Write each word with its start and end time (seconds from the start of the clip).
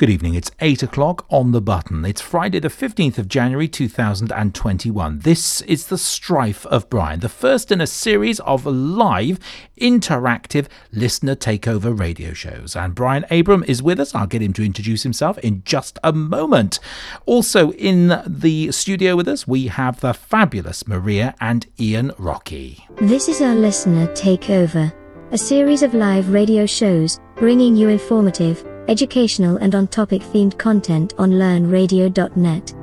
Good 0.00 0.08
evening. 0.08 0.32
It's 0.34 0.50
8 0.60 0.82
o'clock 0.82 1.26
on 1.28 1.52
the 1.52 1.60
button. 1.60 2.06
It's 2.06 2.22
Friday, 2.22 2.58
the 2.58 2.68
15th 2.68 3.18
of 3.18 3.28
January 3.28 3.68
2021. 3.68 5.18
This 5.18 5.60
is 5.60 5.88
The 5.88 5.98
Strife 5.98 6.64
of 6.64 6.88
Brian, 6.88 7.20
the 7.20 7.28
first 7.28 7.70
in 7.70 7.82
a 7.82 7.86
series 7.86 8.40
of 8.40 8.64
live, 8.64 9.38
interactive 9.78 10.68
listener 10.90 11.36
takeover 11.36 11.94
radio 11.98 12.32
shows. 12.32 12.74
And 12.74 12.94
Brian 12.94 13.26
Abram 13.30 13.62
is 13.68 13.82
with 13.82 14.00
us. 14.00 14.14
I'll 14.14 14.26
get 14.26 14.40
him 14.40 14.54
to 14.54 14.64
introduce 14.64 15.02
himself 15.02 15.36
in 15.40 15.62
just 15.64 15.98
a 16.02 16.14
moment. 16.14 16.80
Also 17.26 17.72
in 17.72 18.22
the 18.26 18.72
studio 18.72 19.16
with 19.16 19.28
us, 19.28 19.46
we 19.46 19.66
have 19.66 20.00
the 20.00 20.14
fabulous 20.14 20.88
Maria 20.88 21.34
and 21.42 21.66
Ian 21.78 22.12
Rocky. 22.16 22.86
This 23.02 23.28
is 23.28 23.42
our 23.42 23.54
listener 23.54 24.06
takeover, 24.14 24.94
a 25.30 25.36
series 25.36 25.82
of 25.82 25.92
live 25.92 26.30
radio 26.30 26.64
shows 26.64 27.20
bringing 27.36 27.76
you 27.76 27.90
informative 27.90 28.64
educational 28.90 29.56
and 29.58 29.74
on 29.76 29.86
topic 29.86 30.20
themed 30.20 30.58
content 30.58 31.14
on 31.16 31.30
learnradio.net. 31.30 32.74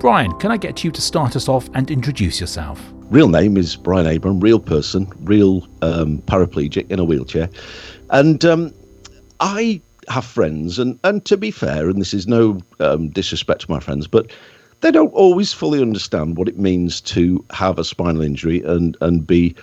Brian, 0.00 0.32
can 0.38 0.50
I 0.50 0.56
get 0.56 0.82
you 0.82 0.90
to 0.90 1.00
start 1.02 1.36
us 1.36 1.46
off 1.48 1.68
and 1.74 1.90
introduce 1.90 2.40
yourself? 2.40 2.82
Real 3.10 3.28
name 3.28 3.56
is 3.56 3.76
Brian 3.76 4.06
Abram, 4.06 4.40
real 4.40 4.58
person, 4.58 5.12
real 5.20 5.68
um, 5.82 6.22
paraplegic 6.22 6.90
in 6.90 6.98
a 6.98 7.04
wheelchair. 7.04 7.50
And 8.10 8.44
um, 8.46 8.72
I 9.40 9.80
have 10.08 10.24
friends, 10.24 10.78
and, 10.78 10.98
and 11.04 11.24
to 11.26 11.36
be 11.36 11.50
fair, 11.50 11.90
and 11.90 12.00
this 12.00 12.14
is 12.14 12.26
no 12.26 12.58
um, 12.80 13.10
disrespect 13.10 13.62
to 13.62 13.70
my 13.70 13.80
friends, 13.80 14.06
but 14.06 14.32
they 14.80 14.90
don't 14.90 15.12
always 15.12 15.52
fully 15.52 15.82
understand 15.82 16.36
what 16.36 16.48
it 16.48 16.58
means 16.58 17.00
to 17.02 17.44
have 17.50 17.78
a 17.78 17.84
spinal 17.84 18.22
injury 18.22 18.62
and, 18.62 18.96
and 19.00 19.26
be 19.26 19.54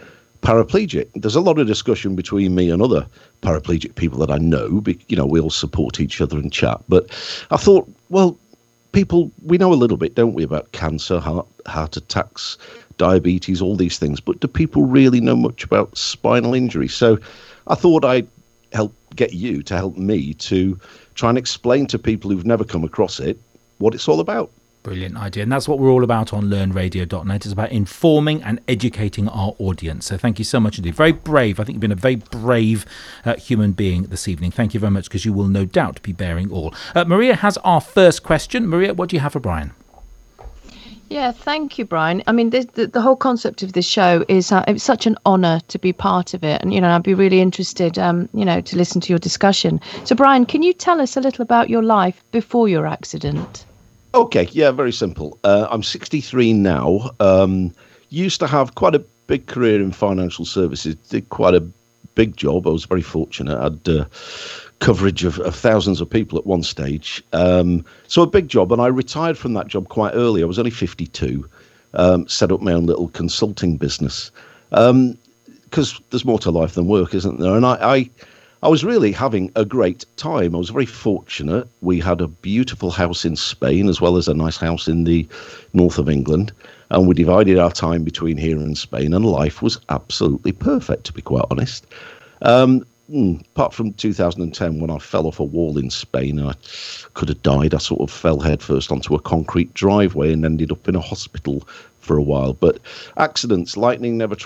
paraplegic. 0.43 1.09
There's 1.15 1.35
a 1.35 1.41
lot 1.41 1.57
of 1.57 1.67
discussion 1.67 2.15
between 2.15 2.53
me 2.53 2.69
and 2.69 2.81
other 2.81 3.07
paraplegic 3.41 3.95
people 3.95 4.19
that 4.19 4.29
I 4.29 4.37
know. 4.37 4.83
You 5.07 5.17
know, 5.17 5.25
we 5.25 5.39
all 5.39 5.49
support 5.49 5.99
each 5.99 6.21
other 6.21 6.37
and 6.37 6.51
chat. 6.51 6.81
But 6.87 7.09
I 7.49 7.57
thought, 7.57 7.89
well, 8.09 8.37
people, 8.91 9.31
we 9.45 9.57
know 9.57 9.73
a 9.73 9.75
little 9.75 9.97
bit, 9.97 10.15
don't 10.15 10.33
we, 10.33 10.43
about 10.43 10.71
cancer, 10.73 11.19
heart, 11.19 11.47
heart 11.65 11.95
attacks, 11.97 12.57
diabetes, 12.97 13.61
all 13.61 13.77
these 13.77 13.97
things. 13.97 14.19
But 14.19 14.41
do 14.41 14.47
people 14.47 14.83
really 14.83 15.21
know 15.21 15.35
much 15.35 15.63
about 15.63 15.97
spinal 15.97 16.53
injury? 16.53 16.89
So 16.89 17.17
I 17.67 17.75
thought 17.75 18.03
I'd 18.03 18.27
help 18.73 18.93
get 19.15 19.33
you 19.33 19.63
to 19.63 19.75
help 19.75 19.95
me 19.95 20.33
to 20.33 20.77
try 21.15 21.29
and 21.29 21.37
explain 21.37 21.87
to 21.87 21.97
people 21.97 22.29
who've 22.29 22.45
never 22.45 22.65
come 22.65 22.83
across 22.83 23.19
it 23.19 23.39
what 23.77 23.95
it's 23.95 24.09
all 24.09 24.19
about. 24.19 24.51
Brilliant 24.83 25.15
idea. 25.15 25.43
And 25.43 25.51
that's 25.51 25.65
what 25.65 25.79
we're 25.79 25.89
all 25.89 26.03
about 26.03 26.33
on 26.33 26.49
learnradio.net. 26.49 27.45
It's 27.45 27.53
about 27.53 27.71
informing 27.71 28.43
and 28.43 28.59
educating 28.67 29.29
our 29.29 29.55
audience. 29.57 30.05
So 30.05 30.17
thank 30.17 30.39
you 30.39 30.45
so 30.45 30.59
much 30.59 30.77
indeed. 30.77 30.93
Very 30.93 31.13
brave. 31.13 31.57
I 31.57 31.63
think 31.63 31.75
you've 31.75 31.81
been 31.81 31.93
a 31.93 31.95
very 31.95 32.17
brave 32.17 32.85
uh, 33.23 33.37
human 33.37 33.71
being 33.71 34.03
this 34.03 34.27
evening. 34.27 34.51
Thank 34.51 34.73
you 34.73 34.81
very 34.81 34.91
much 34.91 35.05
because 35.05 35.23
you 35.23 35.31
will 35.31 35.47
no 35.47 35.63
doubt 35.63 36.01
be 36.01 36.11
bearing 36.11 36.51
all. 36.51 36.73
Uh, 36.93 37.05
Maria 37.05 37.35
has 37.35 37.57
our 37.59 37.79
first 37.79 38.23
question. 38.23 38.67
Maria, 38.67 38.93
what 38.93 39.07
do 39.09 39.15
you 39.15 39.21
have 39.21 39.31
for 39.31 39.39
Brian? 39.39 39.71
Yeah, 41.07 41.31
thank 41.31 41.77
you, 41.77 41.85
Brian. 41.85 42.21
I 42.27 42.33
mean, 42.33 42.49
the, 42.49 42.89
the, 42.91 42.99
whole 42.99 43.15
concept 43.15 43.61
of 43.61 43.73
this 43.73 43.85
show 43.85 44.25
is 44.27 44.51
uh, 44.51 44.63
it's 44.67 44.83
such 44.83 45.05
an 45.05 45.15
honour 45.25 45.59
to 45.67 45.77
be 45.77 45.93
part 45.93 46.33
of 46.33 46.43
it, 46.43 46.61
and 46.61 46.73
you 46.73 46.81
know, 46.81 46.89
I'd 46.89 47.03
be 47.03 47.13
really 47.13 47.39
interested, 47.39 47.99
um, 47.99 48.27
you 48.33 48.43
know, 48.43 48.61
to 48.61 48.75
listen 48.75 48.99
to 49.01 49.09
your 49.09 49.19
discussion. 49.19 49.79
So, 50.05 50.15
Brian, 50.15 50.45
can 50.47 50.63
you 50.63 50.73
tell 50.73 50.99
us 50.99 51.15
a 51.15 51.21
little 51.21 51.43
about 51.43 51.69
your 51.69 51.83
life 51.83 52.23
before 52.31 52.67
your 52.67 52.87
accident? 52.87 53.65
Okay, 54.15 54.47
yeah, 54.51 54.71
very 54.71 54.91
simple. 54.91 55.39
Uh, 55.43 55.67
I'm 55.71 55.81
63 55.81 56.53
now. 56.53 57.09
Um, 57.19 57.73
used 58.09 58.39
to 58.41 58.47
have 58.47 58.75
quite 58.75 58.93
a 58.93 58.99
big 59.25 59.47
career 59.47 59.81
in 59.81 59.91
financial 59.91 60.45
services. 60.45 60.95
Did 61.09 61.29
quite 61.29 61.55
a 61.55 61.61
big 62.13 62.37
job. 62.37 62.67
I 62.67 62.69
was 62.69 62.85
very 62.85 63.01
fortunate. 63.01 63.57
I 63.57 63.63
had 63.63 63.89
uh, 63.89 64.05
coverage 64.79 65.23
of, 65.23 65.39
of, 65.39 65.55
thousands 65.55 65.99
of 65.99 66.09
people 66.09 66.37
at 66.37 66.45
one 66.45 66.61
stage. 66.61 67.23
Um, 67.33 67.83
so 68.07 68.21
a 68.21 68.27
big 68.27 68.49
job, 68.49 68.71
and 68.71 68.81
I 68.81 68.87
retired 68.87 69.37
from 69.37 69.53
that 69.53 69.67
job 69.67 69.89
quite 69.89 70.13
early. 70.13 70.43
I 70.43 70.45
was 70.45 70.59
only 70.59 70.71
52. 70.71 71.49
Um, 71.95 72.27
set 72.27 72.51
up 72.51 72.61
my 72.61 72.73
own 72.73 72.85
little 72.85 73.07
consulting 73.09 73.77
business 73.77 74.31
because 74.69 74.89
um, 74.91 76.03
there's 76.09 76.25
more 76.25 76.39
to 76.39 76.51
life 76.51 76.73
than 76.73 76.87
work, 76.87 77.13
isn't 77.13 77.39
there? 77.39 77.55
And 77.55 77.65
I, 77.65 77.77
I 77.81 78.09
I 78.63 78.69
was 78.69 78.85
really 78.85 79.11
having 79.11 79.51
a 79.57 79.65
great 79.65 80.05
time. 80.15 80.55
I 80.55 80.57
was 80.57 80.69
very 80.69 80.85
fortunate. 80.85 81.67
We 81.81 81.99
had 81.99 82.21
a 82.21 82.29
beautiful 82.29 82.91
house 82.91 83.25
in 83.25 83.35
Spain 83.35 83.89
as 83.89 83.99
well 83.99 84.15
as 84.15 84.29
a 84.29 84.33
nice 84.33 84.55
house 84.55 84.87
in 84.87 85.03
the 85.03 85.27
north 85.73 85.97
of 85.97 86.07
England. 86.07 86.53
And 86.89 87.05
we 87.05 87.13
divided 87.13 87.59
our 87.59 87.73
time 87.73 88.05
between 88.05 88.37
here 88.37 88.55
and 88.55 88.77
Spain, 88.77 89.13
and 89.13 89.25
life 89.25 89.61
was 89.61 89.81
absolutely 89.89 90.53
perfect, 90.53 91.03
to 91.05 91.13
be 91.13 91.21
quite 91.21 91.43
honest. 91.51 91.85
Um, 92.41 92.85
hmm, 93.09 93.35
apart 93.53 93.73
from 93.73 93.91
2010, 93.91 94.79
when 94.79 94.89
I 94.89 94.97
fell 94.97 95.27
off 95.27 95.41
a 95.41 95.43
wall 95.43 95.77
in 95.77 95.89
Spain, 95.89 96.39
I 96.39 96.53
could 97.15 97.27
have 97.27 97.43
died. 97.43 97.73
I 97.73 97.79
sort 97.79 97.99
of 97.99 98.11
fell 98.11 98.39
headfirst 98.39 98.93
onto 98.93 99.13
a 99.13 99.19
concrete 99.19 99.73
driveway 99.73 100.31
and 100.31 100.45
ended 100.45 100.71
up 100.71 100.87
in 100.87 100.95
a 100.95 101.01
hospital 101.01 101.67
for 101.99 102.15
a 102.15 102.23
while. 102.23 102.53
But 102.53 102.79
accidents, 103.17 103.75
lightning 103.75 104.17
never 104.17 104.37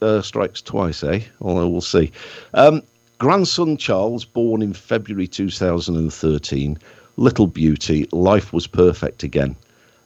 uh, 0.00 0.22
strikes 0.22 0.62
twice, 0.62 1.04
eh? 1.04 1.20
Although 1.42 1.68
we'll 1.68 1.82
see. 1.82 2.10
Um, 2.54 2.82
Grandson 3.18 3.76
Charles, 3.76 4.24
born 4.24 4.62
in 4.62 4.72
February 4.72 5.26
2013, 5.26 6.78
little 7.16 7.46
beauty, 7.46 8.08
life 8.12 8.52
was 8.52 8.66
perfect 8.66 9.22
again. 9.22 9.56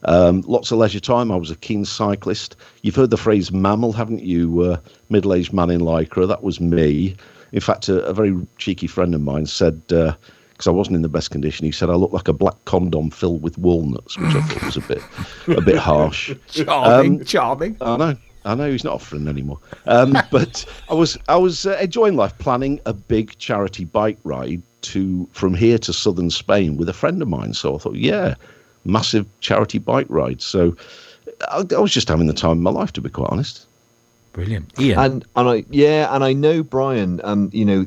Um, 0.04 0.42
lots 0.42 0.70
of 0.70 0.78
leisure 0.78 1.00
time. 1.00 1.32
I 1.32 1.36
was 1.36 1.50
a 1.50 1.56
keen 1.56 1.84
cyclist. 1.84 2.56
You've 2.82 2.94
heard 2.94 3.10
the 3.10 3.16
phrase 3.16 3.50
MAMIL, 3.50 3.92
haven't 3.92 4.22
you? 4.22 4.60
Uh, 4.60 4.76
Middle 5.08 5.34
aged 5.34 5.52
man 5.52 5.70
in 5.70 5.80
Lycra. 5.80 6.28
That 6.28 6.42
was 6.42 6.60
me. 6.60 7.16
In 7.52 7.60
fact, 7.60 7.88
a, 7.88 8.04
a 8.04 8.12
very 8.12 8.36
cheeky 8.58 8.86
friend 8.86 9.14
of 9.14 9.22
mine 9.22 9.46
said, 9.46 9.86
because 9.88 10.66
uh, 10.66 10.70
I 10.70 10.74
wasn't 10.74 10.96
in 10.96 11.02
the 11.02 11.08
best 11.08 11.30
condition, 11.30 11.66
he 11.66 11.72
said 11.72 11.90
I 11.90 11.94
looked 11.94 12.14
like 12.14 12.28
a 12.28 12.32
black 12.32 12.64
condom 12.66 13.10
filled 13.10 13.42
with 13.42 13.58
walnuts, 13.58 14.18
which 14.18 14.34
I 14.34 14.42
thought 14.42 14.64
was 14.64 14.76
a 14.76 14.80
bit, 14.82 15.02
a 15.48 15.62
bit 15.62 15.76
harsh. 15.78 16.32
Charming, 16.48 17.20
um, 17.20 17.24
charming. 17.24 17.76
I 17.80 17.96
know. 17.96 18.16
I 18.44 18.54
know 18.54 18.70
he's 18.70 18.84
not 18.84 18.94
offering 18.94 19.28
anymore. 19.28 19.58
Um, 19.86 20.16
but 20.30 20.64
I 20.88 20.94
was 20.94 21.18
I 21.28 21.36
was 21.36 21.66
uh, 21.66 21.78
enjoying 21.80 22.16
life, 22.16 22.36
planning 22.38 22.80
a 22.86 22.92
big 22.92 23.36
charity 23.38 23.84
bike 23.84 24.18
ride 24.24 24.62
to 24.82 25.28
from 25.32 25.54
here 25.54 25.78
to 25.78 25.92
southern 25.92 26.30
Spain 26.30 26.76
with 26.76 26.88
a 26.88 26.92
friend 26.92 27.20
of 27.20 27.28
mine. 27.28 27.54
So 27.54 27.74
I 27.74 27.78
thought, 27.78 27.96
yeah, 27.96 28.34
massive 28.84 29.26
charity 29.40 29.78
bike 29.78 30.06
ride. 30.08 30.40
So 30.40 30.76
I, 31.48 31.64
I 31.74 31.78
was 31.78 31.92
just 31.92 32.08
having 32.08 32.26
the 32.26 32.32
time 32.32 32.52
of 32.52 32.58
my 32.58 32.70
life, 32.70 32.92
to 32.94 33.00
be 33.00 33.10
quite 33.10 33.30
honest. 33.30 33.66
Brilliant, 34.32 34.78
Ian. 34.78 34.98
And 34.98 35.24
and 35.36 35.48
I 35.48 35.64
yeah, 35.70 36.14
and 36.14 36.24
I 36.24 36.32
know 36.32 36.62
Brian. 36.62 37.20
Um, 37.24 37.50
you 37.52 37.64
know. 37.64 37.86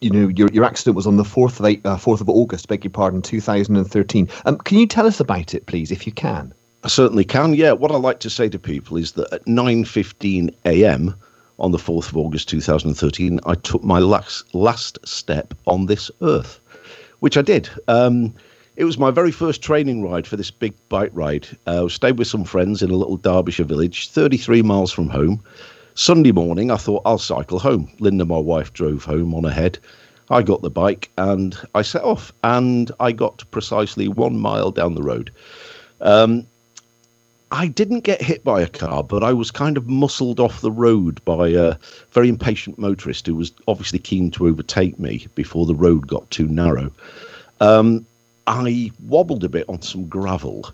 You, 0.00 0.10
know 0.10 0.28
your 0.28 0.48
your 0.48 0.64
accident 0.64 0.96
was 0.96 1.06
on 1.06 1.16
the 1.16 1.24
fourth 1.24 1.58
of 1.58 1.64
eight, 1.64 1.80
uh, 1.86 1.96
fourth 1.96 2.20
of 2.20 2.28
August. 2.28 2.68
Beg 2.68 2.84
your 2.84 2.90
pardon, 2.90 3.22
two 3.22 3.40
thousand 3.40 3.76
and 3.76 3.90
thirteen. 3.90 4.28
Um, 4.44 4.58
can 4.58 4.78
you 4.78 4.86
tell 4.86 5.06
us 5.06 5.18
about 5.18 5.54
it, 5.54 5.64
please, 5.64 5.90
if 5.90 6.06
you 6.06 6.12
can? 6.12 6.52
I 6.84 6.88
certainly 6.88 7.24
can. 7.24 7.54
Yeah, 7.54 7.72
what 7.72 7.90
I 7.90 7.96
like 7.96 8.20
to 8.20 8.28
say 8.28 8.50
to 8.50 8.58
people 8.58 8.98
is 8.98 9.12
that 9.12 9.32
at 9.32 9.46
9:15 9.46 10.54
a.m. 10.66 11.14
on 11.58 11.70
the 11.72 11.78
4th 11.78 12.10
of 12.10 12.16
August 12.18 12.50
2013, 12.50 13.40
I 13.46 13.54
took 13.54 13.82
my 13.82 13.98
last 14.00 14.54
last 14.54 14.98
step 15.02 15.54
on 15.66 15.86
this 15.86 16.10
earth, 16.20 16.60
which 17.20 17.38
I 17.38 17.42
did. 17.42 17.70
Um, 17.88 18.34
it 18.76 18.84
was 18.84 18.98
my 18.98 19.10
very 19.10 19.30
first 19.30 19.62
training 19.62 20.02
ride 20.02 20.26
for 20.26 20.36
this 20.36 20.50
big 20.50 20.74
bike 20.90 21.10
ride. 21.14 21.48
Uh, 21.66 21.86
I 21.86 21.88
stayed 21.88 22.18
with 22.18 22.28
some 22.28 22.44
friends 22.44 22.82
in 22.82 22.90
a 22.90 22.96
little 22.96 23.16
Derbyshire 23.16 23.64
village, 23.64 24.10
33 24.10 24.60
miles 24.60 24.92
from 24.92 25.08
home. 25.08 25.42
Sunday 25.94 26.32
morning, 26.32 26.70
I 26.70 26.76
thought 26.76 27.00
I'll 27.06 27.16
cycle 27.16 27.58
home. 27.58 27.90
Linda, 27.98 28.26
my 28.26 28.36
wife, 28.36 28.74
drove 28.74 29.04
home 29.04 29.34
on 29.34 29.46
ahead. 29.46 29.78
I 30.28 30.42
got 30.42 30.60
the 30.60 30.68
bike 30.68 31.10
and 31.16 31.56
I 31.74 31.80
set 31.80 32.02
off, 32.02 32.30
and 32.42 32.92
I 33.00 33.12
got 33.12 33.42
precisely 33.52 34.06
one 34.06 34.38
mile 34.38 34.70
down 34.70 34.94
the 34.96 35.02
road. 35.02 35.30
Um, 36.02 36.46
I 37.54 37.68
didn't 37.68 38.00
get 38.00 38.20
hit 38.20 38.42
by 38.42 38.62
a 38.62 38.68
car, 38.68 39.04
but 39.04 39.22
I 39.22 39.32
was 39.32 39.52
kind 39.52 39.76
of 39.76 39.86
muscled 39.86 40.40
off 40.40 40.60
the 40.60 40.72
road 40.72 41.24
by 41.24 41.50
a 41.50 41.76
very 42.10 42.28
impatient 42.28 42.80
motorist 42.80 43.28
who 43.28 43.36
was 43.36 43.52
obviously 43.68 44.00
keen 44.00 44.32
to 44.32 44.48
overtake 44.48 44.98
me 44.98 45.28
before 45.36 45.64
the 45.64 45.74
road 45.74 46.08
got 46.08 46.28
too 46.32 46.48
narrow. 46.48 46.90
Um, 47.60 48.04
I 48.48 48.90
wobbled 49.06 49.44
a 49.44 49.48
bit 49.48 49.68
on 49.68 49.82
some 49.82 50.08
gravel. 50.08 50.68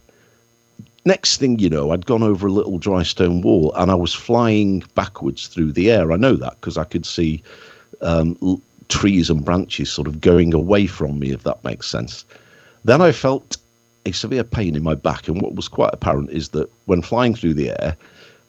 Next 1.05 1.37
thing 1.37 1.59
you 1.59 1.69
know, 1.69 1.91
I'd 1.91 2.07
gone 2.07 2.23
over 2.23 2.47
a 2.47 2.53
little 2.53 2.79
dry 2.79 3.03
stone 3.03 3.43
wall 3.43 3.75
and 3.75 3.91
I 3.91 3.95
was 3.95 4.15
flying 4.15 4.83
backwards 4.95 5.49
through 5.49 5.73
the 5.73 5.91
air. 5.91 6.13
I 6.13 6.17
know 6.17 6.35
that 6.37 6.55
because 6.63 6.79
I 6.79 6.85
could 6.85 7.05
see 7.05 7.43
um, 8.01 8.39
l- 8.41 8.63
trees 8.89 9.29
and 9.29 9.45
branches 9.45 9.93
sort 9.93 10.09
of 10.09 10.23
going 10.23 10.55
away 10.55 10.87
from 10.87 11.19
me, 11.19 11.31
if 11.33 11.43
that 11.43 11.63
makes 11.63 11.89
sense. 11.89 12.25
Then 12.85 13.03
I 13.03 13.13
felt 13.13 13.59
a 14.07 14.13
severe 14.13 14.45
pain 14.45 14.77
in 14.77 14.83
my 14.83 14.95
back. 14.95 15.29
And 15.29 15.41
what 15.41 15.55
was 15.55 15.69
quite 15.69 15.91
apparent 15.93 16.31
is 16.31 16.51
that 16.51 16.71
when 16.87 17.03
flying 17.03 17.35
through 17.35 17.55
the 17.55 17.71
air, 17.71 17.97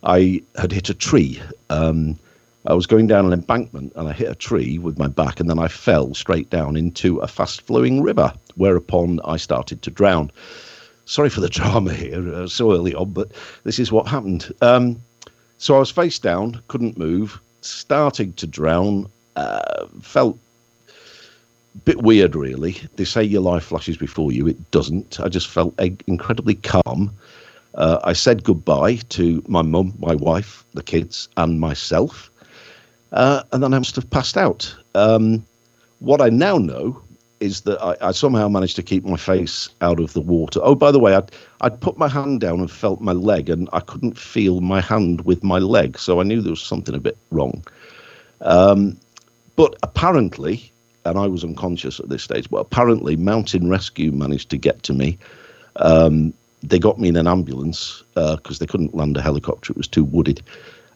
I 0.04 0.42
had 0.56 0.72
hit 0.72 0.90
a 0.90 0.94
tree. 0.94 1.42
Um, 1.70 2.18
I 2.66 2.74
was 2.74 2.86
going 2.86 3.08
down 3.08 3.26
an 3.26 3.34
embankment 3.34 3.94
and 3.96 4.08
I 4.08 4.14
hit 4.14 4.30
a 4.30 4.36
tree 4.36 4.78
with 4.78 5.00
my 5.00 5.08
back, 5.08 5.40
and 5.40 5.50
then 5.50 5.60
I 5.60 5.68
fell 5.68 6.14
straight 6.14 6.50
down 6.50 6.76
into 6.76 7.18
a 7.20 7.28
fast 7.28 7.62
flowing 7.62 8.02
river, 8.02 8.34
whereupon 8.56 9.20
I 9.26 9.38
started 9.38 9.82
to 9.82 9.92
drown. 9.92 10.32
Sorry 11.06 11.30
for 11.30 11.42
the 11.42 11.50
drama 11.60 11.94
here, 11.94 12.34
uh, 12.34 12.48
so 12.48 12.72
early 12.72 12.94
on, 12.94 13.12
but 13.12 13.32
this 13.64 13.80
is 13.80 13.92
what 13.92 14.08
happened. 14.08 14.54
Um, 14.62 15.02
so 15.58 15.76
I 15.76 15.80
was 15.80 15.92
face 15.92 16.20
down, 16.20 16.62
couldn't 16.68 16.98
move, 16.98 17.40
starting 17.62 18.34
to 18.34 18.48
drown, 18.48 19.08
uh, 19.36 19.88
felt 20.02 20.38
bit 21.86 22.02
weird, 22.02 22.36
really. 22.36 22.78
They 22.96 23.06
say 23.06 23.24
your 23.24 23.42
life 23.42 23.66
flashes 23.66 23.98
before 23.98 24.32
you. 24.32 24.48
It 24.48 24.72
doesn't. 24.72 25.20
I 25.20 25.30
just 25.30 25.48
felt 25.48 25.80
incredibly 26.08 26.56
calm. 26.56 27.16
Uh, 27.76 28.00
I 28.04 28.14
said 28.14 28.44
goodbye 28.44 28.96
to 29.10 29.44
my 29.48 29.62
mum, 29.62 29.94
my 30.00 30.16
wife, 30.16 30.66
the 30.74 30.84
kids, 30.84 31.30
and 31.38 31.60
myself. 31.60 32.30
Uh, 33.12 33.44
and 33.52 33.64
then 33.64 33.74
I 33.74 33.78
must 33.78 33.96
have 33.96 34.10
passed 34.10 34.38
out. 34.38 34.76
Um, 34.96 35.46
what 36.00 36.22
I 36.22 36.30
now 36.30 36.58
know 36.58 37.02
is 37.40 37.62
that 37.62 37.82
I, 37.82 37.96
I, 38.02 38.12
somehow 38.12 38.48
managed 38.48 38.76
to 38.76 38.84
keep 38.84 39.04
my 39.04 39.18
face 39.18 39.70
out 39.82 40.00
of 40.00 40.14
the 40.14 40.22
water. 40.22 40.60
Oh, 40.64 40.76
by 40.76 40.92
the 40.92 41.00
way, 41.00 41.16
I'd, 41.16 41.32
I'd 41.62 41.82
put 41.82 41.98
my 41.98 42.08
hand 42.08 42.40
down 42.40 42.60
and 42.60 42.70
felt 42.70 43.02
my 43.02 43.14
leg, 43.14 43.50
and 43.50 43.68
I 43.74 43.80
couldn't 43.80 44.18
feel 44.18 44.62
my 44.62 44.80
hand 44.80 45.22
with 45.22 45.44
my 45.44 45.58
leg. 45.58 45.98
So 45.98 46.20
I 46.20 46.24
knew 46.24 46.42
there 46.42 46.52
was 46.52 46.62
something 46.62 46.94
a 46.94 47.00
bit 47.00 47.18
wrong. 47.32 47.64
Um, 48.42 48.98
but 49.56 49.76
apparently, 49.82 50.71
and 51.06 51.18
I 51.18 51.28
was 51.28 51.44
unconscious 51.44 52.00
at 52.00 52.10
this 52.10 52.24
stage, 52.24 52.50
but 52.50 52.58
apparently, 52.58 53.16
Mountain 53.16 53.70
Rescue 53.70 54.12
managed 54.12 54.50
to 54.52 54.58
get 54.58 54.84
to 54.84 54.94
me. 54.94 55.18
Um, 55.78 56.34
they 56.64 56.80
got 56.80 57.00
me 57.00 57.08
in 57.08 57.16
an 57.16 57.28
ambulance 57.28 58.04
because 58.14 58.58
uh, 58.58 58.60
they 58.60 58.68
couldn't 58.68 58.96
land 58.96 59.18
a 59.18 59.22
helicopter, 59.22 59.72
it 59.72 59.78
was 59.78 59.88
too 59.88 60.04
wooded. 60.04 60.42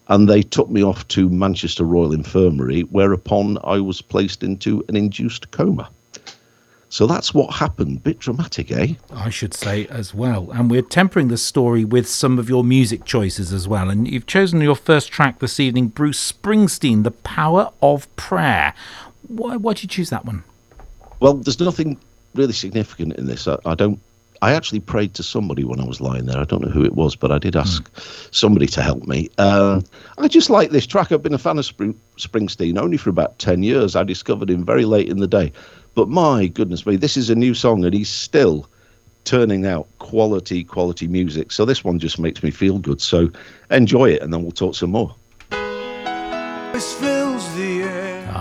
And 0.08 0.28
they 0.28 0.42
took 0.42 0.70
me 0.70 0.84
off 0.84 1.06
to 1.08 1.28
Manchester 1.28 1.82
Royal 1.82 2.12
Infirmary, 2.12 2.82
whereupon 2.82 3.58
I 3.64 3.80
was 3.80 4.00
placed 4.00 4.44
into 4.44 4.84
an 4.88 4.96
induced 4.96 5.50
coma. 5.50 5.90
So 6.88 7.06
that's 7.06 7.34
what 7.34 7.52
happened. 7.54 8.04
Bit 8.04 8.20
dramatic, 8.20 8.70
eh? 8.70 8.94
I 9.12 9.28
should 9.28 9.54
say 9.54 9.86
as 9.88 10.14
well. 10.14 10.50
And 10.52 10.70
we're 10.70 10.82
tempering 10.82 11.28
the 11.28 11.36
story 11.36 11.84
with 11.84 12.08
some 12.08 12.38
of 12.38 12.48
your 12.48 12.62
music 12.62 13.04
choices 13.04 13.52
as 13.52 13.66
well. 13.66 13.90
And 13.90 14.08
you've 14.08 14.26
chosen 14.26 14.60
your 14.60 14.76
first 14.76 15.10
track 15.10 15.40
this 15.40 15.58
evening, 15.58 15.88
Bruce 15.88 16.32
Springsteen, 16.32 17.02
The 17.02 17.10
Power 17.10 17.72
of 17.82 18.14
Prayer. 18.14 18.72
Why, 19.28 19.56
why 19.56 19.72
did 19.74 19.84
you 19.84 19.88
choose 19.88 20.10
that 20.10 20.24
one? 20.24 20.44
Well, 21.20 21.34
there's 21.34 21.60
nothing 21.60 21.98
really 22.34 22.52
significant 22.52 23.14
in 23.14 23.26
this. 23.26 23.48
I, 23.48 23.58
I 23.64 23.74
don't 23.74 24.00
I 24.42 24.52
actually 24.52 24.80
prayed 24.80 25.14
to 25.14 25.22
somebody 25.22 25.64
when 25.64 25.80
I 25.80 25.84
was 25.84 26.00
lying 26.00 26.26
there. 26.26 26.38
I 26.38 26.44
don't 26.44 26.62
know 26.62 26.70
who 26.70 26.84
it 26.84 26.94
was, 26.94 27.16
but 27.16 27.32
I 27.32 27.38
did 27.38 27.56
ask 27.56 27.90
mm. 27.90 28.34
somebody 28.34 28.66
to 28.66 28.82
help 28.82 29.04
me. 29.06 29.28
Um, 29.38 29.84
I 30.18 30.28
just 30.28 30.50
like 30.50 30.70
this 30.70 30.86
track. 30.86 31.12
I've 31.12 31.22
been 31.22 31.34
a 31.34 31.38
fan 31.38 31.58
of 31.58 31.64
Spring- 31.64 31.98
Springsteen 32.18 32.78
only 32.78 32.96
for 32.96 33.10
about 33.10 33.38
10 33.38 33.62
years. 33.62 33.96
I 33.96 34.04
discovered 34.04 34.50
him 34.50 34.64
very 34.64 34.84
late 34.84 35.08
in 35.08 35.18
the 35.18 35.26
day. 35.26 35.52
But 35.94 36.08
my 36.08 36.46
goodness 36.48 36.84
me, 36.84 36.96
this 36.96 37.16
is 37.16 37.30
a 37.30 37.34
new 37.34 37.54
song, 37.54 37.84
and 37.84 37.94
he's 37.94 38.10
still 38.10 38.68
turning 39.24 39.66
out 39.66 39.88
quality, 39.98 40.62
quality 40.62 41.08
music. 41.08 41.50
So 41.50 41.64
this 41.64 41.82
one 41.82 41.98
just 41.98 42.18
makes 42.18 42.42
me 42.42 42.50
feel 42.50 42.78
good. 42.78 43.00
So 43.00 43.30
enjoy 43.70 44.10
it, 44.10 44.22
and 44.22 44.32
then 44.32 44.42
we'll 44.42 44.52
talk 44.52 44.74
some 44.74 44.90
more. 44.90 45.14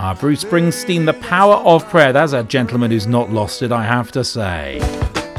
Ah, 0.08 0.14
Bruce 0.14 0.44
Springsteen, 0.44 1.04
The 1.08 1.16
Power 1.16 1.56
of 1.56 1.90
Prayer. 1.90 2.14
That's 2.14 2.34
a 2.34 2.44
gentleman 2.44 2.92
who's 2.92 3.08
not 3.08 3.32
lost 3.32 3.64
it, 3.64 3.72
I 3.72 3.84
have 3.84 4.12
to 4.12 4.24
say. 4.24 4.80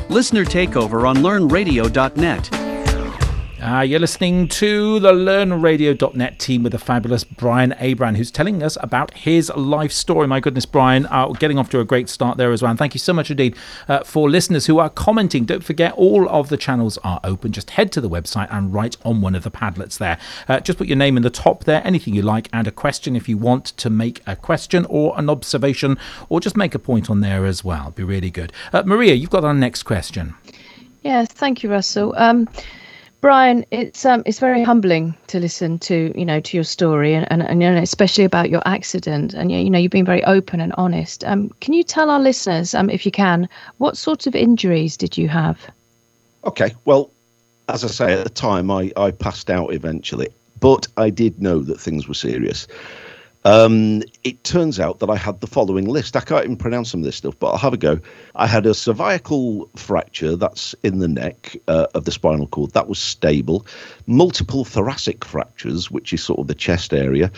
Listener 0.08 0.44
Takeover 0.44 1.08
on 1.08 1.18
LearnRadio.net. 1.18 2.65
Uh, 3.66 3.80
you're 3.80 3.98
listening 3.98 4.46
to 4.46 5.00
the 5.00 5.10
LearnRadio.net 5.10 6.38
team 6.38 6.62
with 6.62 6.70
the 6.70 6.78
fabulous 6.78 7.24
Brian 7.24 7.72
Abram, 7.72 8.14
who's 8.14 8.30
telling 8.30 8.62
us 8.62 8.78
about 8.80 9.12
his 9.12 9.50
life 9.56 9.90
story. 9.90 10.28
My 10.28 10.38
goodness, 10.38 10.64
Brian, 10.64 11.04
uh, 11.06 11.26
getting 11.30 11.58
off 11.58 11.68
to 11.70 11.80
a 11.80 11.84
great 11.84 12.08
start 12.08 12.38
there 12.38 12.52
as 12.52 12.62
well. 12.62 12.70
And 12.70 12.78
thank 12.78 12.94
you 12.94 13.00
so 13.00 13.12
much 13.12 13.28
indeed 13.28 13.56
uh, 13.88 14.04
for 14.04 14.30
listeners 14.30 14.66
who 14.66 14.78
are 14.78 14.88
commenting. 14.88 15.46
Don't 15.46 15.64
forget, 15.64 15.92
all 15.94 16.28
of 16.28 16.48
the 16.48 16.56
channels 16.56 16.96
are 16.98 17.18
open. 17.24 17.50
Just 17.50 17.70
head 17.70 17.90
to 17.90 18.00
the 18.00 18.08
website 18.08 18.46
and 18.52 18.72
write 18.72 18.98
on 19.04 19.20
one 19.20 19.34
of 19.34 19.42
the 19.42 19.50
padlets 19.50 19.98
there. 19.98 20.16
Uh, 20.46 20.60
just 20.60 20.78
put 20.78 20.86
your 20.86 20.96
name 20.96 21.16
in 21.16 21.24
the 21.24 21.28
top 21.28 21.64
there, 21.64 21.84
anything 21.84 22.14
you 22.14 22.22
like, 22.22 22.48
and 22.52 22.68
a 22.68 22.70
question 22.70 23.16
if 23.16 23.28
you 23.28 23.36
want 23.36 23.64
to 23.78 23.90
make 23.90 24.22
a 24.28 24.36
question 24.36 24.86
or 24.88 25.12
an 25.18 25.28
observation, 25.28 25.98
or 26.28 26.38
just 26.38 26.56
make 26.56 26.76
a 26.76 26.78
point 26.78 27.10
on 27.10 27.18
there 27.18 27.44
as 27.44 27.64
well. 27.64 27.90
Be 27.90 28.04
really 28.04 28.30
good. 28.30 28.52
Uh, 28.72 28.84
Maria, 28.86 29.14
you've 29.14 29.30
got 29.30 29.44
our 29.44 29.54
next 29.54 29.82
question. 29.82 30.36
Yes, 31.02 31.26
thank 31.32 31.64
you, 31.64 31.70
Russell. 31.70 32.14
Um, 32.16 32.48
Brian, 33.26 33.66
it's 33.72 34.06
um, 34.06 34.22
it's 34.24 34.38
very 34.38 34.62
humbling 34.62 35.12
to 35.26 35.40
listen 35.40 35.80
to 35.80 36.12
you 36.14 36.24
know 36.24 36.38
to 36.38 36.56
your 36.56 36.62
story 36.62 37.12
and, 37.12 37.26
and, 37.28 37.42
and 37.42 37.60
you 37.60 37.68
know, 37.68 37.82
especially 37.82 38.22
about 38.22 38.50
your 38.50 38.62
accident 38.66 39.34
and 39.34 39.50
you 39.50 39.68
know 39.68 39.80
you've 39.80 39.90
been 39.90 40.04
very 40.04 40.22
open 40.22 40.60
and 40.60 40.72
honest. 40.78 41.24
Um, 41.24 41.50
can 41.60 41.74
you 41.74 41.82
tell 41.82 42.08
our 42.08 42.20
listeners, 42.20 42.72
um, 42.72 42.88
if 42.88 43.04
you 43.04 43.10
can, 43.10 43.48
what 43.78 43.96
sorts 43.96 44.28
of 44.28 44.36
injuries 44.36 44.96
did 44.96 45.18
you 45.18 45.26
have? 45.26 45.58
Okay, 46.44 46.72
well, 46.84 47.10
as 47.68 47.82
I 47.82 47.88
say 47.88 48.12
at 48.12 48.22
the 48.22 48.30
time, 48.30 48.70
I 48.70 48.92
I 48.96 49.10
passed 49.10 49.50
out 49.50 49.74
eventually, 49.74 50.28
but 50.60 50.86
I 50.96 51.10
did 51.10 51.42
know 51.42 51.58
that 51.62 51.80
things 51.80 52.06
were 52.06 52.14
serious. 52.14 52.68
Um, 53.46 54.02
it 54.24 54.42
turns 54.42 54.80
out 54.80 54.98
that 54.98 55.08
I 55.08 55.14
had 55.14 55.40
the 55.40 55.46
following 55.46 55.84
list. 55.84 56.16
I 56.16 56.20
can't 56.20 56.42
even 56.42 56.56
pronounce 56.56 56.90
some 56.90 56.98
of 56.98 57.04
this 57.04 57.14
stuff, 57.14 57.38
but 57.38 57.50
I'll 57.52 57.58
have 57.58 57.74
a 57.74 57.76
go. 57.76 58.00
I 58.34 58.48
had 58.48 58.66
a 58.66 58.74
cervical 58.74 59.70
fracture 59.76 60.34
that's 60.34 60.74
in 60.82 60.98
the 60.98 61.06
neck 61.06 61.56
uh, 61.68 61.86
of 61.94 62.06
the 62.06 62.10
spinal 62.10 62.48
cord. 62.48 62.72
That 62.72 62.88
was 62.88 62.98
stable. 62.98 63.64
Multiple 64.08 64.64
thoracic 64.64 65.24
fractures, 65.24 65.92
which 65.92 66.12
is 66.12 66.24
sort 66.24 66.40
of 66.40 66.48
the 66.48 66.56
chest 66.56 66.92
area. 66.92 67.30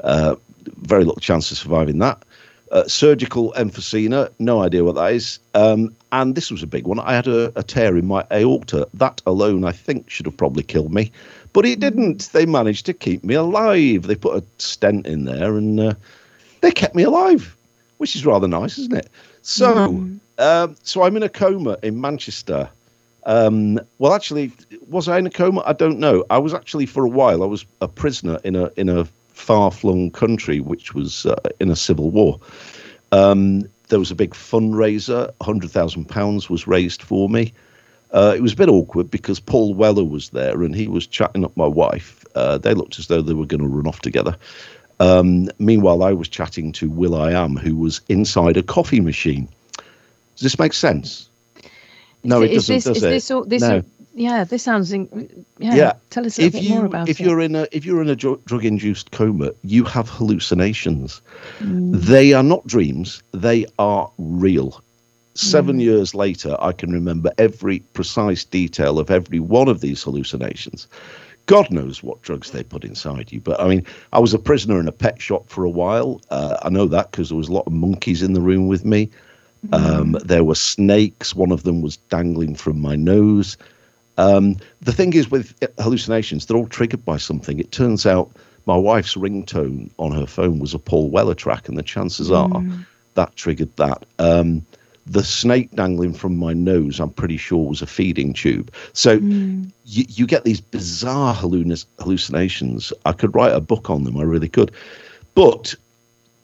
Uh, 0.00 0.36
very 0.78 1.04
little 1.04 1.20
chance 1.20 1.50
of 1.50 1.58
surviving 1.58 1.98
that. 1.98 2.24
Uh, 2.70 2.86
surgical 2.86 3.54
emphysema, 3.56 4.30
no 4.38 4.62
idea 4.62 4.84
what 4.84 4.94
that 4.94 5.12
is. 5.12 5.38
Um, 5.54 5.96
and 6.12 6.34
this 6.34 6.50
was 6.50 6.62
a 6.62 6.66
big 6.66 6.86
one. 6.86 7.00
I 7.00 7.14
had 7.14 7.26
a, 7.26 7.50
a, 7.58 7.62
tear 7.62 7.96
in 7.96 8.06
my 8.06 8.26
aorta. 8.30 8.86
That 8.92 9.22
alone, 9.26 9.64
I 9.64 9.72
think, 9.72 10.10
should 10.10 10.26
have 10.26 10.36
probably 10.36 10.62
killed 10.62 10.92
me. 10.92 11.10
But 11.54 11.64
it 11.64 11.80
didn't. 11.80 12.30
They 12.32 12.44
managed 12.44 12.84
to 12.86 12.92
keep 12.92 13.24
me 13.24 13.34
alive. 13.34 14.02
They 14.02 14.16
put 14.16 14.42
a 14.42 14.44
stent 14.58 15.06
in 15.06 15.24
there 15.24 15.56
and 15.56 15.80
uh, 15.80 15.94
they 16.60 16.70
kept 16.70 16.94
me 16.94 17.04
alive, 17.04 17.56
which 17.96 18.14
is 18.14 18.26
rather 18.26 18.48
nice, 18.48 18.78
isn't 18.78 18.96
it? 18.96 19.08
So, 19.42 19.74
mm. 19.74 20.20
um, 20.38 20.76
so 20.82 21.04
I'm 21.04 21.16
in 21.16 21.22
a 21.22 21.28
coma 21.28 21.78
in 21.82 22.00
Manchester. 22.00 22.68
Um, 23.24 23.78
well, 23.98 24.14
actually, 24.14 24.52
was 24.88 25.08
I 25.08 25.18
in 25.18 25.26
a 25.26 25.30
coma? 25.30 25.62
I 25.64 25.72
don't 25.72 25.98
know. 25.98 26.24
I 26.30 26.38
was 26.38 26.54
actually 26.54 26.86
for 26.86 27.04
a 27.04 27.08
while. 27.08 27.42
I 27.42 27.46
was 27.46 27.64
a 27.80 27.88
prisoner 27.88 28.38
in 28.44 28.56
a 28.56 28.70
in 28.76 28.88
a 28.88 29.06
far-flung 29.38 30.10
country, 30.10 30.60
which 30.60 30.94
was 30.94 31.24
uh, 31.24 31.36
in 31.60 31.70
a 31.70 31.76
civil 31.76 32.10
war. 32.10 32.40
Um, 33.12 33.62
there 33.88 33.98
was 33.98 34.10
a 34.10 34.14
big 34.14 34.32
fundraiser. 34.32 35.32
Hundred 35.40 35.70
thousand 35.70 36.06
pounds 36.06 36.50
was 36.50 36.66
raised 36.66 37.02
for 37.02 37.28
me. 37.28 37.52
Uh, 38.10 38.34
it 38.36 38.42
was 38.42 38.52
a 38.52 38.56
bit 38.56 38.68
awkward 38.68 39.10
because 39.10 39.38
Paul 39.38 39.74
Weller 39.74 40.04
was 40.04 40.30
there 40.30 40.62
and 40.62 40.74
he 40.74 40.88
was 40.88 41.06
chatting 41.06 41.44
up 41.44 41.56
my 41.56 41.66
wife. 41.66 42.24
Uh, 42.34 42.58
they 42.58 42.74
looked 42.74 42.98
as 42.98 43.06
though 43.06 43.22
they 43.22 43.34
were 43.34 43.46
going 43.46 43.60
to 43.60 43.68
run 43.68 43.86
off 43.86 44.00
together. 44.00 44.36
Um, 45.00 45.48
meanwhile, 45.58 46.02
I 46.02 46.12
was 46.12 46.28
chatting 46.28 46.72
to 46.72 46.90
will.i.am, 46.90 47.56
who 47.56 47.76
was 47.76 48.00
inside 48.08 48.56
a 48.56 48.62
coffee 48.62 49.00
machine. 49.00 49.48
Does 50.34 50.42
this 50.42 50.58
make 50.58 50.72
sense? 50.72 51.28
No, 52.24 52.42
it 52.42 52.48
doesn't. 52.48 52.74
This, 52.74 52.84
does 52.84 53.02
it? 53.02 53.08
This, 53.08 53.30
all, 53.30 53.44
this 53.44 53.62
no. 53.62 53.76
All, 53.76 53.82
yeah, 54.14 54.44
this 54.44 54.62
sounds. 54.62 54.92
In, 54.92 55.46
yeah, 55.58 55.74
yeah, 55.74 55.92
tell 56.10 56.26
us 56.26 56.38
a 56.38 56.42
if 56.42 56.52
bit 56.52 56.62
you, 56.62 56.70
more 56.70 56.86
about 56.86 57.08
if 57.08 57.20
it. 57.20 57.24
You're 57.24 57.40
in 57.40 57.54
a, 57.54 57.66
if 57.72 57.84
you're 57.84 58.02
in 58.02 58.08
a 58.08 58.16
drug-induced 58.16 59.10
coma, 59.10 59.52
you 59.62 59.84
have 59.84 60.08
hallucinations. 60.08 61.22
Mm. 61.60 62.00
They 62.00 62.32
are 62.32 62.42
not 62.42 62.66
dreams; 62.66 63.22
they 63.32 63.66
are 63.78 64.10
real. 64.18 64.82
Seven 65.34 65.78
mm. 65.78 65.82
years 65.82 66.14
later, 66.14 66.56
I 66.60 66.72
can 66.72 66.92
remember 66.92 67.30
every 67.38 67.80
precise 67.92 68.44
detail 68.44 68.98
of 68.98 69.10
every 69.10 69.40
one 69.40 69.68
of 69.68 69.80
these 69.80 70.02
hallucinations. 70.02 70.88
God 71.46 71.70
knows 71.70 72.02
what 72.02 72.20
drugs 72.20 72.50
they 72.50 72.62
put 72.62 72.84
inside 72.84 73.32
you. 73.32 73.40
But 73.40 73.60
I 73.60 73.68
mean, 73.68 73.86
I 74.12 74.18
was 74.18 74.34
a 74.34 74.38
prisoner 74.38 74.78
in 74.80 74.88
a 74.88 74.92
pet 74.92 75.20
shop 75.22 75.48
for 75.48 75.64
a 75.64 75.70
while. 75.70 76.20
Uh, 76.30 76.58
I 76.62 76.68
know 76.68 76.86
that 76.86 77.10
because 77.10 77.30
there 77.30 77.38
was 77.38 77.48
a 77.48 77.52
lot 77.52 77.66
of 77.66 77.72
monkeys 77.72 78.22
in 78.22 78.34
the 78.34 78.40
room 78.40 78.68
with 78.68 78.84
me. 78.84 79.10
Mm. 79.68 79.74
Um, 79.74 80.18
there 80.24 80.44
were 80.44 80.54
snakes. 80.54 81.34
One 81.34 81.50
of 81.50 81.62
them 81.62 81.80
was 81.80 81.96
dangling 81.96 82.54
from 82.54 82.80
my 82.80 82.96
nose. 82.96 83.56
Um, 84.18 84.56
the 84.80 84.92
thing 84.92 85.14
is 85.14 85.30
with 85.30 85.54
hallucinations, 85.78 86.46
they're 86.46 86.56
all 86.56 86.66
triggered 86.66 87.04
by 87.04 87.16
something. 87.16 87.58
It 87.58 87.72
turns 87.72 88.04
out 88.04 88.30
my 88.66 88.76
wife's 88.76 89.14
ringtone 89.14 89.90
on 89.96 90.12
her 90.12 90.26
phone 90.26 90.58
was 90.58 90.74
a 90.74 90.78
Paul 90.78 91.08
Weller 91.08 91.34
track, 91.34 91.68
and 91.68 91.78
the 91.78 91.82
chances 91.82 92.28
mm. 92.28 92.54
are 92.54 92.84
that 93.14 93.34
triggered 93.36 93.74
that. 93.76 94.04
Um, 94.18 94.66
the 95.06 95.24
snake 95.24 95.70
dangling 95.74 96.12
from 96.12 96.36
my 96.36 96.52
nose, 96.52 97.00
I'm 97.00 97.10
pretty 97.10 97.38
sure 97.38 97.68
was 97.68 97.80
a 97.80 97.86
feeding 97.86 98.34
tube. 98.34 98.70
So 98.92 99.18
mm. 99.18 99.70
you, 99.86 100.04
you 100.08 100.26
get 100.26 100.44
these 100.44 100.60
bizarre 100.60 101.32
hallucinations. 101.32 102.92
I 103.06 103.12
could 103.12 103.34
write 103.34 103.54
a 103.54 103.60
book 103.60 103.88
on 103.88 104.04
them, 104.04 104.18
I 104.18 104.22
really 104.22 104.48
could. 104.48 104.70
But 105.34 105.74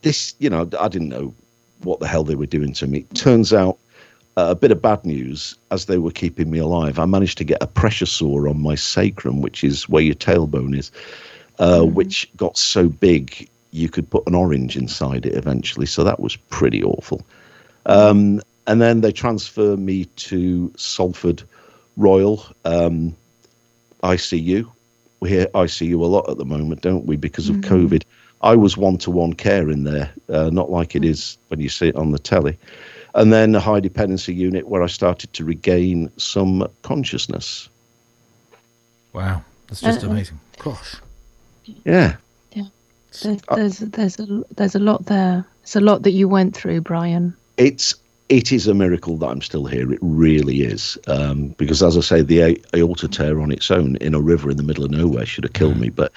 this, 0.02 0.34
you 0.38 0.48
know, 0.48 0.68
I 0.80 0.88
didn't 0.88 1.10
know 1.10 1.34
what 1.82 2.00
the 2.00 2.08
hell 2.08 2.24
they 2.24 2.36
were 2.36 2.46
doing 2.46 2.72
to 2.74 2.86
me. 2.86 3.02
Turns 3.14 3.52
out, 3.52 3.78
a 4.36 4.54
bit 4.54 4.72
of 4.72 4.82
bad 4.82 5.04
news 5.04 5.56
as 5.70 5.86
they 5.86 5.98
were 5.98 6.10
keeping 6.10 6.50
me 6.50 6.58
alive. 6.58 6.98
I 6.98 7.04
managed 7.06 7.38
to 7.38 7.44
get 7.44 7.62
a 7.62 7.66
pressure 7.66 8.06
sore 8.06 8.48
on 8.48 8.60
my 8.60 8.74
sacrum, 8.74 9.40
which 9.42 9.62
is 9.62 9.88
where 9.88 10.02
your 10.02 10.14
tailbone 10.16 10.76
is, 10.76 10.90
uh, 11.58 11.80
Mm-hmm. 11.80 11.94
which 11.94 12.28
got 12.36 12.56
so 12.58 12.88
big 12.88 13.48
you 13.70 13.88
could 13.88 14.08
put 14.08 14.26
an 14.26 14.34
orange 14.34 14.76
inside 14.76 15.26
it 15.26 15.34
eventually. 15.34 15.86
So 15.86 16.04
that 16.04 16.20
was 16.20 16.36
pretty 16.36 16.82
awful. 16.82 17.22
Um, 17.86 18.40
and 18.66 18.80
then 18.80 19.00
they 19.00 19.12
transfer 19.12 19.76
me 19.76 20.06
to 20.06 20.72
Salford 20.76 21.42
Royal 21.96 22.44
um, 22.64 23.14
ICU. 24.02 24.70
We 25.20 25.28
hear 25.28 25.46
ICU 25.46 26.00
a 26.00 26.06
lot 26.06 26.28
at 26.28 26.38
the 26.38 26.44
moment, 26.44 26.80
don't 26.82 27.06
we, 27.06 27.16
because 27.16 27.48
of 27.48 27.56
COVID. 27.56 28.04
I 28.42 28.56
was 28.56 28.76
one 28.76 28.98
to 28.98 29.10
one 29.10 29.32
care 29.32 29.70
in 29.70 29.84
there, 29.84 30.12
uh, 30.28 30.50
not 30.50 30.70
like 30.70 30.94
it 30.94 31.04
is 31.04 31.38
when 31.48 31.60
you 31.60 31.68
see 31.68 31.88
it 31.88 31.96
on 31.96 32.10
the 32.10 32.18
telly. 32.18 32.58
And 33.14 33.32
then 33.32 33.54
a 33.54 33.60
high 33.60 33.80
dependency 33.80 34.34
unit 34.34 34.66
where 34.68 34.82
I 34.82 34.88
started 34.88 35.32
to 35.34 35.44
regain 35.44 36.10
some 36.16 36.68
consciousness. 36.82 37.68
Wow, 39.12 39.42
that's 39.68 39.80
just 39.80 40.04
Uh, 40.04 40.10
amazing. 40.10 40.40
Gosh. 40.58 40.96
Yeah. 41.84 42.16
Yeah. 42.52 42.64
There's, 43.22 43.40
there's 43.54 43.78
there's 43.78 44.18
a 44.18 44.44
there's 44.56 44.74
a 44.74 44.80
lot 44.80 45.06
there. 45.06 45.44
It's 45.62 45.76
a 45.76 45.80
lot 45.80 46.02
that 46.02 46.10
you 46.10 46.28
went 46.28 46.56
through, 46.56 46.80
Brian. 46.80 47.32
it's 47.56 47.94
it 48.28 48.50
is 48.52 48.66
a 48.66 48.74
miracle 48.74 49.16
that 49.18 49.26
I'm 49.28 49.42
still 49.42 49.66
here. 49.66 49.92
It 49.92 49.98
really 50.02 50.62
is, 50.62 50.98
um, 51.06 51.48
because 51.58 51.82
as 51.82 51.96
I 51.96 52.00
say, 52.00 52.22
the 52.22 52.58
aorta 52.74 53.06
tear 53.06 53.38
on 53.40 53.52
its 53.52 53.70
own 53.70 53.96
in 53.96 54.14
a 54.14 54.20
river 54.20 54.50
in 54.50 54.56
the 54.56 54.62
middle 54.62 54.84
of 54.84 54.90
nowhere 54.90 55.26
should 55.26 55.44
have 55.44 55.52
killed 55.52 55.76
me, 55.78 55.90
but 55.90 56.10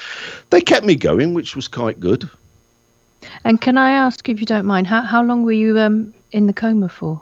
they 0.49 0.61
kept 0.61 0.85
me 0.85 0.95
going, 0.95 1.33
which 1.33 1.55
was 1.55 1.67
quite 1.67 1.99
good. 1.99 2.27
And 3.43 3.59
can 3.61 3.77
I 3.77 3.91
ask, 3.91 4.27
if 4.29 4.39
you 4.39 4.45
don't 4.45 4.65
mind, 4.65 4.87
how 4.87 5.01
how 5.01 5.21
long 5.21 5.43
were 5.43 5.51
you 5.51 5.77
um 5.77 6.13
in 6.31 6.47
the 6.47 6.53
coma 6.53 6.89
for? 6.89 7.21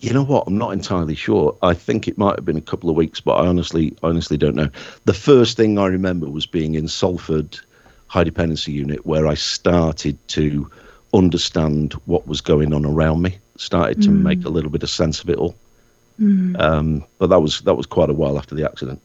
You 0.00 0.12
know 0.12 0.24
what? 0.24 0.46
I'm 0.46 0.58
not 0.58 0.72
entirely 0.72 1.14
sure. 1.14 1.56
I 1.62 1.72
think 1.72 2.08
it 2.08 2.18
might 2.18 2.36
have 2.36 2.44
been 2.44 2.58
a 2.58 2.62
couple 2.62 2.90
of 2.90 2.96
weeks, 2.96 3.20
but 3.20 3.34
I 3.34 3.46
honestly, 3.46 3.96
honestly 4.02 4.36
don't 4.36 4.54
know. 4.54 4.68
The 5.06 5.14
first 5.14 5.56
thing 5.56 5.78
I 5.78 5.86
remember 5.86 6.28
was 6.28 6.46
being 6.46 6.74
in 6.74 6.88
Salford 6.88 7.58
High 8.08 8.24
Dependency 8.24 8.72
Unit, 8.72 9.06
where 9.06 9.26
I 9.26 9.34
started 9.34 10.18
to 10.28 10.70
understand 11.14 11.94
what 12.06 12.26
was 12.26 12.40
going 12.40 12.74
on 12.74 12.84
around 12.84 13.22
me. 13.22 13.38
Started 13.56 14.02
to 14.02 14.10
make 14.10 14.44
a 14.44 14.48
little 14.48 14.70
bit 14.70 14.82
of 14.82 14.90
sense 14.90 15.22
of 15.22 15.30
it 15.30 15.38
all. 15.38 15.54
Um, 16.60 17.04
but 17.18 17.28
that 17.28 17.40
was 17.40 17.60
that 17.62 17.74
was 17.74 17.86
quite 17.86 18.10
a 18.10 18.14
while 18.14 18.36
after 18.36 18.54
the 18.54 18.64
accident. 18.64 19.00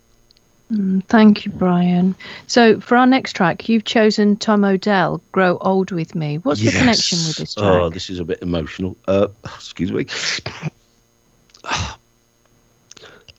Mm, 0.72 1.04
Thank 1.06 1.46
you, 1.46 1.52
Brian. 1.52 2.16
So 2.48 2.80
for 2.80 2.96
our 2.96 3.08
next 3.08 3.34
track, 3.34 3.68
you've 3.68 3.86
chosen 3.86 4.38
Tom 4.38 4.64
Odell, 4.64 5.22
"Grow 5.32 5.58
Old 5.62 5.92
with 5.92 6.14
Me." 6.14 6.38
What's 6.38 6.62
the 6.62 6.72
connection 6.72 7.18
with 7.28 7.38
this 7.38 7.56
track? 7.56 7.66
Oh, 7.66 7.90
this 7.90 8.10
is 8.10 8.20
a 8.20 8.26
bit 8.26 8.40
emotional. 8.42 8.96
Uh, 9.08 9.28
excuse 9.46 9.92
me. 9.92 10.06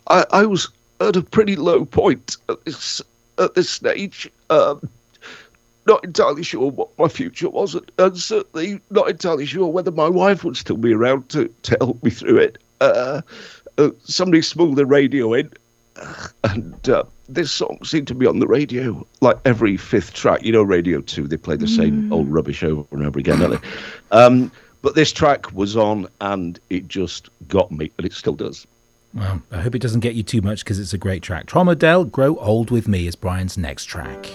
I, 0.08 0.24
I 0.32 0.44
was 0.44 0.68
at 1.00 1.16
a 1.16 1.22
pretty 1.22 1.54
low 1.56 1.84
point 1.84 2.36
at 2.48 2.64
this 2.64 3.00
at 3.38 3.54
this 3.54 3.70
stage. 3.70 4.28
Um, 4.50 4.88
not 5.86 6.04
entirely 6.04 6.42
sure 6.42 6.70
what 6.70 6.88
my 6.98 7.08
future 7.08 7.48
was, 7.48 7.74
and, 7.74 7.90
and 7.98 8.18
certainly 8.18 8.80
not 8.90 9.08
entirely 9.08 9.46
sure 9.46 9.68
whether 9.68 9.90
my 9.90 10.08
wife 10.08 10.44
would 10.44 10.56
still 10.56 10.76
be 10.76 10.92
around 10.92 11.28
to, 11.30 11.52
to 11.62 11.76
help 11.80 12.02
me 12.02 12.10
through 12.10 12.38
it. 12.38 12.58
Uh, 12.80 13.22
uh, 13.78 13.90
somebody 14.04 14.42
smuggled 14.42 14.76
the 14.76 14.84
radio 14.86 15.32
in, 15.32 15.50
and 16.44 16.88
uh, 16.88 17.04
this 17.28 17.50
song 17.50 17.78
seemed 17.84 18.08
to 18.08 18.14
be 18.14 18.26
on 18.26 18.38
the 18.40 18.46
radio 18.46 19.06
like 19.20 19.38
every 19.44 19.76
fifth 19.76 20.14
track. 20.14 20.42
You 20.42 20.52
know, 20.52 20.62
Radio 20.62 21.00
2, 21.00 21.28
they 21.28 21.36
play 21.36 21.56
the 21.56 21.68
same 21.68 22.12
old 22.12 22.28
rubbish 22.28 22.62
over 22.62 22.84
and 22.92 23.06
over 23.06 23.18
again, 23.18 23.38
don't 23.38 23.50
they? 23.50 23.68
Um, 24.10 24.52
but 24.82 24.94
this 24.94 25.12
track 25.12 25.52
was 25.52 25.76
on, 25.76 26.08
and 26.20 26.58
it 26.70 26.88
just 26.88 27.28
got 27.48 27.70
me, 27.70 27.90
and 27.98 28.06
it 28.06 28.12
still 28.12 28.34
does. 28.34 28.66
Well, 29.12 29.42
I 29.50 29.60
hope 29.60 29.74
it 29.74 29.82
doesn't 29.82 30.00
get 30.00 30.14
you 30.14 30.22
too 30.22 30.40
much 30.40 30.64
because 30.64 30.78
it's 30.78 30.92
a 30.92 30.98
great 30.98 31.22
track. 31.22 31.46
Tom 31.46 31.68
Odell, 31.68 32.04
Grow 32.04 32.36
Old 32.36 32.70
With 32.70 32.88
Me 32.88 33.06
is 33.06 33.16
Brian's 33.16 33.58
next 33.58 33.84
track. 33.84 34.30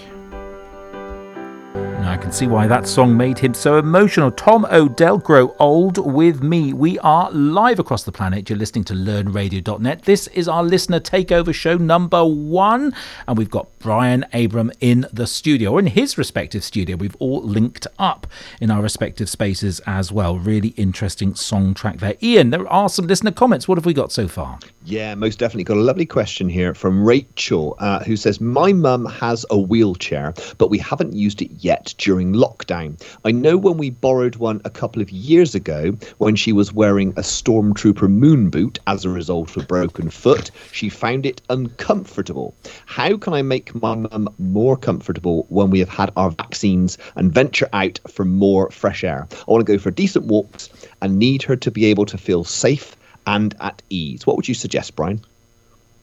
I 2.06 2.16
can 2.16 2.30
see 2.30 2.46
why 2.46 2.66
that 2.68 2.86
song 2.86 3.16
made 3.16 3.38
him 3.38 3.52
so 3.52 3.78
emotional. 3.78 4.30
Tom 4.30 4.64
Odell, 4.70 5.18
Grow 5.18 5.54
Old 5.58 5.98
With 5.98 6.42
Me. 6.42 6.72
We 6.72 6.98
are 7.00 7.30
live 7.32 7.78
across 7.78 8.04
the 8.04 8.12
planet. 8.12 8.48
You're 8.48 8.58
listening 8.58 8.84
to 8.84 8.94
learnradio.net. 8.94 10.02
This 10.02 10.26
is 10.28 10.46
our 10.46 10.62
listener 10.62 11.00
takeover 11.00 11.52
show 11.52 11.76
number 11.76 12.24
one. 12.24 12.94
And 13.26 13.36
we've 13.36 13.50
got 13.50 13.76
Brian 13.80 14.24
Abram 14.32 14.70
in 14.80 15.06
the 15.12 15.26
studio, 15.26 15.72
or 15.72 15.80
in 15.80 15.88
his 15.88 16.16
respective 16.16 16.62
studio. 16.62 16.96
We've 16.96 17.16
all 17.18 17.42
linked 17.42 17.86
up 17.98 18.26
in 18.60 18.70
our 18.70 18.82
respective 18.82 19.28
spaces 19.28 19.80
as 19.80 20.12
well. 20.12 20.38
Really 20.38 20.68
interesting 20.70 21.34
song 21.34 21.74
track 21.74 21.98
there. 21.98 22.14
Ian, 22.22 22.50
there 22.50 22.68
are 22.68 22.88
some 22.88 23.06
listener 23.06 23.32
comments. 23.32 23.66
What 23.66 23.78
have 23.78 23.86
we 23.86 23.94
got 23.94 24.12
so 24.12 24.28
far? 24.28 24.58
Yeah, 24.88 25.16
most 25.16 25.40
definitely. 25.40 25.64
Got 25.64 25.78
a 25.78 25.80
lovely 25.80 26.06
question 26.06 26.48
here 26.48 26.72
from 26.72 27.04
Rachel, 27.04 27.74
uh, 27.80 28.04
who 28.04 28.16
says, 28.16 28.40
My 28.40 28.72
mum 28.72 29.04
has 29.06 29.44
a 29.50 29.58
wheelchair, 29.58 30.32
but 30.58 30.70
we 30.70 30.78
haven't 30.78 31.12
used 31.12 31.42
it 31.42 31.50
yet 31.58 31.92
during 31.98 32.32
lockdown. 32.32 33.02
I 33.24 33.32
know 33.32 33.56
when 33.56 33.78
we 33.78 33.90
borrowed 33.90 34.36
one 34.36 34.60
a 34.64 34.70
couple 34.70 35.02
of 35.02 35.10
years 35.10 35.56
ago, 35.56 35.96
when 36.18 36.36
she 36.36 36.52
was 36.52 36.72
wearing 36.72 37.10
a 37.10 37.22
Stormtrooper 37.22 38.08
moon 38.08 38.48
boot 38.48 38.78
as 38.86 39.04
a 39.04 39.10
result 39.10 39.56
of 39.56 39.64
a 39.64 39.66
broken 39.66 40.08
foot, 40.08 40.52
she 40.70 40.88
found 40.88 41.26
it 41.26 41.42
uncomfortable. 41.50 42.54
How 42.84 43.16
can 43.16 43.34
I 43.34 43.42
make 43.42 43.74
my 43.74 43.96
mum 43.96 44.32
more 44.38 44.76
comfortable 44.76 45.46
when 45.48 45.70
we 45.70 45.80
have 45.80 45.88
had 45.88 46.12
our 46.14 46.30
vaccines 46.30 46.96
and 47.16 47.34
venture 47.34 47.68
out 47.72 47.98
for 48.06 48.24
more 48.24 48.70
fresh 48.70 49.02
air? 49.02 49.26
I 49.32 49.50
want 49.50 49.66
to 49.66 49.72
go 49.72 49.80
for 49.80 49.90
decent 49.90 50.26
walks 50.26 50.68
and 51.02 51.18
need 51.18 51.42
her 51.42 51.56
to 51.56 51.72
be 51.72 51.86
able 51.86 52.06
to 52.06 52.16
feel 52.16 52.44
safe 52.44 52.96
and 53.26 53.54
at 53.60 53.82
ease. 53.90 54.26
What 54.26 54.36
would 54.36 54.48
you 54.48 54.54
suggest, 54.54 54.96
Brian? 54.96 55.20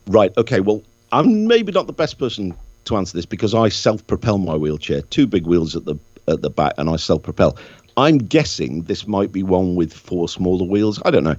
Right. 0.08 0.32
Okay. 0.38 0.60
Well, 0.60 0.82
I'm 1.12 1.48
maybe 1.48 1.72
not 1.72 1.88
the 1.88 1.94
best 1.94 2.20
person 2.20 2.54
to 2.86 2.98
answer 2.98 3.16
this 3.18 3.26
because 3.26 3.54
I 3.54 3.70
self-propel 3.70 4.40
my 4.40 4.56
wheelchair, 4.56 5.02
two 5.04 5.28
big 5.28 5.46
wheels 5.48 5.76
at 5.76 5.86
the 5.86 5.96
at 6.28 6.42
the 6.42 6.50
back, 6.50 6.74
and 6.78 6.90
I 6.90 6.96
self-propel. 6.96 7.58
I'm 7.96 8.18
guessing 8.18 8.84
this 8.84 9.08
might 9.08 9.32
be 9.32 9.44
one 9.44 9.76
with 9.76 9.94
four 9.94 10.28
smaller 10.28 10.66
wheels. 10.66 11.02
I 11.06 11.12
don't 11.12 11.24
know, 11.24 11.36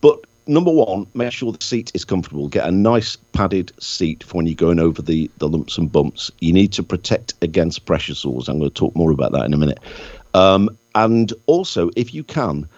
but 0.00 0.20
number 0.46 0.70
one, 0.70 1.06
make 1.14 1.32
sure 1.32 1.52
the 1.52 1.62
seat 1.62 1.90
is 1.94 2.04
comfortable. 2.04 2.48
Get 2.48 2.66
a 2.66 2.70
nice 2.70 3.16
padded 3.32 3.72
seat 3.82 4.22
for 4.24 4.38
when 4.38 4.46
you're 4.46 4.54
going 4.54 4.80
over 4.80 5.02
the 5.02 5.30
the 5.38 5.48
lumps 5.48 5.76
and 5.76 5.90
bumps. 5.90 6.30
You 6.40 6.52
need 6.52 6.72
to 6.74 6.82
protect 6.82 7.34
against 7.42 7.84
pressure 7.84 8.14
sores. 8.14 8.48
I'm 8.48 8.58
going 8.58 8.70
to 8.70 8.74
talk 8.74 8.94
more 8.96 9.10
about 9.10 9.32
that 9.32 9.44
in 9.44 9.54
a 9.54 9.58
minute. 9.58 9.80
Um, 10.34 10.70
and 10.94 11.32
also, 11.46 11.90
if 11.96 12.14
you 12.14 12.24
can, 12.24 12.68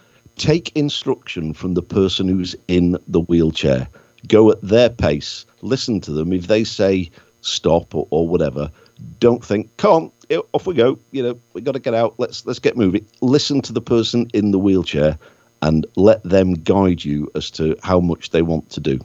take 0.41 0.75
instruction 0.75 1.53
from 1.53 1.75
the 1.75 1.83
person 1.83 2.27
who's 2.27 2.57
in 2.67 2.97
the 3.07 3.21
wheelchair. 3.21 3.87
Go 4.27 4.51
at 4.51 4.61
their 4.63 4.89
pace. 4.89 5.45
Listen 5.61 6.01
to 6.01 6.11
them. 6.11 6.33
If 6.33 6.47
they 6.47 6.65
say 6.65 7.11
stop 7.43 7.95
or, 7.95 8.09
or 8.11 8.27
whatever, 8.27 8.71
don't 9.19 9.45
think, 9.45 9.75
come 9.77 9.93
on, 9.93 10.13
off 10.55 10.67
we 10.67 10.75
go. 10.75 10.99
You 11.13 11.23
know, 11.23 11.39
we 11.53 11.61
got 11.61 11.73
to 11.73 11.79
get 11.79 11.95
out. 11.95 12.15
Let's 12.19 12.47
let's 12.47 12.59
get 12.59 12.77
moving. 12.77 13.05
Listen 13.21 13.61
to 13.63 13.73
the 13.73 13.81
person 13.81 14.29
in 14.33 14.51
the 14.51 14.59
wheelchair 14.59 15.19
and 15.63 15.87
let 15.97 16.23
them 16.23 16.55
guide 16.55 17.05
you 17.05 17.31
as 17.35 17.51
to 17.53 17.77
how 17.83 18.01
much 18.01 18.31
they 18.31 18.43
want 18.43 18.71
to 18.71 18.81
do. 18.81 18.99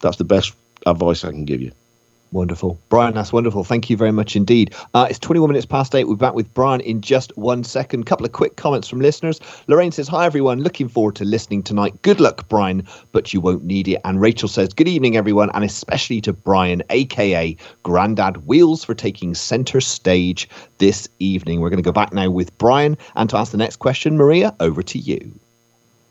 That's 0.00 0.18
the 0.18 0.24
best 0.24 0.52
advice 0.86 1.24
I 1.24 1.30
can 1.30 1.44
give 1.44 1.60
you. 1.60 1.72
Wonderful. 2.32 2.78
Brian, 2.88 3.14
that's 3.14 3.32
wonderful. 3.32 3.62
Thank 3.62 3.88
you 3.88 3.96
very 3.96 4.10
much 4.10 4.34
indeed. 4.34 4.74
Uh, 4.94 5.06
it's 5.08 5.18
21 5.20 5.48
minutes 5.48 5.64
past 5.64 5.94
eight. 5.94 6.08
We're 6.08 6.16
back 6.16 6.34
with 6.34 6.52
Brian 6.54 6.80
in 6.80 7.00
just 7.00 7.36
one 7.36 7.62
second. 7.62 8.00
A 8.00 8.04
couple 8.04 8.26
of 8.26 8.32
quick 8.32 8.56
comments 8.56 8.88
from 8.88 9.00
listeners. 9.00 9.40
Lorraine 9.68 9.92
says, 9.92 10.08
Hi, 10.08 10.26
everyone. 10.26 10.62
Looking 10.62 10.88
forward 10.88 11.14
to 11.16 11.24
listening 11.24 11.62
tonight. 11.62 12.02
Good 12.02 12.20
luck, 12.20 12.48
Brian, 12.48 12.86
but 13.12 13.32
you 13.32 13.40
won't 13.40 13.64
need 13.64 13.86
it. 13.86 14.00
And 14.04 14.20
Rachel 14.20 14.48
says, 14.48 14.74
Good 14.74 14.88
evening, 14.88 15.16
everyone, 15.16 15.50
and 15.54 15.64
especially 15.64 16.20
to 16.22 16.32
Brian, 16.32 16.82
aka 16.90 17.56
Grandad 17.84 18.46
Wheels, 18.46 18.84
for 18.84 18.94
taking 18.94 19.34
center 19.34 19.80
stage 19.80 20.48
this 20.78 21.08
evening. 21.20 21.60
We're 21.60 21.70
going 21.70 21.82
to 21.82 21.88
go 21.88 21.92
back 21.92 22.12
now 22.12 22.28
with 22.30 22.56
Brian. 22.58 22.98
And 23.14 23.30
to 23.30 23.36
ask 23.36 23.52
the 23.52 23.58
next 23.58 23.76
question, 23.76 24.16
Maria, 24.16 24.54
over 24.58 24.82
to 24.82 24.98
you. 24.98 25.32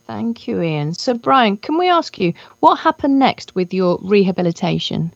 Thank 0.08 0.48
you, 0.48 0.62
Ian. 0.62 0.94
So, 0.94 1.16
Brian, 1.16 1.58
can 1.58 1.78
we 1.78 1.90
ask 1.90 2.20
you 2.20 2.34
what 2.62 2.78
happened 2.78 3.20
next 3.20 3.54
with 3.54 3.74
your 3.74 4.00
rehabilitation? 4.02 5.12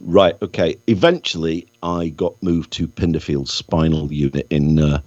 Right. 0.00 0.36
Okay. 0.42 0.76
Eventually, 0.86 1.66
I 1.82 2.08
got 2.08 2.40
moved 2.42 2.72
to 2.72 2.86
Pinderfield 2.86 3.48
Spinal 3.48 4.12
Unit 4.12 4.46
in 4.50 4.78
uh, 4.78 5.00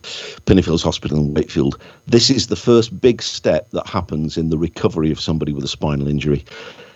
Pinderfields 0.46 0.84
Hospital 0.84 1.18
in 1.20 1.34
Wakefield. 1.34 1.80
This 2.08 2.30
is 2.30 2.48
the 2.48 2.56
first 2.56 3.00
big 3.00 3.22
step 3.22 3.70
that 3.72 3.88
happens 3.88 4.38
in 4.38 4.50
the 4.50 4.58
recovery 4.58 5.12
of 5.12 5.20
somebody 5.20 5.54
with 5.54 5.64
a 5.64 5.70
spinal 5.70 6.08
injury. 6.08 6.44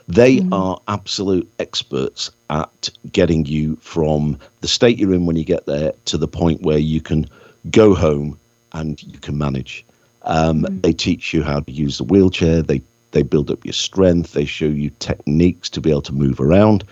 They 0.07 0.43
are 0.51 0.79
absolute 0.87 1.47
experts 1.59 2.31
at 2.49 2.89
getting 3.11 3.45
you 3.45 3.75
from 3.77 4.39
the 4.61 4.67
state 4.67 4.97
you're 4.97 5.13
in 5.13 5.27
when 5.27 5.35
you 5.35 5.43
get 5.45 5.67
there 5.67 5.93
to 6.05 6.17
the 6.17 6.27
point 6.27 6.63
where 6.63 6.79
you 6.79 6.99
can 6.99 7.27
go 7.69 7.93
home 7.93 8.39
and 8.73 9.01
you 9.03 9.19
can 9.19 9.37
manage. 9.37 9.85
Um, 10.23 10.65
They 10.81 10.93
teach 10.93 11.33
you 11.33 11.43
how 11.43 11.59
to 11.59 11.71
use 11.71 11.99
the 11.99 12.03
wheelchair. 12.03 12.61
They 12.61 12.81
they 13.11 13.23
build 13.23 13.49
up 13.49 13.65
your 13.65 13.73
strength. 13.73 14.33
They 14.33 14.45
show 14.45 14.65
you 14.65 14.91
techniques 14.99 15.69
to 15.71 15.81
be 15.81 15.89
able 15.89 16.03
to 16.03 16.13
move 16.13 16.39
around 16.39 16.83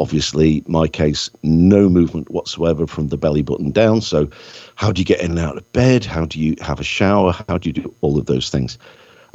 Obviously, 0.00 0.64
my 0.66 0.88
case, 0.88 1.30
no 1.42 1.88
movement 1.88 2.30
whatsoever 2.30 2.86
from 2.86 3.08
the 3.08 3.16
belly 3.16 3.42
button 3.42 3.70
down. 3.70 4.00
So, 4.00 4.28
how 4.74 4.90
do 4.90 5.00
you 5.00 5.04
get 5.04 5.20
in 5.20 5.32
and 5.32 5.38
out 5.38 5.56
of 5.56 5.72
bed? 5.72 6.04
How 6.04 6.24
do 6.24 6.40
you 6.40 6.56
have 6.60 6.80
a 6.80 6.84
shower? 6.84 7.32
How 7.48 7.58
do 7.58 7.68
you 7.68 7.72
do 7.72 7.94
all 8.00 8.18
of 8.18 8.26
those 8.26 8.50
things? 8.50 8.78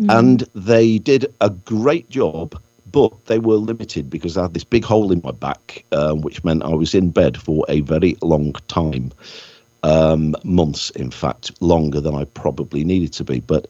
And 0.10 0.44
they 0.54 0.98
did 0.98 1.34
a 1.40 1.50
great 1.50 2.10
job, 2.10 2.60
but 2.92 3.26
they 3.26 3.40
were 3.40 3.56
limited 3.56 4.10
because 4.10 4.38
I 4.38 4.44
had 4.44 4.54
this 4.54 4.64
big 4.64 4.84
hole 4.84 5.12
in 5.12 5.22
my 5.24 5.32
back, 5.32 5.86
uh, 5.92 6.14
which 6.14 6.44
meant 6.44 6.64
I 6.64 6.74
was 6.74 6.94
in 6.94 7.12
bed 7.12 7.38
for 7.38 7.66
a 7.70 7.82
very 7.82 8.18
long 8.22 8.54
time 8.68 9.12
um, 9.84 10.36
months, 10.44 10.90
in 10.92 11.12
fact, 11.12 11.52
longer 11.62 12.02
than 12.02 12.16
I 12.16 12.26
probably 12.26 12.84
needed 12.84 13.14
to 13.14 13.24
be. 13.24 13.40
But 13.40 13.68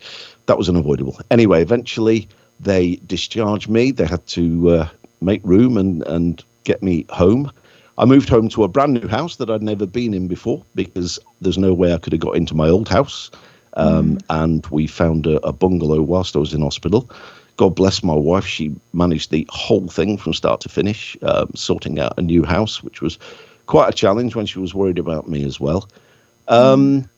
that 0.47 0.57
was 0.57 0.69
unavoidable. 0.69 1.19
Anyway, 1.29 1.61
eventually 1.61 2.27
they 2.59 2.95
discharged 3.05 3.69
me. 3.69 3.91
They 3.91 4.05
had 4.05 4.25
to 4.27 4.69
uh, 4.69 4.89
make 5.21 5.41
room 5.43 5.77
and, 5.77 6.01
and 6.03 6.43
get 6.65 6.84
me 6.84 7.05
home. 7.10 7.51
I 7.98 8.03
moved 8.03 8.27
home 8.27 8.50
to 8.50 8.63
a 8.65 8.67
brand 8.67 8.93
new 8.93 9.07
house 9.07 9.38
that 9.38 9.50
I'd 9.50 9.63
never 9.63 9.86
been 9.86 10.13
in 10.13 10.27
before 10.27 10.63
because 10.75 11.17
there's 11.39 11.57
no 11.57 11.74
way 11.74 11.93
I 11.93 11.98
could 11.98 12.12
have 12.12 12.19
got 12.19 12.36
into 12.36 12.53
my 12.53 12.67
old 12.67 12.89
house. 12.89 13.31
Um, 13.77 14.17
And 14.29 14.65
we 14.67 14.88
found 14.88 15.27
a, 15.27 15.38
a 15.45 15.53
bungalow 15.53 16.01
whilst 16.01 16.36
I 16.36 16.39
was 16.39 16.53
in 16.53 16.62
hospital. 16.62 17.10
God 17.57 17.75
bless 17.75 18.03
my 18.03 18.13
wife. 18.13 18.45
She 18.45 18.75
managed 18.93 19.31
the 19.31 19.48
whole 19.50 19.88
thing 19.88 20.17
from 20.17 20.34
start 20.34 20.60
to 20.62 20.69
finish, 20.69 21.15
um, 21.22 21.51
sorting 21.55 22.00
out 22.00 22.13
a 22.17 22.22
new 22.22 22.43
house, 22.43 22.84
which 22.84 23.01
was 23.01 23.17
quite 23.65 23.89
a 23.89 23.93
challenge 23.93 24.36
when 24.36 24.45
she 24.45 24.60
was 24.60 24.75
worried 24.75 25.00
about 25.00 25.29
me 25.29 25.45
as 25.45 25.60
well. 25.60 25.88
Um, 26.48 27.10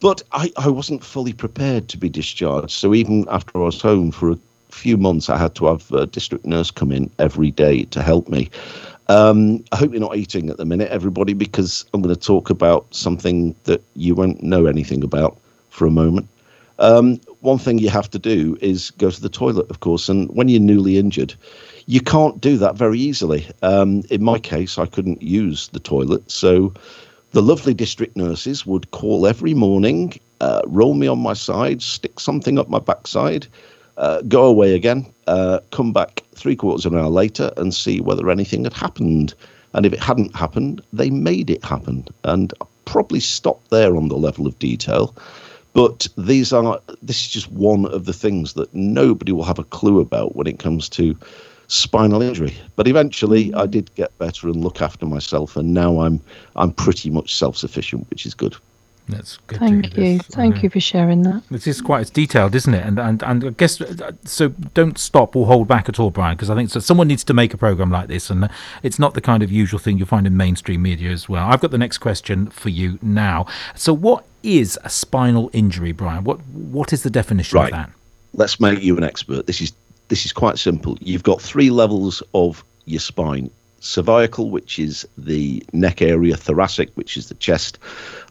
but 0.00 0.22
I, 0.32 0.52
I 0.56 0.68
wasn't 0.68 1.04
fully 1.04 1.32
prepared 1.32 1.88
to 1.88 1.96
be 1.96 2.08
discharged. 2.08 2.72
So 2.72 2.94
even 2.94 3.26
after 3.30 3.52
I 3.58 3.64
was 3.64 3.80
home 3.80 4.10
for 4.10 4.30
a 4.30 4.38
few 4.70 4.96
months, 4.96 5.28
I 5.30 5.36
had 5.36 5.54
to 5.56 5.66
have 5.66 5.90
a 5.92 6.06
district 6.06 6.44
nurse 6.44 6.70
come 6.70 6.92
in 6.92 7.10
every 7.18 7.50
day 7.50 7.84
to 7.84 8.02
help 8.02 8.28
me. 8.28 8.50
Um, 9.08 9.64
I 9.72 9.76
hope 9.76 9.92
you're 9.92 10.00
not 10.00 10.16
eating 10.16 10.50
at 10.50 10.56
the 10.56 10.64
minute, 10.64 10.90
everybody, 10.90 11.32
because 11.32 11.84
I'm 11.94 12.02
going 12.02 12.14
to 12.14 12.20
talk 12.20 12.50
about 12.50 12.86
something 12.94 13.54
that 13.64 13.82
you 13.94 14.14
won't 14.14 14.42
know 14.42 14.66
anything 14.66 15.04
about 15.04 15.38
for 15.70 15.86
a 15.86 15.90
moment. 15.90 16.28
Um, 16.78 17.20
one 17.40 17.58
thing 17.58 17.78
you 17.78 17.88
have 17.88 18.10
to 18.10 18.18
do 18.18 18.58
is 18.60 18.90
go 18.92 19.10
to 19.10 19.20
the 19.20 19.28
toilet, 19.28 19.70
of 19.70 19.80
course, 19.80 20.08
and 20.08 20.28
when 20.30 20.48
you're 20.48 20.60
newly 20.60 20.98
injured, 20.98 21.34
you 21.86 22.00
can't 22.00 22.40
do 22.40 22.58
that 22.58 22.76
very 22.76 22.98
easily. 22.98 23.46
Um, 23.62 24.02
in 24.10 24.22
my 24.22 24.38
case, 24.38 24.76
I 24.76 24.86
couldn't 24.86 25.22
use 25.22 25.68
the 25.68 25.80
toilet, 25.80 26.30
so 26.30 26.74
the 27.30 27.42
lovely 27.42 27.74
district 27.74 28.16
nurses 28.16 28.66
would 28.66 28.90
call 28.90 29.26
every 29.26 29.54
morning, 29.54 30.18
uh, 30.40 30.62
roll 30.66 30.94
me 30.94 31.06
on 31.06 31.18
my 31.18 31.32
side, 31.32 31.80
stick 31.80 32.20
something 32.20 32.58
up 32.58 32.68
my 32.68 32.78
backside, 32.78 33.46
uh, 33.98 34.22
go 34.22 34.44
away 34.44 34.74
again, 34.74 35.06
uh, 35.26 35.60
come 35.70 35.92
back 35.92 36.22
three 36.34 36.56
quarters 36.56 36.86
of 36.86 36.92
an 36.92 36.98
hour 36.98 37.08
later 37.08 37.50
and 37.56 37.74
see 37.74 38.00
whether 38.00 38.30
anything 38.30 38.64
had 38.64 38.72
happened. 38.72 39.34
And 39.72 39.84
if 39.84 39.92
it 39.92 40.00
hadn't 40.00 40.34
happened, 40.34 40.80
they 40.92 41.10
made 41.10 41.50
it 41.50 41.64
happen. 41.64 42.06
And 42.24 42.52
probably 42.84 43.20
stop 43.20 43.60
there 43.68 43.96
on 43.96 44.08
the 44.08 44.16
level 44.16 44.46
of 44.46 44.58
detail. 44.58 45.14
But 45.74 46.06
these 46.16 46.54
are 46.54 46.80
this 47.02 47.20
is 47.20 47.28
just 47.28 47.52
one 47.52 47.84
of 47.86 48.06
the 48.06 48.14
things 48.14 48.54
that 48.54 48.74
nobody 48.74 49.32
will 49.32 49.44
have 49.44 49.58
a 49.58 49.64
clue 49.64 50.00
about 50.00 50.34
when 50.34 50.46
it 50.46 50.58
comes 50.58 50.88
to 50.90 51.14
spinal 51.68 52.22
injury. 52.22 52.54
But 52.76 52.88
eventually, 52.88 53.52
I 53.52 53.66
did 53.66 53.94
get 53.94 54.16
better 54.18 54.48
and 54.48 54.64
look 54.64 54.80
after 54.80 55.04
myself, 55.04 55.54
and 55.56 55.74
now 55.74 56.00
I'm 56.00 56.20
I'm 56.56 56.72
pretty 56.72 57.10
much 57.10 57.34
self 57.34 57.58
sufficient, 57.58 58.08
which 58.08 58.24
is 58.24 58.32
good. 58.32 58.56
That's 59.08 59.38
good. 59.46 59.58
Thank 59.60 59.94
hear 59.94 60.04
you. 60.04 60.18
this. 60.18 60.26
Thank 60.28 60.62
you 60.62 60.70
for 60.70 60.80
sharing 60.80 61.22
that. 61.22 61.42
This 61.50 61.66
is 61.66 61.80
quite 61.80 62.00
it's 62.02 62.10
detailed, 62.10 62.54
isn't 62.54 62.74
it? 62.74 62.84
And 62.84 62.98
and 62.98 63.22
and 63.22 63.44
I 63.44 63.50
guess 63.50 63.80
uh, 63.80 64.12
so. 64.24 64.48
Don't 64.74 64.98
stop 64.98 65.36
or 65.36 65.46
hold 65.46 65.68
back 65.68 65.88
at 65.88 66.00
all, 66.00 66.10
Brian, 66.10 66.36
because 66.36 66.50
I 66.50 66.54
think 66.54 66.70
so. 66.70 66.80
Someone 66.80 67.06
needs 67.08 67.22
to 67.24 67.32
make 67.34 67.54
a 67.54 67.56
program 67.56 67.90
like 67.90 68.08
this, 68.08 68.30
and 68.30 68.44
uh, 68.44 68.48
it's 68.82 68.98
not 68.98 69.14
the 69.14 69.20
kind 69.20 69.42
of 69.42 69.52
usual 69.52 69.78
thing 69.78 69.96
you 69.98 70.04
find 70.04 70.26
in 70.26 70.36
mainstream 70.36 70.82
media 70.82 71.10
as 71.10 71.28
well. 71.28 71.46
I've 71.48 71.60
got 71.60 71.70
the 71.70 71.78
next 71.78 71.98
question 71.98 72.48
for 72.48 72.68
you 72.68 72.98
now. 73.00 73.46
So, 73.74 73.94
what 73.94 74.24
is 74.42 74.78
a 74.84 74.90
spinal 74.90 75.50
injury, 75.52 75.92
Brian? 75.92 76.24
What 76.24 76.40
what 76.48 76.92
is 76.92 77.02
the 77.04 77.10
definition 77.10 77.56
Right. 77.58 77.72
of 77.72 77.78
that? 77.78 77.90
let's 78.34 78.60
make 78.60 78.82
you 78.82 78.96
an 78.98 79.04
expert. 79.04 79.46
This 79.46 79.60
is 79.60 79.72
this 80.08 80.26
is 80.26 80.32
quite 80.32 80.58
simple. 80.58 80.98
You've 81.00 81.22
got 81.22 81.40
three 81.40 81.70
levels 81.70 82.22
of 82.34 82.64
your 82.86 83.00
spine: 83.00 83.50
cervical, 83.80 84.50
which 84.50 84.78
is 84.78 85.06
the 85.16 85.62
neck 85.72 86.02
area, 86.02 86.36
thoracic, 86.36 86.90
which 86.94 87.16
is 87.16 87.28
the 87.28 87.34
chest, 87.34 87.78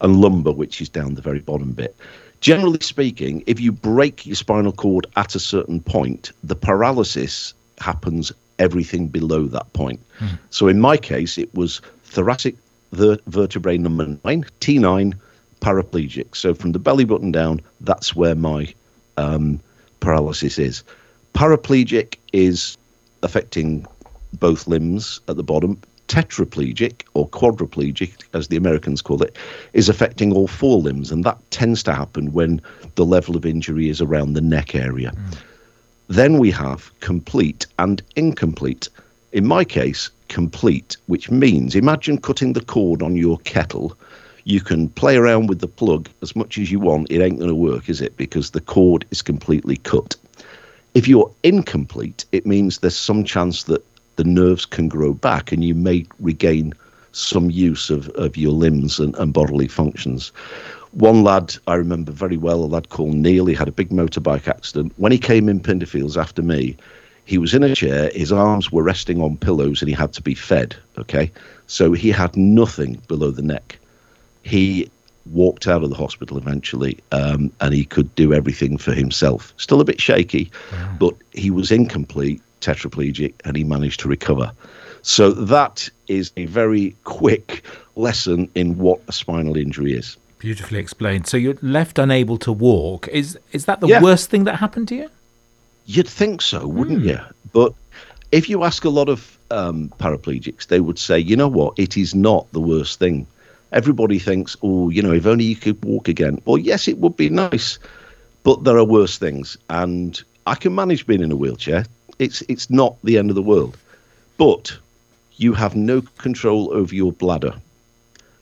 and 0.00 0.20
lumbar, 0.20 0.52
which 0.52 0.80
is 0.80 0.88
down 0.88 1.14
the 1.14 1.22
very 1.22 1.40
bottom 1.40 1.72
bit. 1.72 1.96
Generally 2.40 2.80
speaking, 2.80 3.42
if 3.46 3.58
you 3.60 3.72
break 3.72 4.26
your 4.26 4.36
spinal 4.36 4.72
cord 4.72 5.06
at 5.16 5.34
a 5.34 5.40
certain 5.40 5.80
point, 5.80 6.32
the 6.44 6.54
paralysis 6.56 7.54
happens 7.78 8.32
everything 8.58 9.08
below 9.08 9.44
that 9.44 9.72
point. 9.72 10.00
So 10.50 10.68
in 10.68 10.80
my 10.80 10.96
case, 10.96 11.38
it 11.38 11.54
was 11.54 11.80
thoracic 12.04 12.56
ver- 12.92 13.18
vertebrae 13.26 13.78
number 13.78 14.06
nine, 14.24 14.44
T9, 14.60 15.14
paraplegic. 15.60 16.36
So 16.36 16.54
from 16.54 16.72
the 16.72 16.78
belly 16.78 17.04
button 17.04 17.32
down, 17.32 17.60
that's 17.80 18.14
where 18.14 18.34
my 18.34 18.72
um, 19.16 19.60
paralysis 20.00 20.58
is. 20.58 20.84
Paraplegic 21.34 22.16
is 22.32 22.76
affecting 23.22 23.86
both 24.38 24.66
limbs 24.66 25.20
at 25.28 25.36
the 25.36 25.42
bottom. 25.42 25.80
Tetraplegic 26.08 27.02
or 27.14 27.28
quadriplegic, 27.28 28.24
as 28.32 28.46
the 28.46 28.56
Americans 28.56 29.02
call 29.02 29.22
it, 29.22 29.36
is 29.72 29.88
affecting 29.88 30.32
all 30.32 30.46
four 30.46 30.78
limbs, 30.78 31.10
and 31.10 31.24
that 31.24 31.38
tends 31.50 31.82
to 31.82 31.92
happen 31.92 32.32
when 32.32 32.60
the 32.94 33.04
level 33.04 33.36
of 33.36 33.44
injury 33.44 33.88
is 33.88 34.00
around 34.00 34.34
the 34.34 34.40
neck 34.40 34.74
area. 34.74 35.10
Hmm. 35.10 35.30
Then 36.08 36.38
we 36.38 36.52
have 36.52 36.92
complete 37.00 37.66
and 37.78 38.00
incomplete. 38.14 38.88
In 39.32 39.46
my 39.46 39.64
case, 39.64 40.10
complete, 40.28 40.96
which 41.06 41.30
means 41.30 41.74
imagine 41.74 42.18
cutting 42.18 42.52
the 42.52 42.64
cord 42.64 43.02
on 43.02 43.16
your 43.16 43.38
kettle. 43.38 43.96
You 44.44 44.60
can 44.60 44.88
play 44.90 45.16
around 45.16 45.48
with 45.48 45.58
the 45.58 45.66
plug 45.66 46.08
as 46.22 46.36
much 46.36 46.58
as 46.58 46.70
you 46.70 46.78
want. 46.78 47.10
It 47.10 47.20
ain't 47.20 47.38
going 47.38 47.50
to 47.50 47.54
work, 47.54 47.88
is 47.88 48.00
it? 48.00 48.16
Because 48.16 48.52
the 48.52 48.60
cord 48.60 49.04
is 49.10 49.22
completely 49.22 49.76
cut. 49.78 50.14
If 50.94 51.08
you're 51.08 51.30
incomplete, 51.42 52.24
it 52.30 52.46
means 52.46 52.78
there's 52.78 52.96
some 52.96 53.24
chance 53.24 53.64
that 53.64 53.84
the 54.16 54.24
nerves 54.24 54.66
can 54.66 54.88
grow 54.88 55.12
back 55.12 55.52
and 55.52 55.64
you 55.64 55.74
may 55.74 56.06
regain 56.18 56.72
some 57.12 57.50
use 57.50 57.88
of, 57.88 58.08
of 58.10 58.36
your 58.36 58.52
limbs 58.52 58.98
and, 58.98 59.14
and 59.16 59.32
bodily 59.32 59.68
functions. 59.68 60.32
One 60.92 61.22
lad 61.22 61.54
I 61.66 61.74
remember 61.74 62.12
very 62.12 62.36
well, 62.36 62.64
a 62.64 62.66
lad 62.66 62.88
called 62.88 63.14
Neil, 63.14 63.46
he 63.46 63.54
had 63.54 63.68
a 63.68 63.72
big 63.72 63.90
motorbike 63.90 64.48
accident. 64.48 64.92
When 64.96 65.12
he 65.12 65.18
came 65.18 65.48
in 65.48 65.60
Pinderfields 65.60 66.20
after 66.20 66.42
me, 66.42 66.76
he 67.24 67.38
was 67.38 67.54
in 67.54 67.62
a 67.62 67.74
chair, 67.74 68.10
his 68.14 68.32
arms 68.32 68.70
were 68.70 68.84
resting 68.84 69.20
on 69.20 69.36
pillows, 69.36 69.82
and 69.82 69.88
he 69.88 69.94
had 69.94 70.12
to 70.12 70.22
be 70.22 70.34
fed. 70.34 70.76
Okay. 70.96 71.30
So 71.66 71.92
he 71.92 72.10
had 72.10 72.36
nothing 72.36 73.02
below 73.08 73.30
the 73.30 73.42
neck. 73.42 73.78
He 74.42 74.88
walked 75.32 75.66
out 75.66 75.82
of 75.82 75.90
the 75.90 75.96
hospital 75.96 76.38
eventually 76.38 76.98
um, 77.12 77.50
and 77.60 77.74
he 77.74 77.84
could 77.84 78.14
do 78.14 78.32
everything 78.32 78.78
for 78.78 78.92
himself. 78.92 79.52
Still 79.56 79.80
a 79.80 79.84
bit 79.84 80.00
shaky, 80.00 80.50
but 80.98 81.14
he 81.32 81.50
was 81.50 81.72
incomplete, 81.72 82.40
tetraplegic, 82.66 83.34
and 83.44 83.56
he 83.56 83.64
managed 83.64 84.00
to 84.00 84.08
recover. 84.08 84.50
So 85.02 85.30
that 85.30 85.88
is 86.08 86.32
a 86.36 86.46
very 86.46 86.96
quick 87.04 87.62
lesson 87.94 88.48
in 88.54 88.76
what 88.76 89.00
a 89.08 89.12
spinal 89.12 89.56
injury 89.56 89.92
is. 89.92 90.16
Beautifully 90.38 90.80
explained. 90.80 91.26
So 91.26 91.36
you're 91.36 91.58
left 91.62 91.98
unable 91.98 92.38
to 92.38 92.52
walk. 92.52 93.08
Is 93.08 93.38
is 93.52 93.64
that 93.66 93.80
the 93.80 93.88
Yeah. 93.88 94.02
worst 94.02 94.30
thing 94.30 94.44
that 94.44 94.56
happened 94.56 94.88
to 94.88 94.96
you? 94.96 95.08
You'd 95.86 96.08
think 96.08 96.42
so, 96.42 96.66
wouldn't 96.66 97.04
you? 97.04 97.20
But 97.52 97.72
if 98.32 98.48
you 98.50 98.64
ask 98.64 98.84
a 98.84 98.90
lot 98.90 99.08
of 99.08 99.38
um, 99.52 99.92
paraplegics, 100.00 100.66
they 100.66 100.80
would 100.80 100.98
say, 100.98 101.16
you 101.20 101.36
know 101.36 101.46
what, 101.48 101.78
it 101.78 101.96
is 101.96 102.12
not 102.14 102.50
the 102.52 102.60
worst 102.60 102.98
thing. 102.98 103.26
Everybody 103.72 104.18
thinks, 104.18 104.56
oh, 104.62 104.90
you 104.90 105.00
know, 105.02 105.12
if 105.12 105.24
only 105.26 105.44
you 105.44 105.54
could 105.56 105.78
walk 105.84 106.08
again. 106.08 106.42
Well, 106.44 106.58
yes, 106.58 106.88
it 106.88 106.98
would 106.98 107.16
be 107.16 107.28
nice, 107.30 107.78
but 108.42 108.64
there 108.64 108.76
are 108.76 108.84
worse 108.84 109.18
things, 109.18 109.56
and 109.70 110.20
I 110.46 110.54
can 110.56 110.74
manage 110.74 111.06
being 111.06 111.22
in 111.22 111.30
a 111.30 111.36
wheelchair. 111.36 111.84
It's 112.18 112.42
it's 112.48 112.70
not 112.70 112.96
the 113.04 113.18
end 113.18 113.30
of 113.30 113.36
the 113.36 113.42
world, 113.42 113.76
but 114.38 114.76
you 115.36 115.52
have 115.52 115.76
no 115.76 116.02
control 116.18 116.72
over 116.72 116.94
your 116.94 117.12
bladder. 117.12 117.54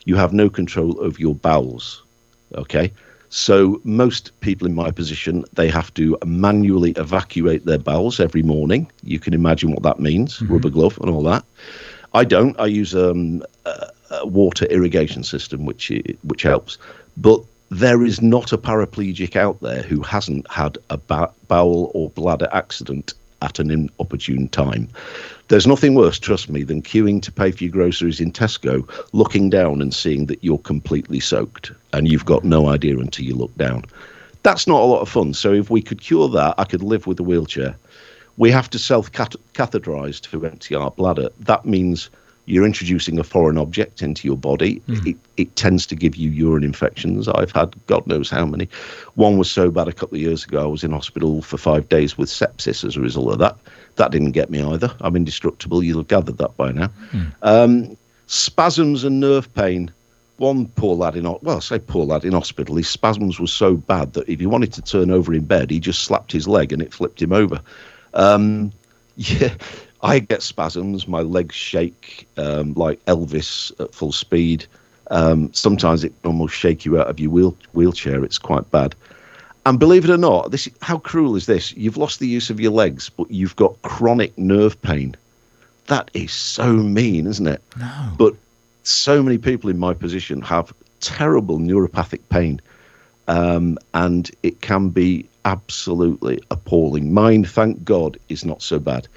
You 0.05 0.17
have 0.17 0.33
no 0.33 0.49
control 0.49 1.01
over 1.01 1.19
your 1.19 1.35
bowels. 1.35 2.03
Okay. 2.55 2.93
So 3.31 3.81
most 3.83 4.31
people 4.41 4.69
in 4.69 4.77
my 4.77 4.93
position, 4.93 5.45
they 5.55 5.69
have 5.69 5.93
to 5.95 6.17
manually 6.25 6.93
evacuate 6.93 7.65
their 7.65 7.79
bowels 7.79 8.21
every 8.21 8.45
morning. 8.45 8.89
You 9.03 9.19
can 9.19 9.35
imagine 9.35 9.73
what 9.73 9.83
that 9.83 9.99
means, 9.99 10.41
rubber 10.43 10.71
glove 10.71 10.97
and 11.01 11.11
all 11.11 11.25
that. 11.25 11.45
I 12.13 12.23
don't. 12.23 12.59
I 12.61 12.67
use 12.67 12.95
um, 12.95 13.43
a, 13.65 13.89
a 14.13 14.27
water 14.27 14.67
irrigation 14.67 15.25
system, 15.25 15.67
which 15.67 15.91
which 16.23 16.43
helps. 16.43 16.79
But 17.17 17.41
there 17.71 18.05
is 18.05 18.23
not 18.23 18.53
a 18.53 18.59
paraplegic 18.59 19.35
out 19.35 19.61
there 19.61 19.83
who 19.83 20.01
hasn't 20.03 20.49
had 20.49 20.79
a 20.91 20.97
ba- 20.97 21.33
bowel 21.49 21.91
or 21.93 22.11
bladder 22.11 22.49
accident 22.53 23.15
at 23.45 23.59
an 23.59 23.71
inopportune 23.71 24.49
time. 24.49 24.89
There's 25.49 25.67
nothing 25.67 25.95
worse, 25.95 26.19
trust 26.19 26.49
me, 26.49 26.63
than 26.63 26.83
queuing 26.83 27.21
to 27.23 27.31
pay 27.31 27.53
for 27.53 27.65
your 27.65 27.73
groceries 27.73 28.21
in 28.21 28.33
Tesco, 28.33 28.89
looking 29.13 29.51
down 29.51 29.83
and 29.83 29.95
seeing 29.95 30.27
that 30.27 30.43
you're 30.43 30.59
completely 30.59 31.21
soaked 31.21 31.71
and 31.93 32.11
you've 32.11 32.25
got 32.25 32.45
no 32.45 32.69
idea 32.69 32.99
until 32.99 33.27
you 33.27 33.35
look 33.35 33.55
down. 33.57 33.85
That's 34.43 34.67
not 34.67 34.81
a 34.81 34.87
lot 34.87 35.01
of 35.03 35.09
fun. 35.09 35.35
So 35.35 35.53
if 35.53 35.71
we 35.71 35.83
could 35.83 36.01
cure 36.01 36.29
that, 36.31 36.55
I 36.59 36.65
could 36.65 36.83
live 36.83 37.07
with 37.07 37.21
a 37.21 37.23
wheelchair. 37.23 37.77
We 38.37 38.51
have 38.51 38.71
to 38.71 38.79
self 38.79 39.13
catheterize 39.13 40.21
to 40.23 40.47
empty 40.47 40.75
our 40.75 40.91
bladder. 40.91 41.29
That 41.41 41.65
means 41.65 42.11
you're 42.47 42.67
introducing 42.67 43.19
a 43.19 43.25
foreign 43.25 43.57
object 43.59 44.03
into 44.03 44.29
your 44.29 44.37
body. 44.37 44.77
Hmm. 44.87 45.09
It, 45.09 45.17
it 45.37 45.57
tends 45.57 45.87
to 45.87 45.97
give 45.97 46.17
you 46.17 46.31
urine 46.31 46.65
infections. 46.65 47.29
I've 47.29 47.53
had 47.53 47.75
God 47.87 48.07
knows 48.07 48.31
how 48.31 48.45
many. 48.45 48.69
One 49.15 49.39
was 49.39 49.51
so 49.51 49.71
bad 49.71 49.89
a 49.89 49.93
couple 49.93 50.17
of 50.17 50.23
years 50.23 50.45
ago, 50.45 50.63
I 50.63 50.67
was 50.67 50.85
in 50.85 50.93
hospital 50.93 51.43
for 51.43 51.57
five 51.57 51.89
days 51.89 52.19
with 52.19 52.29
sepsis 52.29 52.85
as 52.85 52.97
a 52.97 53.01
result 53.01 53.33
of 53.33 53.39
that. 53.39 53.57
That 53.97 54.11
didn't 54.11 54.33
get 54.33 54.51
me 54.51 54.63
either. 54.63 54.95
I'm 55.01 55.17
indestructible. 55.17 55.83
You'll 55.83 55.99
have 55.99 56.09
gathered 56.09 56.39
that 56.39 56.57
by 56.57 56.73
now. 56.73 56.91
Um, 57.43 57.97
spasms 58.27 59.05
and 59.05 59.21
nerve 59.21 59.53
pain. 59.55 59.91
One 60.39 60.67
poor 60.67 60.97
lad 60.97 61.15
in, 61.15 61.25
well, 61.25 61.57
I 61.57 61.61
say 61.61 61.79
poor 61.79 62.05
lad 62.05 62.25
in 62.25 62.33
hospital, 62.33 62.75
his 62.75 62.89
spasms 62.89 63.39
were 63.39 63.47
so 63.47 63.77
bad 63.77 64.15
that 64.15 64.29
if 64.29 64.41
he 64.41 64.47
wanted 64.47 64.73
to 64.73 64.83
turn 64.83 65.13
over 65.13 65.33
in 65.33 65.45
bed, 65.45 65.71
he 65.71 65.79
just 65.79 66.03
slapped 66.03 66.33
his 66.33 66.49
leg 66.49 66.73
and 66.73 66.83
it 66.83 66.93
flipped 66.93 67.23
him 67.23 67.33
over. 67.33 67.61
Um, 68.15 68.73
yeah, 69.17 69.55
I 70.05 70.19
get 70.19 70.43
spasms. 70.43 71.09
My 71.09 71.23
legs 71.23 71.55
shake 71.55 72.29
um, 72.37 72.75
like 72.75 73.05
Elvis 73.07 73.79
at 73.81 73.95
full 73.95 74.13
speed. 74.13 74.67
Um, 75.11 75.53
sometimes 75.53 76.05
it 76.05 76.13
can 76.21 76.33
almost 76.33 76.55
shake 76.55 76.85
you 76.85 77.01
out 77.01 77.09
of 77.09 77.19
your 77.19 77.31
wheel- 77.31 77.57
wheelchair. 77.73 78.25
It's 78.25 78.39
quite 78.39 78.71
bad. 78.71 78.95
And 79.67 79.79
believe 79.79 80.05
it 80.05 80.11
or 80.11 80.19
not, 80.19 80.51
this 80.51 80.69
how 80.83 80.99
cruel 80.99 81.37
is 81.37 81.47
this? 81.47 81.75
You've 81.75 81.97
lost 81.97 82.21
the 82.21 82.29
use 82.29 82.51
of 82.51 82.61
your 82.61 82.73
legs, 82.73 83.09
but 83.09 83.31
you've 83.31 83.57
got 83.57 83.81
chronic 83.81 84.37
nerve 84.37 84.81
pain. 84.83 85.17
That 85.87 86.11
is 86.13 86.33
so 86.33 86.71
mean, 86.75 87.27
isn't 87.27 87.47
it? 87.47 87.63
No. 87.79 88.13
But 88.19 88.35
so 88.83 89.23
many 89.23 89.39
people 89.39 89.71
in 89.71 89.79
my 89.79 89.95
position 89.95 90.43
have 90.43 90.73
terrible 91.01 91.59
neuropathic 91.59 92.21
pain, 92.29 92.61
um, 93.27 93.79
and 93.95 94.31
it 94.43 94.61
can 94.61 94.91
be 94.91 95.27
absolutely 95.47 96.43
appalling. 96.51 97.13
Mine, 97.13 97.45
thank 97.45 97.85
God, 97.85 98.19
is 98.29 98.45
not 98.45 98.61
so 98.61 98.79
bad. 98.79 99.09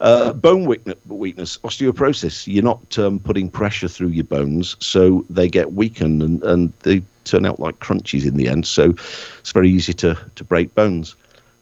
Uh, 0.00 0.32
bone 0.32 0.64
weakness, 0.66 1.58
osteoporosis. 1.58 2.46
You're 2.52 2.64
not 2.64 2.98
um, 2.98 3.18
putting 3.20 3.48
pressure 3.48 3.88
through 3.88 4.08
your 4.08 4.24
bones, 4.24 4.76
so 4.80 5.24
they 5.30 5.48
get 5.48 5.72
weakened 5.74 6.22
and, 6.22 6.42
and 6.42 6.72
they 6.80 7.02
turn 7.24 7.46
out 7.46 7.60
like 7.60 7.78
crunchies 7.78 8.26
in 8.26 8.36
the 8.36 8.48
end. 8.48 8.66
So 8.66 8.90
it's 9.38 9.52
very 9.52 9.70
easy 9.70 9.92
to, 9.94 10.18
to 10.34 10.44
break 10.44 10.74
bones. 10.74 11.16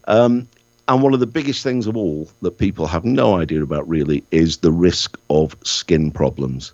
Um, 0.07 0.47
and 0.87 1.01
one 1.01 1.13
of 1.13 1.19
the 1.19 1.27
biggest 1.27 1.63
things 1.63 1.87
of 1.87 1.95
all 1.95 2.29
that 2.41 2.57
people 2.57 2.87
have 2.87 3.05
no 3.05 3.37
idea 3.37 3.63
about 3.63 3.87
really 3.87 4.23
is 4.31 4.57
the 4.57 4.71
risk 4.71 5.17
of 5.29 5.55
skin 5.63 6.11
problems. 6.11 6.73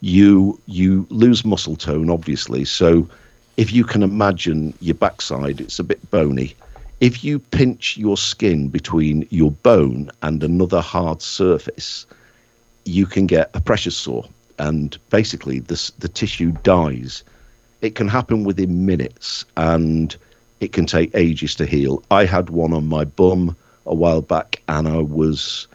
You 0.00 0.60
you 0.66 1.06
lose 1.10 1.44
muscle 1.44 1.76
tone, 1.76 2.10
obviously. 2.10 2.64
So 2.64 3.08
if 3.56 3.72
you 3.72 3.84
can 3.84 4.02
imagine 4.02 4.74
your 4.80 4.94
backside, 4.94 5.60
it's 5.60 5.78
a 5.78 5.84
bit 5.84 6.10
bony. 6.10 6.54
If 7.00 7.22
you 7.22 7.38
pinch 7.38 7.98
your 7.98 8.16
skin 8.16 8.68
between 8.68 9.26
your 9.30 9.50
bone 9.50 10.10
and 10.22 10.42
another 10.42 10.80
hard 10.80 11.20
surface, 11.20 12.06
you 12.86 13.04
can 13.04 13.26
get 13.26 13.50
a 13.52 13.60
pressure 13.60 13.90
sore, 13.90 14.24
and 14.58 14.96
basically 15.10 15.58
the 15.58 15.92
the 15.98 16.08
tissue 16.08 16.52
dies. 16.62 17.22
It 17.82 17.96
can 17.96 18.08
happen 18.08 18.44
within 18.44 18.86
minutes, 18.86 19.44
and 19.58 20.16
it 20.60 20.72
can 20.72 20.86
take 20.86 21.14
ages 21.14 21.54
to 21.56 21.66
heal. 21.66 22.02
I 22.10 22.24
had 22.24 22.48
one 22.48 22.72
on 22.72 22.86
my 22.86 23.04
bum 23.04 23.54
a 23.84 23.94
while 23.94 24.22
back, 24.22 24.62
and 24.68 24.88
I 24.88 25.00
was, 25.00 25.68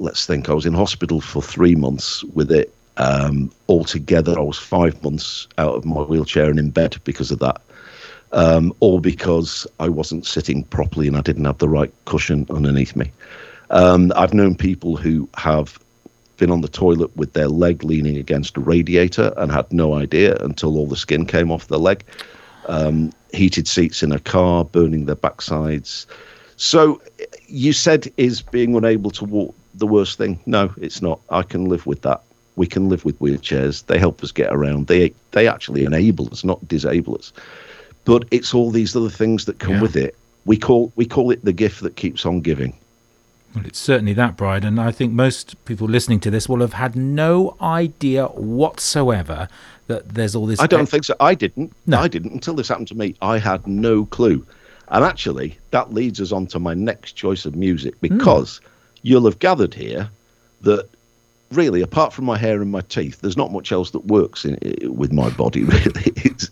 let's 0.00 0.26
think, 0.26 0.50
I 0.50 0.54
was 0.54 0.66
in 0.66 0.74
hospital 0.74 1.22
for 1.22 1.40
three 1.40 1.74
months 1.74 2.24
with 2.24 2.52
it. 2.52 2.74
Um, 2.98 3.50
altogether, 3.70 4.38
I 4.38 4.42
was 4.42 4.58
five 4.58 5.02
months 5.02 5.48
out 5.56 5.76
of 5.76 5.86
my 5.86 6.02
wheelchair 6.02 6.50
and 6.50 6.58
in 6.58 6.68
bed 6.68 6.98
because 7.04 7.30
of 7.30 7.38
that 7.38 7.62
um, 8.32 8.74
all 8.80 9.00
because 9.00 9.66
I 9.78 9.88
wasn't 9.88 10.26
sitting 10.26 10.64
properly 10.64 11.06
and 11.06 11.16
I 11.16 11.20
didn't 11.20 11.44
have 11.44 11.58
the 11.58 11.68
right 11.68 11.92
cushion 12.06 12.46
underneath 12.50 12.96
me. 12.96 13.10
Um, 13.70 14.12
I've 14.16 14.34
known 14.34 14.54
people 14.54 14.96
who 14.96 15.28
have 15.36 15.78
been 16.36 16.50
on 16.50 16.60
the 16.60 16.68
toilet 16.68 17.14
with 17.16 17.32
their 17.34 17.48
leg 17.48 17.84
leaning 17.84 18.16
against 18.16 18.56
a 18.56 18.60
radiator 18.60 19.32
and 19.36 19.52
had 19.52 19.70
no 19.72 19.94
idea 19.94 20.36
until 20.36 20.76
all 20.76 20.86
the 20.86 20.96
skin 20.96 21.26
came 21.26 21.50
off 21.50 21.68
the 21.68 21.78
leg. 21.78 22.04
Um, 22.66 23.12
heated 23.32 23.66
seats 23.68 24.02
in 24.02 24.12
a 24.12 24.18
car, 24.18 24.64
burning 24.64 25.06
their 25.06 25.16
backsides. 25.16 26.06
So, 26.56 27.00
you 27.46 27.72
said, 27.72 28.12
is 28.16 28.40
being 28.40 28.76
unable 28.76 29.10
to 29.12 29.24
walk 29.24 29.54
the 29.74 29.86
worst 29.86 30.18
thing? 30.18 30.38
No, 30.46 30.72
it's 30.80 31.02
not. 31.02 31.20
I 31.30 31.42
can 31.42 31.66
live 31.66 31.86
with 31.86 32.02
that. 32.02 32.22
We 32.56 32.66
can 32.66 32.88
live 32.88 33.04
with 33.04 33.18
wheelchairs. 33.18 33.86
They 33.86 33.98
help 33.98 34.22
us 34.22 34.30
get 34.30 34.52
around. 34.52 34.86
They 34.86 35.14
they 35.30 35.48
actually 35.48 35.84
enable 35.84 36.28
us, 36.30 36.44
not 36.44 36.66
disable 36.68 37.16
us 37.16 37.32
but 38.04 38.24
it's 38.30 38.54
all 38.54 38.70
these 38.70 38.96
other 38.96 39.10
things 39.10 39.44
that 39.44 39.58
come 39.58 39.74
Yeah. 39.74 39.82
with 39.82 39.96
it. 39.96 40.16
We 40.44 40.56
call 40.56 40.92
we 40.96 41.06
call 41.06 41.30
it 41.30 41.44
the 41.44 41.52
gift 41.52 41.82
that 41.82 41.96
keeps 41.96 42.26
on 42.26 42.40
giving. 42.40 42.74
Well, 43.54 43.66
it's 43.66 43.78
certainly 43.78 44.14
that, 44.14 44.36
Brian, 44.36 44.64
and 44.64 44.80
I 44.80 44.90
think 44.92 45.12
most 45.12 45.62
people 45.66 45.86
listening 45.86 46.20
to 46.20 46.30
this 46.30 46.48
will 46.48 46.60
have 46.60 46.72
had 46.72 46.96
no 46.96 47.54
idea 47.60 48.26
whatsoever 48.28 49.46
that 49.88 50.14
there's 50.14 50.34
all 50.34 50.46
this. 50.46 50.58
I 50.58 50.66
don't 50.66 50.88
think 50.88 51.04
so. 51.04 51.14
I 51.20 51.34
didn't. 51.34 51.72
No. 51.86 52.00
I 52.00 52.08
didn't 52.08 52.32
until 52.32 52.54
this 52.54 52.68
happened 52.68 52.88
to 52.88 52.94
me. 52.94 53.14
I 53.20 53.38
had 53.38 53.66
no 53.66 54.06
clue. 54.06 54.46
And 54.88 55.04
actually, 55.04 55.58
that 55.70 55.92
leads 55.92 56.20
us 56.20 56.32
on 56.32 56.46
to 56.48 56.58
my 56.58 56.74
next 56.74 57.12
choice 57.12 57.44
of 57.44 57.54
music 57.54 57.94
hmm. 57.94 58.08
because 58.08 58.60
you'll 59.02 59.24
have 59.24 59.38
gathered 59.38 59.74
here 59.74 60.10
that 60.62 60.88
really, 61.50 61.82
apart 61.82 62.12
from 62.12 62.24
my 62.24 62.38
hair 62.38 62.60
and 62.60 62.70
my 62.70 62.80
teeth, 62.82 63.20
there's 63.20 63.36
not 63.36 63.52
much 63.52 63.72
else 63.72 63.90
that 63.90 64.04
works 64.06 64.44
in, 64.44 64.58
with 64.94 65.12
my 65.12 65.28
body. 65.30 65.64
Really, 65.72 66.12
it's, 66.16 66.50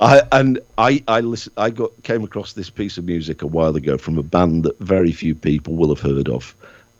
I 0.00 0.22
and 0.32 0.58
I 0.78 1.02
I 1.08 1.20
listen, 1.20 1.52
I 1.56 1.70
got 1.70 1.90
came 2.02 2.24
across 2.24 2.52
this 2.54 2.68
piece 2.70 2.98
of 2.98 3.04
music 3.04 3.42
a 3.42 3.46
while 3.46 3.76
ago 3.76 3.96
from 3.96 4.18
a 4.18 4.22
band 4.22 4.64
that 4.64 4.78
very 4.80 5.12
few 5.12 5.34
people 5.34 5.74
will 5.74 5.88
have 5.94 6.00
heard 6.00 6.28
of, 6.28 6.54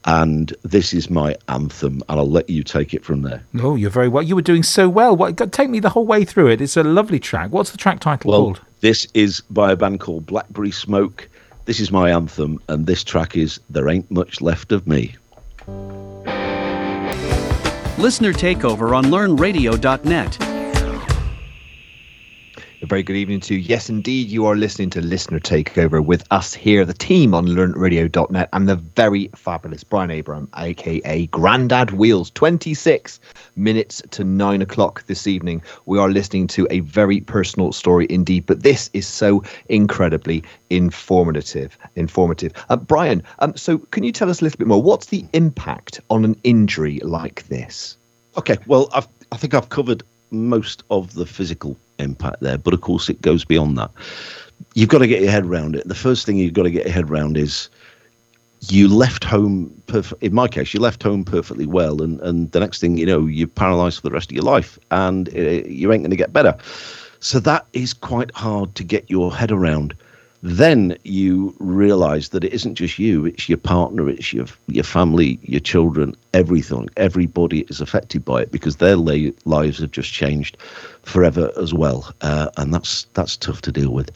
and 0.04 0.54
this 0.62 0.94
is 0.94 1.11
my 1.11 1.35
anthem, 1.48 2.02
and 2.09 2.20
I'll 2.20 2.30
let 2.30 2.48
you 2.48 2.62
take 2.62 2.94
it 2.94 3.04
from 3.04 3.22
there. 3.22 3.42
Oh, 3.61 3.74
you're 3.74 3.90
very 3.90 4.09
well. 4.09 4.22
You 4.22 4.37
were 4.37 4.42
doing 4.42 4.62
so 4.62 4.88
well. 4.88 5.16
What, 5.16 5.37
take 5.52 5.70
me 5.70 5.80
the 5.80 5.90
whole 5.90 6.07
way 6.07 6.24
through 6.24 6.48
it. 6.50 6.61
It's 6.61 6.76
a 6.76 6.85
lovely 6.85 7.18
track. 7.18 7.50
What's 7.50 7.70
the 7.72 7.78
track 7.78 8.00
title 8.00 8.30
Well, 8.30 8.40
called? 8.42 8.61
this 8.80 9.07
is 9.14 9.40
by 9.50 9.72
a 9.72 9.76
band 9.76 10.00
called 10.00 10.26
Blackberry 10.26 10.70
Smoke. 10.70 11.28
This 11.64 11.80
is 11.80 11.90
my 11.90 12.11
anthem, 12.12 12.61
and 12.68 12.87
this 12.87 13.02
track 13.02 13.37
is 13.37 13.59
There 13.70 13.88
Ain't 13.88 14.11
Much 14.11 14.40
Left 14.40 14.70
of 14.70 14.87
Me. 14.87 15.16
Listener 17.98 18.33
Takeover 18.35 18.94
on 18.94 19.07
LearnRadio.net. 19.07 20.53
A 22.84 22.86
very 22.86 23.02
good 23.02 23.16
evening 23.16 23.40
to 23.40 23.54
you. 23.54 23.60
Yes, 23.60 23.88
indeed, 23.88 24.28
you 24.28 24.44
are 24.44 24.54
listening 24.54 24.90
to 24.90 25.00
Listener 25.00 25.40
Takeover 25.40 26.04
with 26.04 26.22
us 26.30 26.52
here, 26.52 26.84
the 26.84 26.92
team 26.92 27.32
on 27.32 27.46
LearnRadio.net, 27.46 28.50
and 28.52 28.68
the 28.68 28.76
very 28.76 29.30
fabulous 29.34 29.82
Brian 29.82 30.10
Abram, 30.10 30.50
aka 30.58 31.26
Grandad 31.28 31.92
Wheels. 31.92 32.28
26 32.32 33.20
minutes 33.56 34.02
to 34.10 34.22
9 34.22 34.60
o'clock 34.60 35.02
this 35.06 35.26
evening. 35.26 35.62
We 35.86 35.98
are 35.98 36.10
listening 36.10 36.46
to 36.48 36.66
a 36.70 36.80
very 36.80 37.22
personal 37.22 37.72
story 37.72 38.06
indeed, 38.10 38.44
but 38.44 38.62
this 38.62 38.90
is 38.92 39.06
so 39.06 39.42
incredibly 39.70 40.44
informative. 40.68 41.78
Informative. 41.96 42.52
Uh, 42.68 42.76
Brian, 42.76 43.22
um, 43.38 43.56
so 43.56 43.78
can 43.78 44.04
you 44.04 44.12
tell 44.12 44.28
us 44.28 44.42
a 44.42 44.44
little 44.44 44.58
bit 44.58 44.66
more? 44.66 44.82
What's 44.82 45.06
the 45.06 45.24
impact 45.32 46.02
on 46.10 46.22
an 46.26 46.38
injury 46.44 47.00
like 47.00 47.48
this? 47.48 47.96
Okay, 48.36 48.58
well, 48.66 48.90
I've, 48.92 49.08
I 49.32 49.38
think 49.38 49.54
I've 49.54 49.70
covered 49.70 50.02
most 50.34 50.82
of 50.90 51.14
the 51.14 51.26
physical 51.26 51.76
impact 51.98 52.40
there, 52.40 52.58
but 52.58 52.74
of 52.74 52.80
course 52.80 53.08
it 53.08 53.20
goes 53.22 53.44
beyond 53.44 53.78
that. 53.78 53.90
You've 54.74 54.88
got 54.88 54.98
to 54.98 55.06
get 55.06 55.22
your 55.22 55.30
head 55.30 55.44
around 55.44 55.76
it. 55.76 55.86
The 55.86 55.94
first 55.94 56.26
thing 56.26 56.36
you've 56.36 56.52
got 56.52 56.64
to 56.64 56.70
get 56.70 56.84
your 56.84 56.94
head 56.94 57.10
around 57.10 57.36
is 57.36 57.68
you 58.70 58.88
left 58.88 59.24
home 59.24 59.70
perf- 59.86 60.14
in 60.22 60.34
my 60.34 60.48
case 60.48 60.72
you 60.72 60.80
left 60.80 61.02
home 61.02 61.24
perfectly 61.24 61.66
well 61.66 62.00
and 62.00 62.20
and 62.22 62.50
the 62.52 62.60
next 62.60 62.80
thing 62.80 62.96
you 62.96 63.04
know 63.04 63.26
you're 63.26 63.48
paralyzed 63.48 63.96
for 64.00 64.08
the 64.08 64.14
rest 64.14 64.30
of 64.30 64.34
your 64.34 64.44
life 64.44 64.78
and 64.90 65.28
uh, 65.36 65.40
you 65.40 65.92
ain't 65.92 66.02
going 66.02 66.10
to 66.10 66.16
get 66.16 66.32
better 66.32 66.56
so 67.20 67.38
that 67.40 67.66
is 67.72 67.92
quite 67.92 68.34
hard 68.34 68.74
to 68.74 68.84
get 68.84 69.08
your 69.10 69.34
head 69.34 69.50
around 69.50 69.94
then 70.44 70.94
you 71.04 71.57
realize 71.59 72.28
that 72.28 72.44
it 72.44 72.52
isn't 72.52 72.74
just 72.74 72.98
you 72.98 73.24
it's 73.24 73.48
your 73.48 73.57
partner 73.57 74.11
it's 74.11 74.30
your 74.30 74.44
your 74.66 74.85
family 74.85 75.38
your 75.42 75.61
children 75.61 76.14
everything 76.35 76.87
everybody 76.98 77.61
is 77.70 77.80
affected 77.80 78.22
by 78.22 78.42
it 78.42 78.52
because 78.52 78.76
their 78.76 78.94
la- 78.94 79.30
lives 79.46 79.78
have 79.78 79.90
just 79.90 80.12
changed 80.12 80.59
forever 81.02 81.50
as 81.57 81.72
well 81.72 82.12
uh, 82.20 82.50
and 82.59 82.74
that's 82.74 83.04
that's 83.14 83.38
tough 83.38 83.62
to 83.62 83.72
deal 83.72 83.90
with 83.90 84.11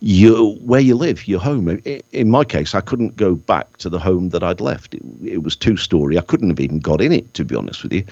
you 0.00 0.58
where 0.64 0.80
you 0.80 0.94
live, 0.94 1.28
your 1.28 1.40
home. 1.40 1.68
In 2.12 2.30
my 2.30 2.42
case, 2.42 2.74
I 2.74 2.80
couldn't 2.80 3.16
go 3.16 3.34
back 3.34 3.76
to 3.76 3.90
the 3.90 3.98
home 3.98 4.30
that 4.30 4.42
I'd 4.42 4.58
left. 4.60 4.94
It, 4.94 5.02
it 5.22 5.42
was 5.42 5.54
two 5.54 5.76
story. 5.76 6.16
I 6.16 6.22
couldn't 6.22 6.48
have 6.48 6.58
even 6.60 6.78
got 6.78 7.02
in 7.02 7.12
it, 7.12 7.34
to 7.34 7.44
be 7.44 7.54
honest 7.54 7.82
with 7.82 7.92
you. 7.92 8.04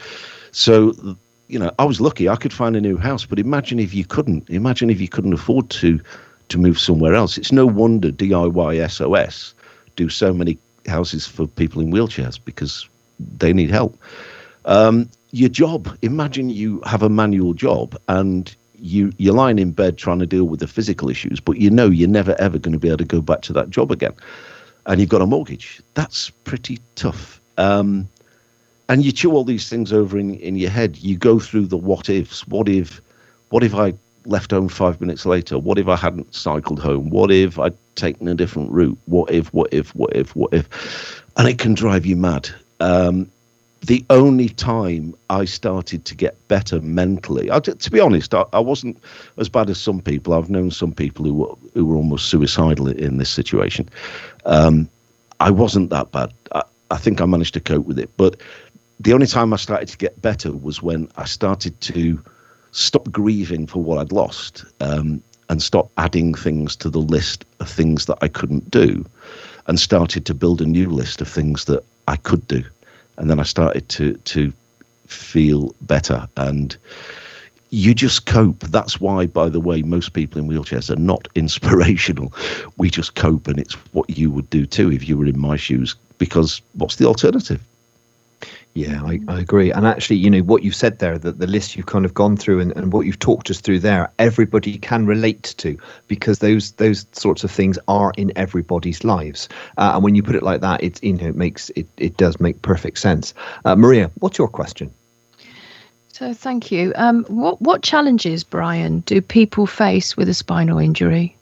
So, 0.53 0.93
you 1.49 1.59
know, 1.59 1.73
I 1.79 1.87
was 1.87 1.99
lucky. 1.99 2.29
I 2.29 2.37
could 2.37 2.53
find 2.53 2.77
a 2.77 2.81
new 2.83 2.99
house. 2.99 3.25
But 3.25 3.39
imagine 3.39 3.79
if 3.79 3.95
you 3.95 4.05
couldn't. 4.05 4.51
Imagine 4.51 4.91
if 4.91 5.01
you 5.01 5.09
couldn't 5.09 5.33
afford 5.33 5.71
to 5.71 5.99
to 6.49 6.59
move 6.59 6.79
somewhere 6.79 7.15
else. 7.15 7.39
It's 7.39 7.53
no 7.53 7.67
wonder 7.67 8.11
DIY 8.11 8.91
SOS 8.91 9.55
do 9.97 10.09
so 10.09 10.33
many 10.33 10.59
houses 10.87 11.27
for 11.27 11.47
people 11.47 11.83
in 11.83 11.91
wheelchairs 11.91 12.39
because 12.43 12.89
they 13.39 13.53
need 13.53 13.71
help. 13.71 13.99
Um, 14.65 15.11
your 15.33 15.49
job. 15.49 15.97
Imagine 16.03 16.49
you 16.49 16.81
have 16.87 17.03
a 17.03 17.09
manual 17.09 17.53
job 17.53 17.99
and 18.09 18.55
you 18.81 19.13
you're 19.19 19.35
lying 19.35 19.59
in 19.59 19.73
bed 19.73 19.99
trying 19.99 20.21
to 20.21 20.27
deal 20.27 20.45
with 20.45 20.61
the 20.61 20.67
physical 20.67 21.11
issues, 21.11 21.41
but 21.41 21.59
you 21.59 21.69
know 21.69 21.89
you're 21.89 22.09
never 22.09 22.35
ever 22.39 22.59
going 22.59 22.73
to 22.73 22.79
be 22.79 22.89
able 22.89 22.99
to 22.99 23.05
go 23.05 23.21
back 23.21 23.43
to 23.43 23.53
that 23.53 23.71
job 23.71 23.91
again, 23.91 24.15
and 24.87 25.01
you've 25.01 25.09
got 25.11 25.21
a 25.21 25.27
mortgage. 25.27 25.83
That's 25.95 26.31
pretty 26.31 26.79
tough. 26.95 27.41
Um, 27.59 28.09
and 28.89 29.05
you 29.05 29.13
chew 29.13 29.33
all 29.33 29.45
these 29.45 29.69
things 29.69 29.93
over 29.93 30.17
in, 30.17 30.35
in 30.37 30.57
your 30.57 30.71
head. 30.71 30.97
You 30.97 31.17
go 31.17 31.39
through 31.39 31.67
the 31.67 31.77
what 31.77 32.09
ifs. 32.09 32.47
What 32.49 32.69
if, 32.69 33.03
what 33.51 33.63
if 33.63 33.75
I 33.75 33.93
left 34.29 34.51
home 34.51 34.69
five 34.69 35.01
minutes 35.01 35.27
later? 35.27 35.59
What 35.59 35.79
if 35.79 35.89
I 35.89 35.97
hadn't 35.97 36.35
cycled 36.35 36.79
home? 36.79 37.11
What 37.11 37.33
if 37.33 37.59
I'd 37.59 37.77
taken 37.97 38.29
a 38.29 38.35
different 38.35 38.71
route? 38.71 38.99
What 39.07 39.31
if, 39.31 39.53
what 39.53 39.73
if, 39.73 39.95
what 39.95 40.15
if, 40.15 40.37
what 40.37 40.53
if? 40.53 41.25
And 41.37 41.49
it 41.49 41.59
can 41.59 41.75
drive 41.75 42.07
you 42.07 42.17
mad. 42.17 42.49
Um, 42.81 43.31
the 43.83 44.05
only 44.11 44.49
time 44.49 45.15
I 45.31 45.45
started 45.45 46.05
to 46.05 46.15
get 46.15 46.37
better 46.49 46.81
mentally, 46.81 47.51
I, 47.51 47.61
to 47.61 47.91
be 47.91 48.01
honest, 48.01 48.35
I, 48.35 48.45
I, 48.53 48.59
wasn't 48.59 49.03
as 49.37 49.49
bad 49.49 49.71
as 49.71 49.81
some 49.81 50.01
people. 50.01 50.35
I've 50.35 50.51
known 50.51 50.71
some 50.71 50.93
people 50.93 51.25
who 51.25 51.35
were, 51.35 51.55
who 51.75 51.87
were 51.87 51.97
almost 51.97 52.29
suicidal 52.29 52.89
in 52.89 53.19
this 53.19 53.31
situation. 53.31 53.89
Um, 54.45 54.89
I 55.41 55.51
wasn't 55.51 55.91
that 55.91 56.11
bad. 56.11 56.33
I, 56.53 56.63
I 56.91 56.97
think 56.97 57.21
I 57.21 57.27
managed 57.27 57.55
to 57.55 57.61
cope 57.61 57.87
with 57.87 57.99
it. 57.99 58.11
But 58.17 58.41
the 58.99 59.13
only 59.13 59.27
time 59.27 59.53
I 59.53 59.57
started 59.57 59.89
to 59.89 59.97
get 59.97 60.21
better 60.21 60.53
was 60.53 60.83
when 60.83 61.09
I 61.17 61.25
started 61.25 61.81
to 61.83 62.21
stop 62.73 63.11
grieving 63.11 63.67
for 63.67 63.83
what 63.83 63.99
I'd 63.99 64.13
lost 64.13 64.65
um, 64.81 65.23
and 65.49 65.63
stop 65.63 65.91
adding 65.97 66.35
things 66.35 66.77
to 66.77 66.91
the 66.91 66.99
list 66.99 67.45
of 67.61 67.69
things 67.69 68.07
that 68.07 68.19
I 68.21 68.29
couldn't 68.29 68.71
do 68.71 69.05
and 69.67 69.79
started 69.79 70.25
to 70.27 70.35
build 70.35 70.61
a 70.61 70.67
new 70.67 70.89
list 70.89 71.21
of 71.21 71.29
things 71.29 71.65
that 71.67 71.85
I 72.07 72.17
could 72.17 72.47
do. 72.47 72.65
And 73.17 73.31
then 73.31 73.41
I 73.41 73.45
started 73.45 73.89
to, 73.91 74.15
to 74.15 74.53
feel 75.07 75.75
better 75.83 76.29
and 76.37 76.77
you 77.71 77.95
just 77.95 78.27
cope. 78.27 78.61
That's 78.61 79.01
why, 79.01 79.27
by 79.27 79.49
the 79.49 79.61
way, 79.61 79.83
most 79.83 80.13
people 80.13 80.41
in 80.41 80.49
wheelchairs 80.49 80.91
are 80.91 81.01
not 81.01 81.29
inspirational. 81.35 82.33
We 82.77 82.91
just 82.91 83.15
cope, 83.15 83.47
and 83.49 83.59
it's 83.59 83.75
what 83.93 84.09
you 84.17 84.31
would 84.31 84.49
do 84.51 84.67
too 84.67 84.91
if 84.91 85.09
you 85.09 85.17
were 85.19 85.27
in 85.27 85.39
my 85.39 85.57
shoes. 85.57 85.95
Because 86.19 86.61
what's 86.75 86.97
the 86.97 87.07
alternative? 87.07 87.63
Yeah, 88.75 89.03
I, 89.03 89.19
I 89.27 89.41
agree. 89.41 89.73
And 89.73 89.87
actually, 89.87 90.17
you 90.17 90.31
know, 90.31 90.41
what 90.41 90.63
you've 90.63 90.75
said 90.75 91.01
there, 91.01 91.19
that 91.19 91.41
the 91.41 91.47
list 91.47 91.75
you've 91.75 91.87
kind 91.87 92.05
of 92.05 92.15
gone 92.15 92.37
through 92.37 92.61
and, 92.61 92.77
and 92.77 92.93
what 92.93 93.07
you've 93.07 93.19
talked 93.19 93.51
us 93.51 93.61
through 93.61 93.81
there, 93.81 94.13
everybody 94.19 94.79
can 94.79 95.05
relate 95.07 95.55
to 95.59 95.77
because 96.07 96.39
those 96.39 96.73
those 96.73 97.07
sorts 97.13 97.43
of 97.43 97.51
things 97.51 97.79
are 97.89 98.13
in 98.17 98.33
everybody's 98.37 99.03
lives. 99.03 99.49
Uh, 99.79 99.93
and 99.95 100.05
when 100.05 100.15
you 100.15 100.23
put 100.23 100.37
it 100.37 100.43
like 100.43 100.61
that, 100.61 100.83
it 100.83 101.03
you 101.03 101.15
know 101.15 101.29
it 101.29 101.37
makes 101.37 101.71
it, 101.71 101.89
it 101.97 102.17
does 102.17 102.39
make 102.39 102.63
perfect 102.63 102.99
sense. 102.99 103.35
Uh, 103.65 103.75
Maria, 103.75 104.11
what's 104.21 104.39
your 104.39 104.49
question? 104.49 104.93
So 106.13 106.33
thank 106.35 106.71
you. 106.71 106.93
Um, 106.95 107.25
what 107.25 107.61
what 107.61 107.83
challenges, 107.83 108.45
Brian, 108.45 109.01
do 109.01 109.21
people 109.21 109.67
face 109.67 110.17
with 110.17 110.29
a 110.29 110.35
spinal 110.35 110.79
injury? 110.79 111.37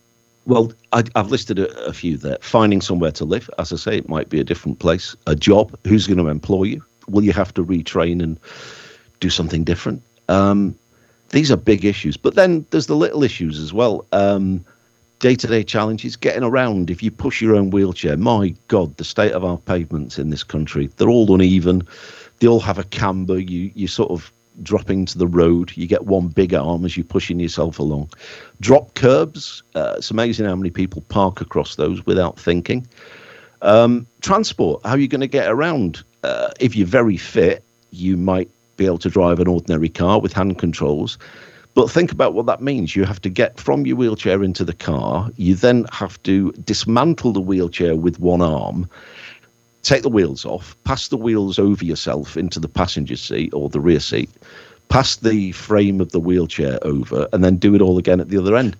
Well, 0.46 0.72
I, 0.92 1.02
have 1.16 1.30
listed 1.30 1.58
a, 1.58 1.68
a, 1.86 1.92
few 1.92 2.16
there. 2.16 2.38
Finding 2.40 2.80
somewhere 2.80 3.10
to 3.12 3.24
live, 3.24 3.50
as 3.58 3.72
I 3.72 3.76
say, 3.76 3.96
it 3.98 4.08
might 4.08 4.28
be 4.28 4.38
a 4.38 4.44
different 4.44 4.78
place. 4.78 5.16
A 5.26 5.34
job, 5.34 5.76
who's 5.84 6.06
going 6.06 6.18
to 6.18 6.28
employ 6.28 6.62
you? 6.64 6.84
Will 7.08 7.24
you 7.24 7.32
have 7.32 7.52
to 7.54 7.64
retrain 7.64 8.22
and 8.22 8.38
do 9.20 9.30
something 9.30 9.64
different? 9.64 10.02
Um, 10.28 10.74
these 11.30 11.50
are 11.50 11.56
big 11.56 11.84
issues. 11.84 12.16
But 12.16 12.34
then 12.34 12.66
there's 12.70 12.86
the 12.86 12.96
little 12.96 13.22
issues 13.22 13.58
as 13.58 13.72
well. 13.72 14.06
Day 15.18 15.34
to 15.34 15.46
day 15.46 15.64
challenges, 15.64 16.14
getting 16.14 16.42
around. 16.42 16.90
If 16.90 17.02
you 17.02 17.10
push 17.10 17.40
your 17.40 17.56
own 17.56 17.70
wheelchair, 17.70 18.18
my 18.18 18.54
God, 18.68 18.94
the 18.98 19.04
state 19.04 19.32
of 19.32 19.44
our 19.44 19.56
pavements 19.56 20.18
in 20.18 20.28
this 20.28 20.44
country, 20.44 20.90
they're 20.96 21.08
all 21.08 21.34
uneven. 21.34 21.88
They 22.38 22.46
all 22.46 22.60
have 22.60 22.78
a 22.78 22.84
camber. 22.84 23.38
You, 23.38 23.70
you 23.74 23.88
sort 23.88 24.10
of 24.10 24.30
dropping 24.62 25.06
to 25.06 25.16
the 25.16 25.26
road. 25.26 25.72
You 25.74 25.86
get 25.86 26.04
one 26.04 26.28
big 26.28 26.52
arm 26.52 26.84
as 26.84 26.98
you're 26.98 27.04
pushing 27.04 27.40
yourself 27.40 27.78
along. 27.78 28.10
Drop 28.60 28.92
curbs. 28.92 29.62
Uh, 29.74 29.94
it's 29.96 30.10
amazing 30.10 30.44
how 30.44 30.54
many 30.54 30.70
people 30.70 31.02
park 31.08 31.40
across 31.40 31.76
those 31.76 32.04
without 32.04 32.38
thinking. 32.38 32.86
Um, 33.62 34.06
transport. 34.20 34.82
How 34.84 34.92
are 34.92 34.98
you 34.98 35.08
going 35.08 35.22
to 35.22 35.26
get 35.26 35.48
around? 35.48 36.04
Uh, 36.26 36.50
if 36.58 36.74
you're 36.74 36.86
very 36.86 37.16
fit, 37.16 37.62
you 37.92 38.16
might 38.16 38.50
be 38.76 38.84
able 38.84 38.98
to 38.98 39.08
drive 39.08 39.38
an 39.38 39.48
ordinary 39.48 39.88
car 39.88 40.20
with 40.20 40.32
hand 40.32 40.58
controls. 40.58 41.18
But 41.74 41.90
think 41.90 42.10
about 42.10 42.34
what 42.34 42.46
that 42.46 42.62
means. 42.62 42.96
You 42.96 43.04
have 43.04 43.20
to 43.22 43.28
get 43.28 43.60
from 43.60 43.86
your 43.86 43.96
wheelchair 43.96 44.42
into 44.42 44.64
the 44.64 44.72
car. 44.74 45.30
You 45.36 45.54
then 45.54 45.86
have 45.92 46.20
to 46.24 46.52
dismantle 46.64 47.32
the 47.32 47.40
wheelchair 47.40 47.94
with 47.94 48.18
one 48.18 48.42
arm, 48.42 48.88
take 49.82 50.02
the 50.02 50.08
wheels 50.08 50.44
off, 50.44 50.76
pass 50.84 51.08
the 51.08 51.16
wheels 51.16 51.58
over 51.58 51.84
yourself 51.84 52.36
into 52.36 52.58
the 52.58 52.68
passenger 52.68 53.16
seat 53.16 53.52
or 53.54 53.68
the 53.68 53.80
rear 53.80 54.00
seat, 54.00 54.30
pass 54.88 55.16
the 55.16 55.52
frame 55.52 56.00
of 56.00 56.12
the 56.12 56.20
wheelchair 56.20 56.78
over, 56.82 57.28
and 57.32 57.44
then 57.44 57.56
do 57.56 57.74
it 57.74 57.82
all 57.82 57.98
again 57.98 58.20
at 58.20 58.30
the 58.30 58.38
other 58.38 58.56
end. 58.56 58.76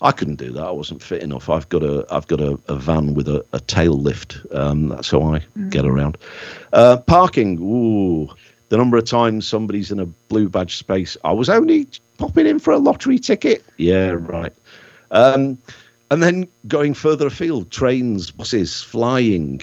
I 0.00 0.12
couldn't 0.12 0.36
do 0.36 0.52
that. 0.52 0.62
I 0.62 0.70
wasn't 0.70 1.02
fit 1.02 1.22
enough. 1.22 1.48
I've 1.50 1.68
got 1.68 1.82
a 1.82 2.06
I've 2.10 2.26
got 2.28 2.40
a, 2.40 2.58
a 2.68 2.76
van 2.76 3.14
with 3.14 3.28
a, 3.28 3.44
a 3.52 3.60
tail 3.60 3.94
lift. 3.94 4.38
Um, 4.52 4.88
that's 4.88 5.10
how 5.10 5.22
I 5.22 5.40
mm. 5.56 5.70
get 5.70 5.84
around. 5.84 6.16
Uh, 6.72 6.98
parking. 6.98 7.58
Ooh, 7.60 8.28
the 8.68 8.76
number 8.76 8.96
of 8.96 9.04
times 9.04 9.46
somebody's 9.46 9.90
in 9.90 9.98
a 9.98 10.06
blue 10.06 10.48
badge 10.48 10.76
space. 10.76 11.16
I 11.24 11.32
was 11.32 11.48
only 11.48 11.88
popping 12.18 12.46
in 12.46 12.58
for 12.58 12.72
a 12.72 12.78
lottery 12.78 13.18
ticket. 13.18 13.64
Yeah, 13.76 14.16
right. 14.16 14.52
Um, 15.10 15.58
and 16.10 16.22
then 16.22 16.48
going 16.66 16.94
further 16.94 17.26
afield, 17.26 17.70
trains, 17.70 18.30
buses, 18.30 18.82
flying. 18.82 19.60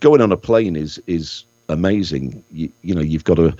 Going 0.00 0.20
on 0.20 0.32
a 0.32 0.36
plane 0.36 0.76
is 0.76 1.00
is 1.06 1.44
amazing. 1.68 2.44
You, 2.52 2.70
you 2.82 2.94
know, 2.94 3.00
you've 3.00 3.24
got 3.24 3.36
to 3.36 3.56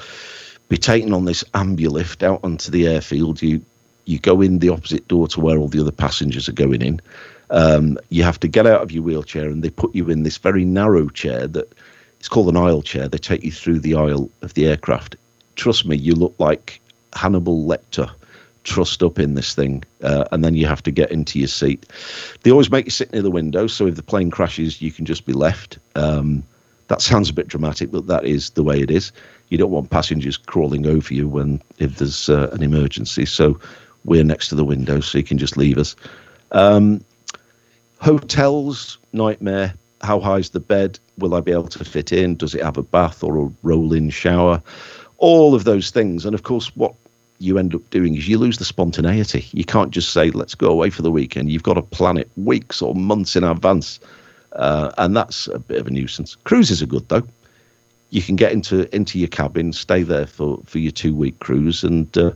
be 0.68 0.76
taken 0.76 1.12
on 1.12 1.24
this 1.24 1.42
ambulift 1.54 2.22
out 2.22 2.40
onto 2.42 2.70
the 2.70 2.86
airfield. 2.86 3.40
You 3.40 3.64
you 4.08 4.18
go 4.18 4.40
in 4.40 4.58
the 4.58 4.70
opposite 4.70 5.06
door 5.06 5.28
to 5.28 5.40
where 5.40 5.58
all 5.58 5.68
the 5.68 5.80
other 5.80 5.92
passengers 5.92 6.48
are 6.48 6.52
going 6.52 6.80
in. 6.80 7.00
Um, 7.50 7.98
you 8.08 8.22
have 8.22 8.40
to 8.40 8.48
get 8.48 8.66
out 8.66 8.82
of 8.82 8.90
your 8.90 9.02
wheelchair 9.02 9.48
and 9.48 9.62
they 9.62 9.70
put 9.70 9.94
you 9.94 10.08
in 10.08 10.22
this 10.22 10.38
very 10.38 10.64
narrow 10.64 11.08
chair 11.10 11.46
that 11.46 11.72
it's 12.18 12.28
called 12.28 12.48
an 12.48 12.56
aisle 12.56 12.82
chair. 12.82 13.06
They 13.06 13.18
take 13.18 13.44
you 13.44 13.52
through 13.52 13.80
the 13.80 13.94
aisle 13.94 14.30
of 14.40 14.54
the 14.54 14.66
aircraft. 14.66 15.16
Trust 15.56 15.84
me, 15.84 15.96
you 15.96 16.14
look 16.14 16.34
like 16.38 16.80
Hannibal 17.12 17.64
Lecter 17.64 18.10
trussed 18.64 19.02
up 19.02 19.18
in 19.18 19.34
this 19.34 19.54
thing, 19.54 19.84
uh, 20.02 20.24
and 20.32 20.44
then 20.44 20.54
you 20.54 20.66
have 20.66 20.82
to 20.82 20.90
get 20.90 21.10
into 21.10 21.38
your 21.38 21.48
seat. 21.48 21.86
They 22.42 22.50
always 22.50 22.70
make 22.70 22.86
you 22.86 22.90
sit 22.90 23.12
near 23.12 23.22
the 23.22 23.30
window, 23.30 23.66
so 23.66 23.86
if 23.86 23.96
the 23.96 24.02
plane 24.02 24.30
crashes, 24.30 24.82
you 24.82 24.90
can 24.90 25.04
just 25.04 25.26
be 25.26 25.32
left. 25.32 25.78
Um, 25.94 26.44
that 26.88 27.02
sounds 27.02 27.30
a 27.30 27.34
bit 27.34 27.48
dramatic, 27.48 27.90
but 27.90 28.06
that 28.06 28.24
is 28.24 28.50
the 28.50 28.62
way 28.62 28.80
it 28.80 28.90
is. 28.90 29.12
You 29.48 29.58
don't 29.58 29.70
want 29.70 29.90
passengers 29.90 30.36
crawling 30.36 30.86
over 30.86 31.14
you 31.14 31.28
when 31.28 31.62
if 31.78 31.96
there's 31.96 32.28
uh, 32.28 32.50
an 32.52 32.62
emergency. 32.62 33.26
So 33.26 33.58
we're 34.08 34.24
next 34.24 34.48
to 34.48 34.54
the 34.54 34.64
window, 34.64 35.00
so 35.00 35.18
you 35.18 35.24
can 35.24 35.38
just 35.38 35.56
leave 35.56 35.78
us. 35.78 35.94
Um, 36.52 37.04
hotels, 38.00 38.98
nightmare. 39.12 39.74
How 40.00 40.20
high 40.20 40.38
is 40.38 40.50
the 40.50 40.60
bed? 40.60 40.98
Will 41.18 41.34
I 41.34 41.40
be 41.40 41.52
able 41.52 41.68
to 41.68 41.84
fit 41.84 42.12
in? 42.12 42.36
Does 42.36 42.54
it 42.54 42.62
have 42.62 42.78
a 42.78 42.82
bath 42.82 43.22
or 43.22 43.36
a 43.36 43.50
roll 43.62 43.92
in 43.92 44.10
shower? 44.10 44.62
All 45.18 45.54
of 45.54 45.64
those 45.64 45.90
things. 45.90 46.24
And 46.24 46.34
of 46.34 46.44
course, 46.44 46.74
what 46.76 46.94
you 47.38 47.58
end 47.58 47.74
up 47.74 47.88
doing 47.90 48.16
is 48.16 48.28
you 48.28 48.38
lose 48.38 48.58
the 48.58 48.64
spontaneity. 48.64 49.46
You 49.52 49.64
can't 49.64 49.90
just 49.90 50.12
say, 50.12 50.30
let's 50.30 50.54
go 50.54 50.68
away 50.68 50.90
for 50.90 51.02
the 51.02 51.10
weekend. 51.10 51.50
You've 51.50 51.62
got 51.62 51.74
to 51.74 51.82
plan 51.82 52.16
it 52.16 52.30
weeks 52.36 52.80
or 52.80 52.94
months 52.94 53.36
in 53.36 53.44
advance. 53.44 54.00
Uh, 54.52 54.92
and 54.98 55.16
that's 55.16 55.48
a 55.48 55.58
bit 55.58 55.80
of 55.80 55.86
a 55.86 55.90
nuisance. 55.90 56.36
Cruises 56.44 56.82
are 56.82 56.86
good, 56.86 57.08
though. 57.08 57.26
You 58.10 58.22
can 58.22 58.36
get 58.36 58.52
into 58.52 58.92
into 58.94 59.18
your 59.18 59.28
cabin, 59.28 59.72
stay 59.74 60.02
there 60.02 60.26
for, 60.26 60.60
for 60.64 60.78
your 60.78 60.92
two 60.92 61.14
week 61.14 61.38
cruise, 61.40 61.84
and 61.84 62.16
uh, 62.16 62.32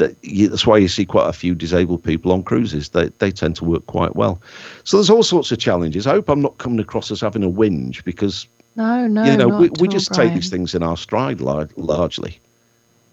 that's 0.00 0.66
why 0.66 0.78
you 0.78 0.88
see 0.88 1.04
quite 1.04 1.28
a 1.28 1.32
few 1.32 1.54
disabled 1.54 2.02
people 2.02 2.32
on 2.32 2.42
cruises. 2.42 2.88
They 2.90 3.08
they 3.18 3.30
tend 3.30 3.56
to 3.56 3.64
work 3.64 3.86
quite 3.86 4.16
well. 4.16 4.40
So 4.84 4.96
there's 4.96 5.10
all 5.10 5.22
sorts 5.22 5.52
of 5.52 5.58
challenges. 5.58 6.06
I 6.06 6.12
hope 6.12 6.28
I'm 6.28 6.42
not 6.42 6.58
coming 6.58 6.80
across 6.80 7.10
as 7.10 7.20
having 7.20 7.44
a 7.44 7.50
whinge 7.50 8.04
because 8.04 8.48
no, 8.76 9.06
no, 9.06 9.24
you 9.24 9.36
know 9.36 9.48
we, 9.48 9.70
we 9.80 9.88
just 9.88 10.10
Brian. 10.10 10.28
take 10.28 10.34
these 10.34 10.50
things 10.50 10.74
in 10.74 10.82
our 10.82 10.96
stride 10.96 11.40
largely. 11.40 12.40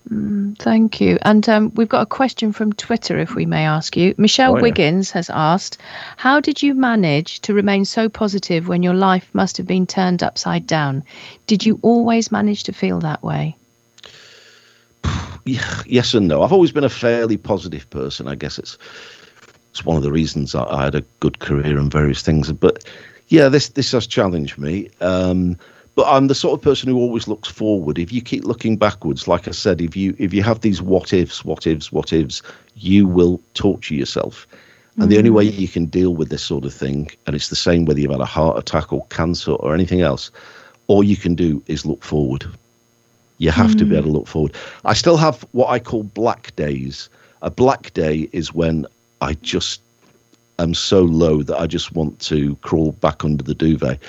Mm, 0.09 0.57
thank 0.57 1.01
you. 1.01 1.17
And 1.23 1.47
um, 1.49 1.71
we've 1.75 1.89
got 1.89 2.03
a 2.03 2.05
question 2.05 2.53
from 2.53 2.71
Twitter, 2.73 3.17
if 3.17 3.35
we 3.35 3.45
may 3.45 3.65
ask 3.65 3.97
you. 3.97 4.15
Michelle 4.17 4.53
oh, 4.53 4.55
yeah. 4.55 4.61
Wiggins 4.61 5.11
has 5.11 5.29
asked, 5.29 5.79
How 6.15 6.39
did 6.39 6.63
you 6.63 6.73
manage 6.73 7.41
to 7.41 7.53
remain 7.53 7.83
so 7.83 8.07
positive 8.07 8.67
when 8.67 8.83
your 8.83 8.93
life 8.93 9.29
must 9.33 9.57
have 9.57 9.67
been 9.67 9.85
turned 9.85 10.23
upside 10.23 10.65
down? 10.65 11.03
Did 11.45 11.65
you 11.65 11.79
always 11.81 12.31
manage 12.31 12.63
to 12.63 12.71
feel 12.71 12.99
that 12.99 13.21
way? 13.21 13.57
yes 15.85 16.13
and 16.13 16.27
no. 16.27 16.43
I've 16.43 16.53
always 16.53 16.71
been 16.71 16.83
a 16.83 16.89
fairly 16.89 17.37
positive 17.37 17.89
person. 17.89 18.27
I 18.27 18.35
guess 18.35 18.59
it's 18.59 18.77
it's 19.71 19.85
one 19.85 19.97
of 19.97 20.03
the 20.03 20.11
reasons 20.11 20.55
I, 20.55 20.63
I 20.63 20.85
had 20.85 20.95
a 20.95 21.01
good 21.19 21.39
career 21.39 21.77
and 21.77 21.91
various 21.91 22.21
things. 22.21 22.51
But 22.51 22.83
yeah, 23.27 23.49
this 23.49 23.69
this 23.69 23.91
has 23.91 24.07
challenged 24.07 24.57
me. 24.57 24.89
Um, 25.01 25.57
but 25.95 26.05
I'm 26.07 26.27
the 26.27 26.35
sort 26.35 26.53
of 26.53 26.63
person 26.63 26.89
who 26.89 26.97
always 26.97 27.27
looks 27.27 27.49
forward. 27.49 27.97
If 27.97 28.11
you 28.11 28.21
keep 28.21 28.43
looking 28.43 28.77
backwards, 28.77 29.27
like 29.27 29.47
I 29.47 29.51
said, 29.51 29.81
if 29.81 29.95
you 29.95 30.15
if 30.19 30.33
you 30.33 30.43
have 30.43 30.61
these 30.61 30.81
what 30.81 31.11
ifs, 31.11 31.43
what 31.43 31.65
ifs, 31.65 31.91
what 31.91 32.13
ifs, 32.13 32.43
you 32.75 33.07
will 33.07 33.41
torture 33.55 33.95
yourself. 33.95 34.47
And 34.95 35.03
mm-hmm. 35.03 35.09
the 35.09 35.17
only 35.17 35.29
way 35.29 35.47
mm. 35.47 35.57
you 35.57 35.67
can 35.67 35.85
deal 35.85 36.13
with 36.13 36.29
this 36.29 36.43
sort 36.43 36.65
of 36.65 36.73
thing, 36.73 37.09
and 37.25 37.35
it's 37.35 37.49
the 37.49 37.55
same 37.55 37.85
whether 37.85 37.99
you've 37.99 38.11
had 38.11 38.19
a 38.19 38.25
heart 38.25 38.57
attack 38.57 38.93
or 38.93 39.05
cancer 39.07 39.51
or 39.53 39.73
anything 39.73 40.01
else, 40.01 40.31
all 40.87 41.03
you 41.03 41.15
can 41.15 41.35
do 41.35 41.63
is 41.67 41.85
look 41.85 42.03
forward. 42.03 42.45
You 43.37 43.51
have 43.51 43.71
mm. 43.71 43.77
to 43.79 43.85
be 43.85 43.95
able 43.95 44.07
to 44.07 44.17
look 44.17 44.27
forward. 44.27 44.53
I 44.85 44.93
still 44.93 45.17
have 45.17 45.45
what 45.51 45.69
I 45.69 45.79
call 45.79 46.03
black 46.03 46.55
days. 46.55 47.09
A 47.41 47.51
black 47.51 47.93
day 47.93 48.29
is 48.31 48.53
when 48.53 48.85
I 49.21 49.33
just 49.35 49.81
am 50.59 50.73
so 50.73 51.01
low 51.03 51.43
that 51.43 51.59
I 51.59 51.67
just 51.67 51.93
want 51.93 52.19
to 52.21 52.55
crawl 52.57 52.93
back 52.93 53.23
under 53.23 53.43
the 53.43 53.53
duvet. 53.53 53.99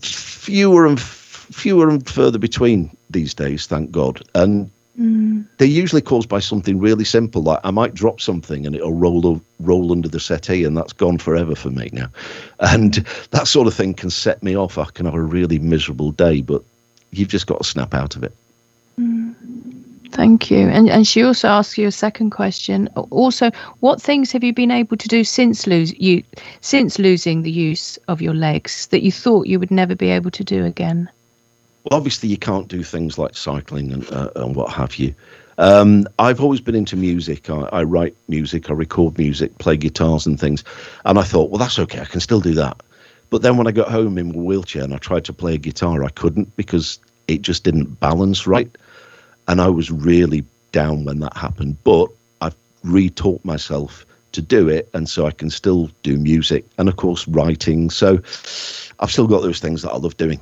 Fewer 0.00 0.86
and 0.86 0.98
f- 0.98 1.46
fewer 1.50 1.88
and 1.88 2.06
further 2.08 2.38
between 2.38 2.94
these 3.10 3.32
days, 3.32 3.66
thank 3.66 3.90
God. 3.90 4.22
And 4.34 4.70
Mm. 5.00 5.44
they're 5.58 5.66
usually 5.66 6.02
caused 6.02 6.28
by 6.28 6.38
something 6.38 6.78
really 6.78 7.04
simple, 7.04 7.42
like 7.42 7.58
I 7.64 7.72
might 7.72 7.94
drop 7.94 8.20
something 8.20 8.64
and 8.64 8.76
it'll 8.76 8.92
roll 8.92 9.26
o- 9.26 9.40
roll 9.58 9.90
under 9.90 10.08
the 10.08 10.20
settee, 10.20 10.62
and 10.62 10.76
that's 10.76 10.92
gone 10.92 11.18
forever 11.18 11.56
for 11.56 11.70
me 11.70 11.90
now. 11.92 12.08
And 12.60 13.04
that 13.32 13.48
sort 13.48 13.66
of 13.66 13.74
thing 13.74 13.94
can 13.94 14.10
set 14.10 14.40
me 14.42 14.56
off. 14.56 14.78
I 14.78 14.84
can 14.84 15.06
have 15.06 15.14
a 15.16 15.20
really 15.20 15.58
miserable 15.58 16.12
day, 16.12 16.42
but 16.42 16.62
you've 17.18 17.28
just 17.28 17.46
got 17.46 17.58
to 17.58 17.64
snap 17.64 17.94
out 17.94 18.16
of 18.16 18.24
it. 18.24 18.32
Thank 20.14 20.48
you. 20.48 20.68
And 20.68 20.88
and 20.88 21.06
she 21.06 21.24
also 21.24 21.48
asks 21.48 21.76
you 21.76 21.88
a 21.88 21.92
second 21.92 22.30
question. 22.30 22.88
Also, 23.10 23.50
what 23.80 24.00
things 24.00 24.30
have 24.30 24.44
you 24.44 24.52
been 24.52 24.70
able 24.70 24.96
to 24.96 25.08
do 25.08 25.24
since 25.24 25.66
lose 25.66 25.92
you 25.98 26.22
since 26.60 27.00
losing 27.00 27.42
the 27.42 27.50
use 27.50 27.98
of 28.06 28.22
your 28.22 28.34
legs 28.34 28.86
that 28.88 29.02
you 29.02 29.10
thought 29.10 29.48
you 29.48 29.58
would 29.58 29.72
never 29.72 29.96
be 29.96 30.10
able 30.10 30.30
to 30.30 30.44
do 30.44 30.64
again? 30.64 31.10
Well, 31.84 31.98
obviously, 31.98 32.28
you 32.28 32.38
can't 32.38 32.68
do 32.68 32.84
things 32.84 33.18
like 33.18 33.36
cycling 33.36 33.92
and, 33.92 34.10
uh, 34.12 34.30
and 34.36 34.54
what 34.54 34.72
have 34.72 34.94
you. 34.96 35.14
Um, 35.58 36.06
I've 36.18 36.40
always 36.40 36.60
been 36.60 36.74
into 36.74 36.96
music. 36.96 37.50
I, 37.50 37.68
I 37.72 37.82
write 37.82 38.16
music, 38.28 38.70
I 38.70 38.72
record 38.72 39.18
music, 39.18 39.58
play 39.58 39.76
guitars 39.76 40.26
and 40.26 40.38
things. 40.38 40.64
And 41.04 41.18
I 41.18 41.22
thought, 41.22 41.50
well, 41.50 41.58
that's 41.58 41.78
okay. 41.78 42.00
I 42.00 42.06
can 42.06 42.20
still 42.20 42.40
do 42.40 42.54
that. 42.54 42.80
But 43.34 43.42
then 43.42 43.56
when 43.56 43.66
I 43.66 43.72
got 43.72 43.90
home 43.90 44.16
in 44.16 44.28
my 44.28 44.36
wheelchair 44.36 44.84
and 44.84 44.94
I 44.94 44.98
tried 44.98 45.24
to 45.24 45.32
play 45.32 45.54
a 45.54 45.58
guitar, 45.58 46.04
I 46.04 46.08
couldn't 46.10 46.54
because 46.54 47.00
it 47.26 47.42
just 47.42 47.64
didn't 47.64 47.98
balance 47.98 48.46
right. 48.46 48.70
And 49.48 49.60
I 49.60 49.68
was 49.70 49.90
really 49.90 50.44
down 50.70 51.04
when 51.04 51.18
that 51.18 51.36
happened. 51.36 51.76
But 51.82 52.10
I've 52.42 52.54
retaught 52.84 53.44
myself 53.44 54.06
to 54.30 54.40
do 54.40 54.68
it. 54.68 54.88
And 54.94 55.08
so 55.08 55.26
I 55.26 55.32
can 55.32 55.50
still 55.50 55.90
do 56.04 56.16
music 56.16 56.64
and, 56.78 56.88
of 56.88 56.94
course, 56.94 57.26
writing. 57.26 57.90
So 57.90 58.20
I've 59.00 59.10
still 59.10 59.26
got 59.26 59.42
those 59.42 59.58
things 59.58 59.82
that 59.82 59.90
I 59.90 59.96
love 59.96 60.16
doing. 60.16 60.38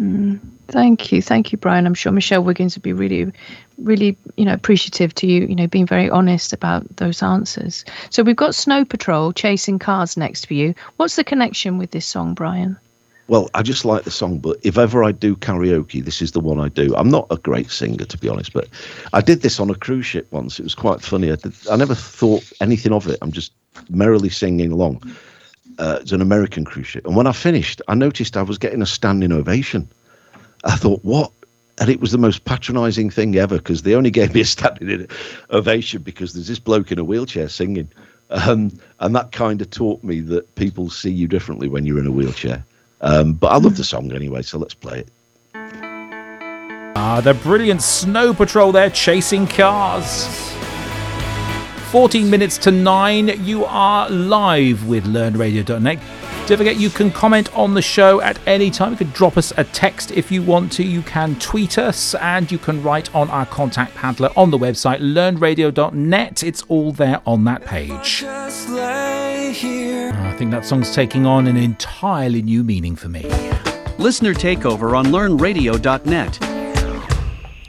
Mm-hmm. 0.00 0.48
Thank 0.68 1.12
you, 1.12 1.22
thank 1.22 1.52
you, 1.52 1.58
Brian. 1.58 1.86
I'm 1.86 1.94
sure 1.94 2.10
Michelle 2.10 2.42
Wiggins 2.42 2.74
would 2.74 2.82
be 2.82 2.92
really, 2.92 3.30
really, 3.78 4.16
you 4.36 4.44
know, 4.44 4.54
appreciative 4.54 5.14
to 5.16 5.26
you, 5.26 5.46
you 5.46 5.54
know, 5.54 5.66
being 5.66 5.86
very 5.86 6.10
honest 6.10 6.52
about 6.52 6.96
those 6.96 7.22
answers. 7.22 7.84
So 8.10 8.22
we've 8.22 8.34
got 8.34 8.54
Snow 8.54 8.84
Patrol 8.84 9.32
chasing 9.32 9.78
cars 9.78 10.16
next 10.16 10.46
for 10.46 10.54
you. 10.54 10.74
What's 10.96 11.16
the 11.16 11.24
connection 11.24 11.78
with 11.78 11.90
this 11.90 12.06
song, 12.06 12.34
Brian? 12.34 12.76
Well, 13.26 13.48
I 13.54 13.62
just 13.62 13.84
like 13.84 14.04
the 14.04 14.10
song, 14.10 14.38
but 14.38 14.58
if 14.62 14.76
ever 14.76 15.02
I 15.02 15.12
do 15.12 15.36
karaoke, 15.36 16.04
this 16.04 16.20
is 16.20 16.32
the 16.32 16.40
one 16.40 16.60
I 16.60 16.68
do. 16.68 16.94
I'm 16.96 17.08
not 17.08 17.26
a 17.30 17.36
great 17.36 17.70
singer, 17.70 18.04
to 18.04 18.18
be 18.18 18.28
honest, 18.28 18.52
but 18.52 18.68
I 19.12 19.22
did 19.22 19.40
this 19.40 19.60
on 19.60 19.70
a 19.70 19.74
cruise 19.74 20.04
ship 20.04 20.26
once. 20.30 20.58
It 20.58 20.64
was 20.64 20.74
quite 20.74 21.00
funny. 21.00 21.30
I, 21.30 21.36
did, 21.36 21.54
I 21.70 21.76
never 21.76 21.94
thought 21.94 22.52
anything 22.60 22.92
of 22.92 23.06
it. 23.06 23.18
I'm 23.22 23.32
just 23.32 23.52
merrily 23.88 24.28
singing 24.28 24.72
along. 24.72 25.02
Uh, 25.78 25.98
it's 26.00 26.12
an 26.12 26.20
American 26.20 26.64
cruise 26.64 26.86
ship. 26.86 27.06
And 27.06 27.16
when 27.16 27.26
I 27.26 27.32
finished, 27.32 27.82
I 27.88 27.94
noticed 27.94 28.36
I 28.36 28.42
was 28.42 28.58
getting 28.58 28.82
a 28.82 28.86
standing 28.86 29.32
ovation. 29.32 29.88
I 30.64 30.76
thought, 30.76 31.04
what? 31.04 31.32
And 31.78 31.90
it 31.90 32.00
was 32.00 32.12
the 32.12 32.18
most 32.18 32.44
patronizing 32.44 33.10
thing 33.10 33.34
ever 33.36 33.58
because 33.58 33.82
they 33.82 33.94
only 33.94 34.10
gave 34.10 34.34
me 34.34 34.40
a 34.40 34.44
standing 34.44 35.08
ovation 35.50 36.02
because 36.02 36.32
there's 36.32 36.48
this 36.48 36.60
bloke 36.60 36.92
in 36.92 36.98
a 36.98 37.04
wheelchair 37.04 37.48
singing. 37.48 37.88
Um, 38.30 38.72
and 39.00 39.14
that 39.14 39.32
kind 39.32 39.60
of 39.60 39.70
taught 39.70 40.02
me 40.02 40.20
that 40.20 40.54
people 40.54 40.90
see 40.90 41.10
you 41.10 41.26
differently 41.28 41.68
when 41.68 41.84
you're 41.84 41.98
in 41.98 42.06
a 42.06 42.12
wheelchair. 42.12 42.64
Um, 43.00 43.34
but 43.34 43.48
I 43.48 43.58
love 43.58 43.76
the 43.76 43.84
song 43.84 44.12
anyway, 44.12 44.42
so 44.42 44.58
let's 44.58 44.74
play 44.74 45.00
it. 45.00 45.08
Ah, 46.96 47.20
the 47.22 47.34
brilliant 47.34 47.82
Snow 47.82 48.32
Patrol 48.32 48.72
there 48.72 48.88
chasing 48.88 49.46
cars. 49.46 50.53
14 51.94 52.28
minutes 52.28 52.58
to 52.58 52.72
9, 52.72 53.44
you 53.46 53.64
are 53.66 54.10
live 54.10 54.84
with 54.88 55.04
learnradio.net. 55.04 56.00
Don't 56.48 56.58
forget 56.58 56.74
you 56.76 56.90
can 56.90 57.08
comment 57.12 57.56
on 57.56 57.72
the 57.72 57.82
show 57.82 58.20
at 58.20 58.36
any 58.48 58.68
time. 58.68 58.90
You 58.90 58.96
can 58.98 59.10
drop 59.10 59.36
us 59.36 59.52
a 59.58 59.62
text 59.62 60.10
if 60.10 60.32
you 60.32 60.42
want 60.42 60.72
to. 60.72 60.82
You 60.82 61.02
can 61.02 61.38
tweet 61.38 61.78
us 61.78 62.16
and 62.16 62.50
you 62.50 62.58
can 62.58 62.82
write 62.82 63.14
on 63.14 63.30
our 63.30 63.46
contact 63.46 63.92
handler 63.92 64.30
on 64.36 64.50
the 64.50 64.58
website 64.58 64.98
learnradio.net. 64.98 66.42
It's 66.42 66.62
all 66.62 66.90
there 66.90 67.22
on 67.26 67.44
that 67.44 67.64
page. 67.64 68.24
I 68.26 68.50
think 70.36 70.50
that 70.50 70.66
song's 70.66 70.92
taking 70.92 71.26
on 71.26 71.46
an 71.46 71.56
entirely 71.56 72.42
new 72.42 72.64
meaning 72.64 72.96
for 72.96 73.08
me. 73.08 73.22
Listener 73.98 74.34
Takeover 74.34 74.98
on 74.98 75.06
LearnRadio.net. 75.06 76.53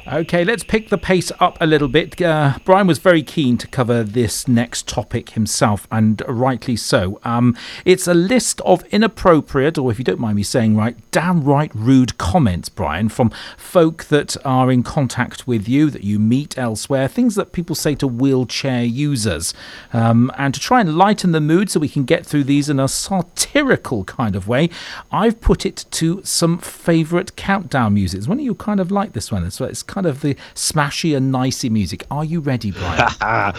Okay, 0.07 0.45
let's 0.45 0.63
pick 0.63 0.89
the 0.89 0.99
pace 0.99 1.31
up 1.39 1.57
a 1.59 1.65
little 1.65 1.87
bit. 1.87 2.21
Uh, 2.21 2.59
Brian 2.63 2.85
was 2.85 2.99
very 2.99 3.23
keen 3.23 3.57
to 3.57 3.65
cover 3.65 4.03
this 4.03 4.47
next 4.47 4.87
topic 4.87 5.31
himself, 5.31 5.87
and 5.91 6.21
rightly 6.27 6.75
so. 6.75 7.19
Um, 7.23 7.57
it's 7.85 8.07
a 8.07 8.13
list 8.13 8.61
of 8.61 8.85
inappropriate, 8.91 9.79
or 9.79 9.89
if 9.89 9.97
you 9.97 10.05
don't 10.05 10.19
mind 10.19 10.35
me 10.35 10.43
saying 10.43 10.75
right, 10.75 10.95
downright 11.09 11.71
rude 11.73 12.19
comments, 12.19 12.69
Brian, 12.69 13.09
from 13.09 13.31
folk 13.57 14.03
that 14.05 14.37
are 14.45 14.71
in 14.71 14.83
contact 14.83 15.47
with 15.47 15.67
you, 15.67 15.89
that 15.89 16.03
you 16.03 16.19
meet 16.19 16.55
elsewhere, 16.55 17.07
things 17.07 17.33
that 17.33 17.51
people 17.51 17.75
say 17.75 17.95
to 17.95 18.07
wheelchair 18.07 18.83
users. 18.83 19.55
Um, 19.91 20.31
and 20.37 20.53
to 20.53 20.59
try 20.59 20.81
and 20.81 20.95
lighten 20.95 21.31
the 21.31 21.41
mood 21.41 21.71
so 21.71 21.79
we 21.79 21.89
can 21.89 22.03
get 22.03 22.27
through 22.27 22.43
these 22.43 22.69
in 22.69 22.79
a 22.79 22.87
satirical 22.87 24.03
kind 24.03 24.35
of 24.35 24.47
way, 24.47 24.69
I've 25.11 25.41
put 25.41 25.65
it 25.65 25.85
to 25.89 26.21
some 26.23 26.59
favourite 26.59 27.35
countdown 27.35 27.95
music. 27.95 28.23
One 28.27 28.37
of 28.37 28.45
you 28.45 28.53
kind 28.53 28.79
of 28.79 28.91
like 28.91 29.13
this 29.13 29.31
one. 29.31 29.43
It's, 29.43 29.59
it's 29.59 29.81
kind 29.95 30.05
of 30.05 30.19
the 30.19 30.36
smashy 30.55 31.15
and 31.15 31.31
nicey 31.31 31.69
music. 31.69 32.05
Are 32.12 32.25
you 32.25 32.41
ready, 32.41 32.71
Brian? 32.71 33.13
are, 33.21 33.53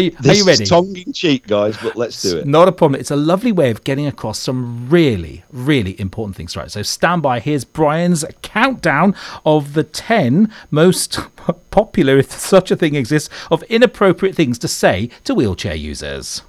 you, 0.00 0.12
are 0.18 0.22
This 0.22 0.38
you 0.38 0.46
ready? 0.46 0.64
tongue 0.64 0.96
in 0.96 1.12
cheek, 1.12 1.46
guys, 1.46 1.76
but 1.76 1.94
let's 1.94 2.22
do 2.22 2.38
it. 2.38 2.46
Not 2.46 2.68
a 2.68 2.72
problem. 2.72 2.98
It's 2.98 3.10
a 3.10 3.16
lovely 3.16 3.52
way 3.52 3.70
of 3.70 3.84
getting 3.84 4.06
across 4.06 4.38
some 4.38 4.88
really, 4.88 5.44
really 5.52 6.00
important 6.00 6.36
things. 6.36 6.56
Right. 6.56 6.70
So 6.70 6.80
stand 6.80 7.20
by. 7.20 7.38
Here's 7.38 7.66
Brian's 7.66 8.24
countdown 8.40 9.14
of 9.44 9.74
the 9.74 9.84
10 9.84 10.50
most 10.70 11.18
popular, 11.70 12.16
if 12.16 12.32
such 12.32 12.70
a 12.70 12.76
thing 12.76 12.94
exists, 12.94 13.28
of 13.50 13.62
inappropriate 13.64 14.34
things 14.34 14.58
to 14.60 14.68
say 14.68 15.10
to 15.24 15.34
wheelchair 15.34 15.74
users. 15.74 16.40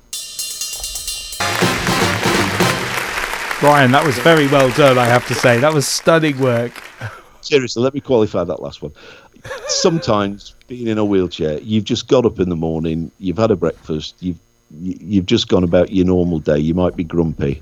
Brian, 3.59 3.91
that 3.91 4.05
was 4.05 4.17
very 4.19 4.47
well 4.47 4.69
done, 4.71 4.97
I 4.97 5.05
have 5.05 5.27
to 5.27 5.33
say. 5.33 5.59
That 5.59 5.73
was 5.73 5.85
stunning 5.85 6.39
work. 6.39 6.81
Seriously, 7.41 7.83
let 7.83 7.93
me 7.93 7.99
qualify 8.01 8.43
that 8.43 8.59
last 8.59 8.81
one. 8.81 8.91
Sometimes 9.67 10.55
being 10.67 10.87
in 10.87 10.97
a 10.97 11.05
wheelchair, 11.05 11.59
you've 11.59 11.83
just 11.83 12.07
got 12.07 12.25
up 12.25 12.39
in 12.39 12.49
the 12.49 12.55
morning, 12.55 13.11
you've 13.19 13.37
had 13.37 13.51
a 13.51 13.55
breakfast, 13.55 14.15
you've 14.19 14.39
you- 14.81 14.97
you've 14.99 15.25
just 15.27 15.47
gone 15.47 15.63
about 15.63 15.91
your 15.91 16.05
normal 16.05 16.39
day. 16.39 16.57
You 16.57 16.73
might 16.73 16.95
be 16.95 17.03
grumpy. 17.03 17.61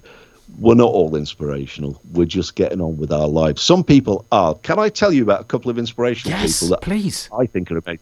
We're 0.59 0.73
not 0.75 0.89
all 0.91 1.15
inspirational. 1.15 1.99
We're 2.13 2.25
just 2.25 2.55
getting 2.55 2.79
on 2.79 2.97
with 2.97 3.11
our 3.11 3.27
lives. 3.27 3.61
Some 3.61 3.83
people 3.83 4.25
are. 4.31 4.55
Can 4.55 4.79
I 4.79 4.87
tell 4.89 5.11
you 5.11 5.21
about 5.21 5.41
a 5.41 5.43
couple 5.43 5.69
of 5.69 5.77
inspirational 5.77 6.39
Yes, 6.39 6.61
people 6.61 6.69
that 6.75 6.81
please. 6.81 7.29
I 7.37 7.45
think 7.45 7.69
are 7.71 7.77
amazing? 7.77 7.99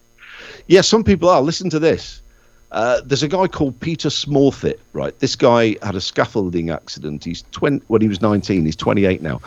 Yeah, 0.67 0.81
some 0.81 1.03
people 1.03 1.29
are. 1.29 1.41
Listen 1.41 1.69
to 1.71 1.79
this. 1.79 2.21
Uh, 2.71 3.01
there's 3.03 3.23
a 3.23 3.27
guy 3.27 3.47
called 3.47 3.77
Peter 3.79 4.09
Smallfit, 4.09 4.77
right? 4.93 5.17
This 5.19 5.35
guy 5.35 5.75
had 5.81 5.95
a 5.95 6.01
scaffolding 6.01 6.69
accident. 6.69 7.23
He's 7.23 7.43
20, 7.51 7.83
when 7.87 8.01
he 8.01 8.07
was 8.07 8.21
19. 8.21 8.65
He's 8.65 8.75
28 8.75 9.21
now. 9.21 9.41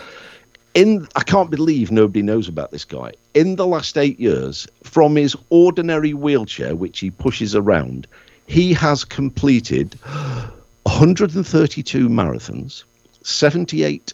In 0.75 1.07
I 1.15 1.23
can't 1.23 1.51
believe 1.51 1.91
nobody 1.93 2.23
knows 2.23 2.49
about 2.49 2.73
this 2.73 2.85
guy. 2.85 3.13
In 3.35 3.57
the 3.57 3.67
last 3.67 3.97
eight 3.97 4.19
years, 4.19 4.67
from 4.83 5.15
his 5.17 5.37
ordinary 5.51 6.15
wheelchair, 6.15 6.75
which 6.75 6.99
he 6.99 7.11
pushes 7.11 7.55
around, 7.55 8.07
he 8.47 8.73
has 8.75 9.05
completed 9.05 9.95
132 10.83 12.09
marathons, 12.09 12.85
78 13.23 14.13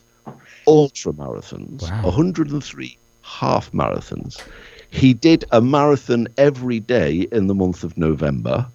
ultra 0.67 1.13
marathons, 1.13 1.83
Wow. 1.91 2.03
103 2.05 2.99
half 3.23 3.73
marathons. 3.73 4.41
He 4.91 5.15
did 5.15 5.45
a 5.53 5.61
marathon 5.61 6.29
every 6.37 6.81
day 6.81 7.27
in 7.33 7.47
the 7.47 7.55
month 7.55 7.85
of 7.85 7.97
November. 7.97 8.67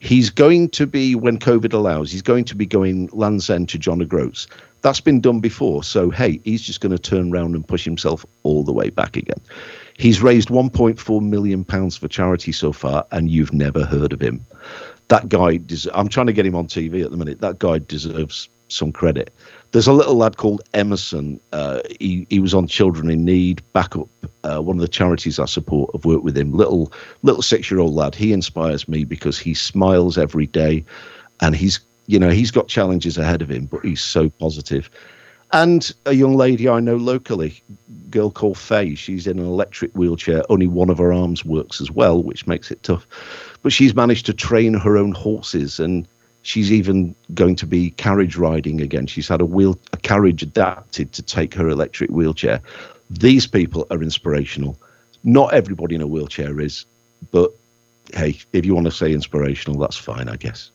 He's 0.00 0.30
going 0.30 0.68
to 0.70 0.86
be, 0.86 1.14
when 1.14 1.38
COVID 1.38 1.72
allows, 1.72 2.10
he's 2.12 2.22
going 2.22 2.44
to 2.44 2.54
be 2.56 2.66
going 2.66 3.08
Land's 3.12 3.50
End 3.50 3.68
to 3.70 3.78
John 3.78 4.00
O'Groats. 4.00 4.46
That's 4.82 5.00
been 5.00 5.20
done 5.20 5.40
before. 5.40 5.82
So, 5.82 6.10
hey, 6.10 6.40
he's 6.44 6.62
just 6.62 6.80
going 6.80 6.96
to 6.96 6.98
turn 6.98 7.32
around 7.32 7.54
and 7.54 7.66
push 7.66 7.84
himself 7.84 8.24
all 8.42 8.62
the 8.62 8.72
way 8.72 8.90
back 8.90 9.16
again. 9.16 9.40
He's 9.96 10.22
raised 10.22 10.48
1.4 10.48 11.22
million 11.22 11.64
pounds 11.64 11.96
for 11.96 12.08
charity 12.08 12.52
so 12.52 12.72
far, 12.72 13.04
and 13.10 13.30
you've 13.30 13.52
never 13.52 13.84
heard 13.84 14.12
of 14.12 14.20
him. 14.20 14.44
That 15.08 15.28
guy, 15.28 15.56
des- 15.56 15.90
I'm 15.94 16.08
trying 16.08 16.26
to 16.26 16.32
get 16.32 16.46
him 16.46 16.54
on 16.54 16.66
TV 16.66 17.04
at 17.04 17.10
the 17.10 17.16
minute. 17.16 17.40
That 17.40 17.58
guy 17.58 17.78
deserves 17.78 18.48
some 18.68 18.92
credit. 18.92 19.32
There's 19.72 19.86
a 19.86 19.92
little 19.92 20.14
lad 20.14 20.36
called 20.36 20.62
Emerson. 20.74 21.40
Uh, 21.52 21.80
he, 22.00 22.26
he 22.30 22.38
was 22.38 22.54
on 22.54 22.66
Children 22.66 23.10
in 23.10 23.24
Need, 23.24 23.62
backup, 23.72 24.08
uh, 24.44 24.60
one 24.60 24.76
of 24.76 24.80
the 24.80 24.88
charities 24.88 25.38
I 25.38 25.46
support. 25.46 25.90
I've 25.94 26.04
worked 26.04 26.24
with 26.24 26.36
him. 26.36 26.52
Little 26.52 26.92
little 27.22 27.42
six 27.42 27.70
year 27.70 27.80
old 27.80 27.94
lad. 27.94 28.14
He 28.14 28.32
inspires 28.32 28.88
me 28.88 29.04
because 29.04 29.38
he 29.38 29.54
smiles 29.54 30.16
every 30.16 30.46
day, 30.46 30.84
and 31.40 31.56
he's 31.56 31.80
you 32.08 32.18
know 32.18 32.30
he's 32.30 32.50
got 32.50 32.66
challenges 32.66 33.16
ahead 33.16 33.42
of 33.42 33.50
him, 33.50 33.66
but 33.66 33.84
he's 33.84 34.00
so 34.00 34.28
positive. 34.28 34.90
And 35.52 35.90
a 36.06 36.12
young 36.12 36.34
lady 36.34 36.68
I 36.68 36.80
know 36.80 36.96
locally, 36.96 37.62
girl 38.10 38.30
called 38.30 38.58
Faye. 38.58 38.94
She's 38.94 39.26
in 39.26 39.38
an 39.38 39.46
electric 39.46 39.92
wheelchair. 39.92 40.42
Only 40.50 40.66
one 40.66 40.90
of 40.90 40.98
her 40.98 41.12
arms 41.12 41.44
works 41.44 41.80
as 41.80 41.90
well, 41.90 42.22
which 42.22 42.46
makes 42.46 42.70
it 42.70 42.82
tough. 42.82 43.06
But 43.62 43.72
she's 43.72 43.94
managed 43.94 44.26
to 44.26 44.34
train 44.34 44.74
her 44.74 44.96
own 44.96 45.12
horses, 45.12 45.78
and 45.78 46.08
she's 46.42 46.72
even 46.72 47.14
going 47.34 47.56
to 47.56 47.66
be 47.66 47.90
carriage 47.92 48.36
riding 48.36 48.80
again. 48.80 49.06
She's 49.06 49.28
had 49.28 49.40
a 49.40 49.46
wheel, 49.46 49.78
a 49.92 49.98
carriage 49.98 50.42
adapted 50.42 51.12
to 51.12 51.22
take 51.22 51.54
her 51.54 51.68
electric 51.68 52.10
wheelchair. 52.10 52.60
These 53.10 53.46
people 53.46 53.86
are 53.90 54.02
inspirational. 54.02 54.78
Not 55.24 55.52
everybody 55.52 55.94
in 55.94 56.02
a 56.02 56.06
wheelchair 56.06 56.58
is, 56.60 56.86
but 57.32 57.52
hey, 58.14 58.38
if 58.54 58.64
you 58.64 58.74
want 58.74 58.86
to 58.86 58.92
say 58.92 59.12
inspirational, 59.12 59.78
that's 59.78 59.96
fine, 59.96 60.28
I 60.28 60.36
guess. 60.36 60.70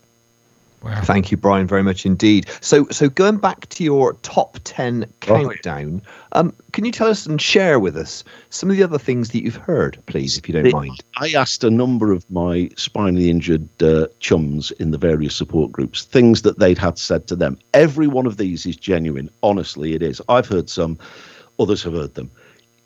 Wow. 0.84 1.00
Thank 1.00 1.30
you, 1.30 1.38
Brian, 1.38 1.66
very 1.66 1.82
much 1.82 2.04
indeed. 2.04 2.46
So, 2.60 2.86
so 2.90 3.08
going 3.08 3.38
back 3.38 3.66
to 3.70 3.82
your 3.82 4.12
top 4.20 4.58
ten 4.64 5.10
countdown, 5.20 6.02
um, 6.32 6.54
can 6.72 6.84
you 6.84 6.92
tell 6.92 7.08
us 7.08 7.24
and 7.24 7.40
share 7.40 7.80
with 7.80 7.96
us 7.96 8.22
some 8.50 8.70
of 8.70 8.76
the 8.76 8.82
other 8.82 8.98
things 8.98 9.30
that 9.30 9.42
you've 9.42 9.56
heard, 9.56 9.96
please, 10.04 10.36
if 10.36 10.46
you 10.46 10.52
don't 10.52 10.70
mind? 10.72 11.02
I 11.16 11.30
asked 11.30 11.64
a 11.64 11.70
number 11.70 12.12
of 12.12 12.30
my 12.30 12.68
spinally 12.76 13.30
injured 13.30 13.66
uh, 13.82 14.08
chums 14.20 14.72
in 14.72 14.90
the 14.90 14.98
various 14.98 15.34
support 15.34 15.72
groups 15.72 16.04
things 16.04 16.42
that 16.42 16.58
they'd 16.58 16.76
had 16.76 16.98
said 16.98 17.28
to 17.28 17.36
them. 17.36 17.56
Every 17.72 18.06
one 18.06 18.26
of 18.26 18.36
these 18.36 18.66
is 18.66 18.76
genuine. 18.76 19.30
Honestly, 19.42 19.94
it 19.94 20.02
is. 20.02 20.20
I've 20.28 20.46
heard 20.46 20.68
some, 20.68 20.98
others 21.58 21.82
have 21.84 21.94
heard 21.94 22.14
them. 22.14 22.30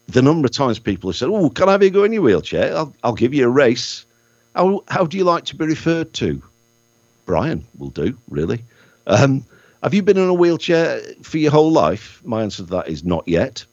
The 0.07 0.23
number 0.23 0.47
of 0.47 0.53
times 0.53 0.79
people 0.79 1.11
have 1.11 1.17
said, 1.17 1.31
"Oh, 1.31 1.51
can 1.51 1.69
I 1.69 1.73
have 1.73 1.83
you 1.83 1.91
go 1.91 2.05
in 2.05 2.13
your 2.13 2.23
wheelchair? 2.23 2.77
I'll, 2.77 2.95
I'll 3.03 3.15
give 3.15 3.35
you 3.35 3.45
a 3.45 3.51
race." 3.51 4.07
How, 4.55 4.85
how 4.87 5.05
do 5.05 5.17
you 5.17 5.25
like 5.25 5.45
to 5.47 5.57
be 5.57 5.67
referred 5.67 6.13
to? 6.15 6.41
Brian 7.29 7.63
will 7.77 7.91
do, 7.91 8.17
really. 8.31 8.65
Um, 9.07 9.45
have 9.83 9.93
you 9.93 10.03
been 10.03 10.17
in 10.17 10.29
a 10.29 10.35
wheelchair 10.35 11.01
for 11.23 11.37
your 11.37 11.51
whole 11.51 11.71
life? 11.71 12.23
My 12.25 12.43
answer 12.43 12.65
to 12.65 12.71
that 12.71 12.89
is 12.89 13.05
not 13.05 13.29
yet. 13.29 13.67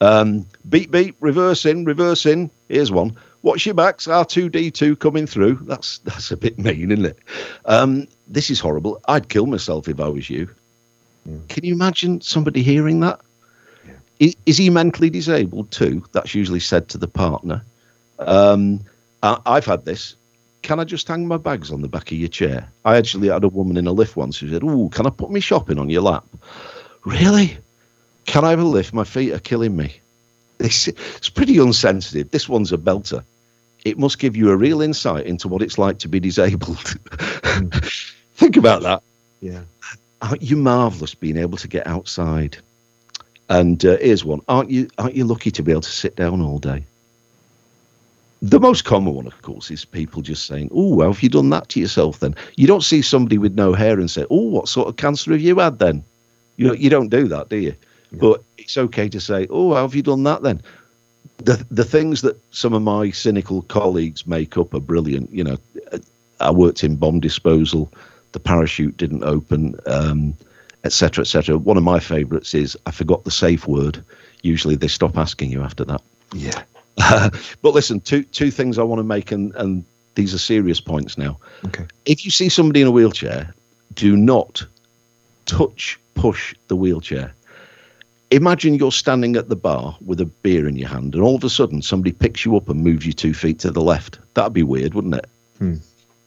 Um, 0.00 0.46
beep, 0.68 0.92
beep, 0.92 1.16
reversing, 1.18 1.84
reversing. 1.84 2.50
Here's 2.68 2.92
one. 2.92 3.16
Watch 3.42 3.66
your 3.66 3.74
backs, 3.74 4.06
R2D2 4.06 5.00
coming 5.00 5.26
through. 5.26 5.56
That's 5.62 5.98
that's 5.98 6.30
a 6.30 6.36
bit 6.36 6.56
mean, 6.56 6.92
isn't 6.92 7.04
it? 7.04 7.18
Um, 7.64 8.06
this 8.28 8.48
is 8.48 8.60
horrible. 8.60 9.00
I'd 9.08 9.28
kill 9.28 9.46
myself 9.46 9.88
if 9.88 9.98
I 9.98 10.08
was 10.08 10.30
you. 10.30 10.48
Can 11.48 11.64
you 11.64 11.74
imagine 11.74 12.20
somebody 12.20 12.62
hearing 12.62 13.00
that? 13.00 13.18
Yeah. 13.84 13.92
Is, 14.20 14.36
is, 14.46 14.58
he 14.58 14.70
mentally 14.70 15.10
disabled 15.10 15.70
too? 15.72 16.04
That's 16.12 16.34
usually 16.34 16.60
said 16.60 16.88
to 16.90 16.98
the 16.98 17.08
partner. 17.08 17.64
Um, 18.20 18.84
I, 19.22 19.40
I've 19.46 19.64
had 19.64 19.84
this 19.84 20.14
can 20.64 20.80
I 20.80 20.84
just 20.84 21.06
hang 21.06 21.28
my 21.28 21.36
bags 21.36 21.70
on 21.70 21.82
the 21.82 21.88
back 21.88 22.10
of 22.10 22.18
your 22.18 22.28
chair? 22.28 22.66
I 22.86 22.96
actually 22.96 23.28
had 23.28 23.44
a 23.44 23.48
woman 23.48 23.76
in 23.76 23.86
a 23.86 23.92
lift 23.92 24.16
once 24.16 24.38
who 24.38 24.48
said, 24.50 24.62
Oh, 24.64 24.88
can 24.88 25.06
I 25.06 25.10
put 25.10 25.30
me 25.30 25.38
shopping 25.38 25.78
on 25.78 25.90
your 25.90 26.02
lap? 26.02 26.24
Really? 27.04 27.58
Can 28.24 28.44
I 28.44 28.50
have 28.50 28.58
a 28.58 28.64
lift? 28.64 28.94
My 28.94 29.04
feet 29.04 29.32
are 29.32 29.38
killing 29.38 29.76
me. 29.76 29.94
It's, 30.58 30.88
it's 30.88 31.28
pretty 31.28 31.58
unsensitive. 31.58 32.30
This 32.30 32.48
one's 32.48 32.72
a 32.72 32.78
belter. 32.78 33.22
It 33.84 33.98
must 33.98 34.18
give 34.18 34.34
you 34.34 34.50
a 34.50 34.56
real 34.56 34.80
insight 34.80 35.26
into 35.26 35.48
what 35.48 35.60
it's 35.60 35.76
like 35.76 35.98
to 35.98 36.08
be 36.08 36.18
disabled. 36.18 36.78
Think 38.36 38.56
about 38.56 38.82
that. 38.82 39.02
Yeah. 39.42 39.60
Aren't 40.22 40.42
you 40.42 40.56
marvelous 40.56 41.14
being 41.14 41.36
able 41.36 41.58
to 41.58 41.68
get 41.68 41.86
outside? 41.86 42.56
And 43.50 43.84
uh, 43.84 43.98
here's 43.98 44.24
one. 44.24 44.40
Aren't 44.48 44.70
you 44.70 44.88
aren't 44.96 45.14
you 45.14 45.24
lucky 45.24 45.50
to 45.50 45.62
be 45.62 45.72
able 45.72 45.82
to 45.82 45.90
sit 45.90 46.16
down 46.16 46.40
all 46.40 46.58
day? 46.58 46.86
The 48.42 48.60
most 48.60 48.84
common 48.84 49.14
one, 49.14 49.26
of 49.26 49.40
course, 49.42 49.70
is 49.70 49.84
people 49.84 50.20
just 50.20 50.46
saying, 50.46 50.70
Oh, 50.72 50.96
well, 50.96 51.12
have 51.12 51.22
you 51.22 51.28
done 51.28 51.50
that 51.50 51.68
to 51.70 51.80
yourself 51.80 52.20
then? 52.20 52.34
You 52.56 52.66
don't 52.66 52.82
see 52.82 53.00
somebody 53.00 53.38
with 53.38 53.54
no 53.54 53.72
hair 53.72 53.98
and 53.98 54.10
say, 54.10 54.26
Oh, 54.30 54.48
what 54.48 54.68
sort 54.68 54.88
of 54.88 54.96
cancer 54.96 55.32
have 55.32 55.40
you 55.40 55.58
had 55.58 55.78
then? 55.78 56.04
You 56.56 56.68
know, 56.68 56.74
you 56.74 56.90
don't 56.90 57.08
do 57.08 57.26
that, 57.28 57.48
do 57.48 57.56
you? 57.56 57.74
Yeah. 58.10 58.18
But 58.20 58.42
it's 58.58 58.76
okay 58.76 59.08
to 59.08 59.20
say, 59.20 59.46
Oh, 59.50 59.74
how 59.74 59.82
have 59.82 59.94
you 59.94 60.02
done 60.02 60.24
that 60.24 60.42
then? 60.42 60.60
The 61.38 61.64
the 61.70 61.84
things 61.84 62.20
that 62.22 62.38
some 62.52 62.74
of 62.74 62.82
my 62.82 63.10
cynical 63.10 63.62
colleagues 63.62 64.26
make 64.26 64.56
up 64.58 64.74
are 64.74 64.80
brilliant. 64.80 65.30
You 65.32 65.44
know, 65.44 65.56
I 66.40 66.50
worked 66.50 66.84
in 66.84 66.96
bomb 66.96 67.20
disposal, 67.20 67.90
the 68.32 68.40
parachute 68.40 68.96
didn't 68.96 69.24
open, 69.24 69.76
um, 69.86 70.36
etc., 70.84 71.22
etc. 71.22 71.56
One 71.56 71.76
of 71.76 71.82
my 71.82 71.98
favourites 71.98 72.52
is 72.54 72.76
I 72.86 72.90
forgot 72.90 73.24
the 73.24 73.30
safe 73.30 73.66
word. 73.66 74.04
Usually 74.42 74.76
they 74.76 74.88
stop 74.88 75.16
asking 75.16 75.50
you 75.50 75.62
after 75.62 75.84
that. 75.86 76.02
Yeah. 76.34 76.62
but 77.62 77.74
listen, 77.74 78.00
two 78.00 78.22
two 78.24 78.50
things 78.50 78.78
I 78.78 78.82
want 78.82 79.00
to 79.00 79.04
make, 79.04 79.32
and 79.32 79.54
and 79.56 79.84
these 80.14 80.34
are 80.34 80.38
serious 80.38 80.80
points 80.80 81.18
now. 81.18 81.38
Okay. 81.66 81.86
If 82.04 82.24
you 82.24 82.30
see 82.30 82.48
somebody 82.48 82.80
in 82.80 82.86
a 82.86 82.90
wheelchair, 82.90 83.52
do 83.94 84.16
not 84.16 84.64
touch 85.46 85.98
push 86.14 86.54
the 86.68 86.76
wheelchair. 86.76 87.32
Imagine 88.30 88.74
you're 88.74 88.92
standing 88.92 89.36
at 89.36 89.48
the 89.48 89.56
bar 89.56 89.96
with 90.04 90.20
a 90.20 90.24
beer 90.24 90.66
in 90.66 90.76
your 90.76 90.88
hand, 90.88 91.14
and 91.14 91.22
all 91.22 91.36
of 91.36 91.44
a 91.44 91.50
sudden 91.50 91.82
somebody 91.82 92.12
picks 92.12 92.44
you 92.44 92.56
up 92.56 92.68
and 92.68 92.82
moves 92.82 93.06
you 93.06 93.12
two 93.12 93.34
feet 93.34 93.58
to 93.60 93.70
the 93.70 93.82
left. 93.82 94.18
That'd 94.34 94.52
be 94.52 94.62
weird, 94.62 94.94
wouldn't 94.94 95.14
it? 95.14 95.28
Hmm. 95.58 95.74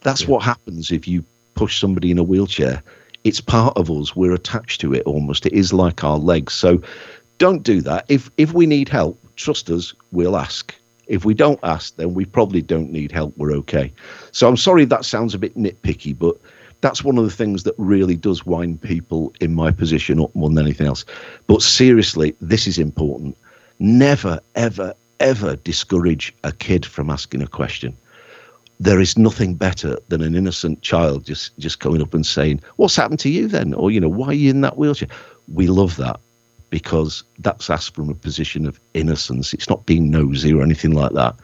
That's 0.02 0.22
yeah. 0.22 0.28
what 0.28 0.44
happens 0.44 0.92
if 0.92 1.08
you 1.08 1.24
push 1.56 1.80
somebody 1.80 2.12
in 2.12 2.18
a 2.18 2.24
wheelchair. 2.24 2.84
It's 3.24 3.42
part 3.42 3.76
of 3.78 3.90
us. 3.90 4.16
We're 4.16 4.34
attached 4.34 4.80
to 4.82 4.94
it 4.94 5.04
almost. 5.04 5.46
It 5.46 5.54
is 5.54 5.74
like 5.74 6.04
our 6.04 6.18
legs. 6.18 6.54
So 6.54 6.82
don't 7.40 7.64
do 7.64 7.82
that. 7.82 8.06
If 8.08 8.30
if 8.38 8.54
we 8.54 8.66
need 8.66 8.88
help, 8.88 9.20
trust 9.38 9.70
us, 9.70 9.94
we'll 10.12 10.36
ask. 10.36 10.76
If 11.08 11.24
we 11.24 11.34
don't 11.34 11.60
ask, 11.64 11.96
then 11.96 12.14
we 12.14 12.26
probably 12.26 12.62
don't 12.62 12.92
need 12.92 13.12
help. 13.12 13.34
We're 13.38 13.54
okay. 13.54 13.94
So 14.34 14.48
I'm 14.48 14.58
sorry 14.58 14.84
that 14.86 15.06
sounds 15.06 15.34
a 15.34 15.40
bit 15.40 15.56
nitpicky, 15.56 16.18
but 16.18 16.36
that's 16.82 17.04
one 17.04 17.18
of 17.18 17.24
the 17.24 17.32
things 17.32 17.64
that 17.64 17.76
really 17.78 18.16
does 18.16 18.46
wind 18.46 18.82
people 18.82 19.34
in 19.40 19.56
my 19.56 19.72
position 19.72 20.20
up 20.20 20.36
more 20.36 20.50
than 20.50 20.60
anything 20.60 20.88
else. 20.88 21.06
But 21.48 21.62
seriously, 21.62 22.36
this 22.42 22.68
is 22.68 22.78
important. 22.78 23.38
Never, 23.80 24.40
ever, 24.56 24.94
ever 25.20 25.56
discourage 25.56 26.36
a 26.44 26.52
kid 26.52 26.86
from 26.86 27.10
asking 27.10 27.42
a 27.42 27.48
question. 27.48 27.96
There 28.80 29.00
is 29.00 29.18
nothing 29.18 29.56
better 29.56 29.98
than 30.10 30.22
an 30.22 30.36
innocent 30.36 30.82
child 30.82 31.26
just, 31.26 31.58
just 31.58 31.80
coming 31.80 32.02
up 32.02 32.14
and 32.14 32.26
saying, 32.26 32.62
What's 32.76 32.96
happened 32.96 33.20
to 33.22 33.30
you 33.30 33.48
then? 33.48 33.74
Or, 33.74 33.90
you 33.90 34.00
know, 34.00 34.10
why 34.10 34.28
are 34.28 34.34
you 34.34 34.52
in 34.52 34.62
that 34.62 34.78
wheelchair? 34.78 35.10
We 35.48 35.68
love 35.68 35.96
that 35.98 36.20
because 36.70 37.24
that's 37.40 37.70
asked 37.70 37.96
from 37.96 38.10
a 38.10 38.16
position 38.16 38.66
of 38.66 38.80
innocence. 38.94 39.54
It's 39.54 39.70
not 39.70 39.86
being 39.86 40.10
nosy 40.12 40.54
or 40.54 40.62
anything 40.62 40.92
like 40.92 41.14
that. 41.14 41.36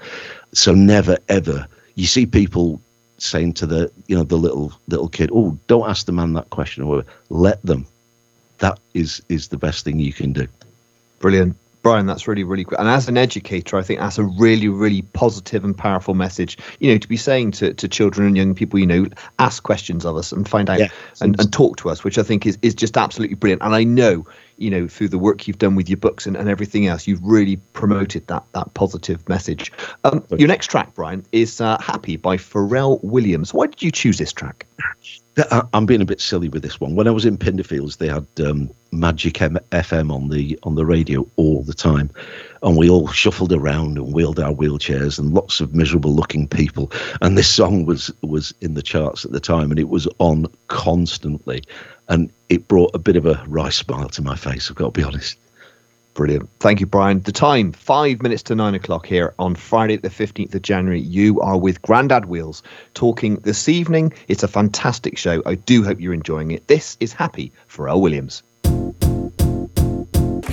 So 0.54 0.74
never 0.74 1.18
ever 1.30 1.68
you 1.96 2.06
see 2.06 2.26
people 2.26 2.82
saying 3.18 3.54
to 3.54 3.66
the 3.66 3.92
you 4.08 4.16
know 4.16 4.24
the 4.24 4.38
little 4.38 4.74
little 4.88 5.10
kid, 5.10 5.30
"Oh, 5.34 5.58
don't 5.68 5.90
ask 5.90 6.06
the 6.06 6.12
man 6.12 6.34
that 6.34 6.50
question," 6.50 6.84
or 6.84 7.06
let 7.30 7.64
them. 7.64 7.86
That 8.60 8.80
is 8.94 9.22
is 9.30 9.48
the 9.48 9.58
best 9.58 9.84
thing 9.84 10.00
you 10.00 10.14
can 10.14 10.34
do. 10.34 10.48
Brilliant. 11.20 11.56
Brian, 11.84 12.06
that's 12.06 12.30
really, 12.30 12.46
really 12.46 12.64
good. 12.64 12.80
And 12.80 12.88
as 12.88 13.10
an 13.10 13.18
educator, 13.18 13.78
I 13.78 13.82
think 13.82 14.00
that's 14.00 14.18
a 14.18 14.24
really, 14.24 14.70
really 14.70 15.02
positive 15.02 15.66
and 15.66 15.78
powerful 15.78 16.14
message. 16.14 16.58
You 16.80 16.92
know, 16.92 16.98
to 16.98 17.08
be 17.10 17.18
saying 17.18 17.52
to, 17.52 17.74
to 17.74 17.88
children 17.90 18.26
and 18.26 18.38
young 18.38 18.56
people, 18.56 18.80
you 18.80 18.88
know, 18.88 19.06
ask 19.38 19.64
questions 19.64 20.06
of 20.06 20.16
us 20.16 20.32
and 20.32 20.48
find 20.48 20.70
out 20.70 20.80
yeah. 20.80 20.88
and, 21.20 21.38
and 21.40 21.52
talk 21.52 21.76
to 21.78 21.90
us, 21.90 22.06
which 22.06 22.18
I 22.18 22.24
think 22.24 22.46
is, 22.46 22.58
is 22.62 22.74
just 22.74 22.98
absolutely 22.98 23.36
brilliant. 23.36 23.62
And 23.62 23.76
I 23.76 23.84
know, 23.84 24.26
you 24.58 24.70
know, 24.70 24.88
through 24.88 25.10
the 25.10 25.18
work 25.18 25.46
you've 25.46 25.58
done 25.58 25.76
with 25.76 25.90
your 25.90 25.98
books 25.98 26.26
and, 26.26 26.38
and 26.38 26.48
everything 26.48 26.88
else, 26.88 27.06
you've 27.06 27.24
really 27.24 27.58
promoted 27.74 28.28
that 28.28 28.46
that 28.54 28.74
positive 28.76 29.28
message. 29.28 29.70
Um, 30.06 30.24
your 30.38 30.48
next 30.48 30.68
track, 30.68 30.94
Brian, 30.94 31.26
is 31.34 31.60
uh, 31.60 31.78
Happy 31.82 32.16
by 32.16 32.38
Pharrell 32.38 33.04
Williams. 33.04 33.54
Why 33.54 33.68
did 33.68 33.82
you 33.82 33.92
choose 33.92 34.18
this 34.18 34.32
track? 34.32 34.66
I'm 35.74 35.88
being 35.88 36.02
a 36.02 36.06
bit 36.06 36.22
silly 36.22 36.48
with 36.48 36.62
this 36.62 36.80
one. 36.80 36.96
When 36.96 37.08
I 37.08 37.12
was 37.12 37.26
in 37.26 37.38
Pinderfields, 37.38 37.98
they 37.98 38.08
had 38.08 38.28
um, 38.46 38.70
Magic 38.92 39.42
M- 39.42 39.58
FM 39.72 40.14
on 40.14 40.30
the 40.30 40.60
on 40.62 40.76
the 40.76 40.86
radio 40.86 41.28
all 41.38 41.64
the 41.64 41.74
time, 41.74 42.12
and 42.62 42.78
we 42.78 42.90
all 42.90 43.08
shuffled 43.08 43.52
around 43.52 43.98
and 43.98 44.14
wheeled 44.14 44.40
our 44.40 44.54
wheelchairs, 44.54 45.18
and 45.18 45.34
lots 45.34 45.60
of 45.60 45.74
miserable-looking 45.74 46.48
people. 46.48 46.92
And 47.22 47.36
this 47.36 47.50
song 47.50 47.86
was 47.86 48.12
was 48.22 48.54
in 48.62 48.76
the 48.76 48.84
charts 48.84 49.26
at 49.26 49.32
the 49.32 49.40
time, 49.40 49.72
and 49.72 49.80
it 49.80 49.90
was 49.90 50.08
on 50.20 50.46
constantly, 50.68 51.64
and 52.10 52.32
it 52.50 52.68
brought 52.68 52.92
a 52.94 53.00
bit 53.00 53.16
of 53.16 53.26
a 53.26 53.44
wry 53.48 53.70
smile 53.70 54.10
to 54.10 54.22
my 54.22 54.36
face. 54.36 54.70
I've 54.70 54.76
got 54.76 54.94
to 54.94 55.00
be 55.02 55.06
honest. 55.06 55.38
Brilliant. 56.14 56.48
Thank 56.60 56.80
you, 56.80 56.86
Brian. 56.86 57.22
The 57.22 57.32
time, 57.32 57.72
five 57.72 58.22
minutes 58.22 58.44
to 58.44 58.56
nine 58.56 58.76
o'clock 58.76 59.08
here 59.08 59.34
on 59.40 59.56
Friday, 59.56 59.98
the 59.98 60.10
15th 60.10 60.54
of 60.54 60.62
January. 60.62 61.02
You 61.02 61.42
are 61.42 61.58
with 61.58 61.82
Grandad 61.82 62.26
Wheels 62.26 62.62
talking 62.94 63.38
this 63.38 63.68
evening. 63.68 64.14
It's 64.28 64.44
a 64.44 64.48
fantastic 64.48 65.18
show. 65.18 65.42
I 65.46 65.56
do 65.56 65.84
hope 65.84 66.00
you're 66.00 66.14
enjoying 66.14 66.52
it. 66.52 66.68
This 66.68 66.98
is 67.00 67.14
Happy 67.14 67.52
Pharrell 67.68 68.00
Williams. 68.00 68.44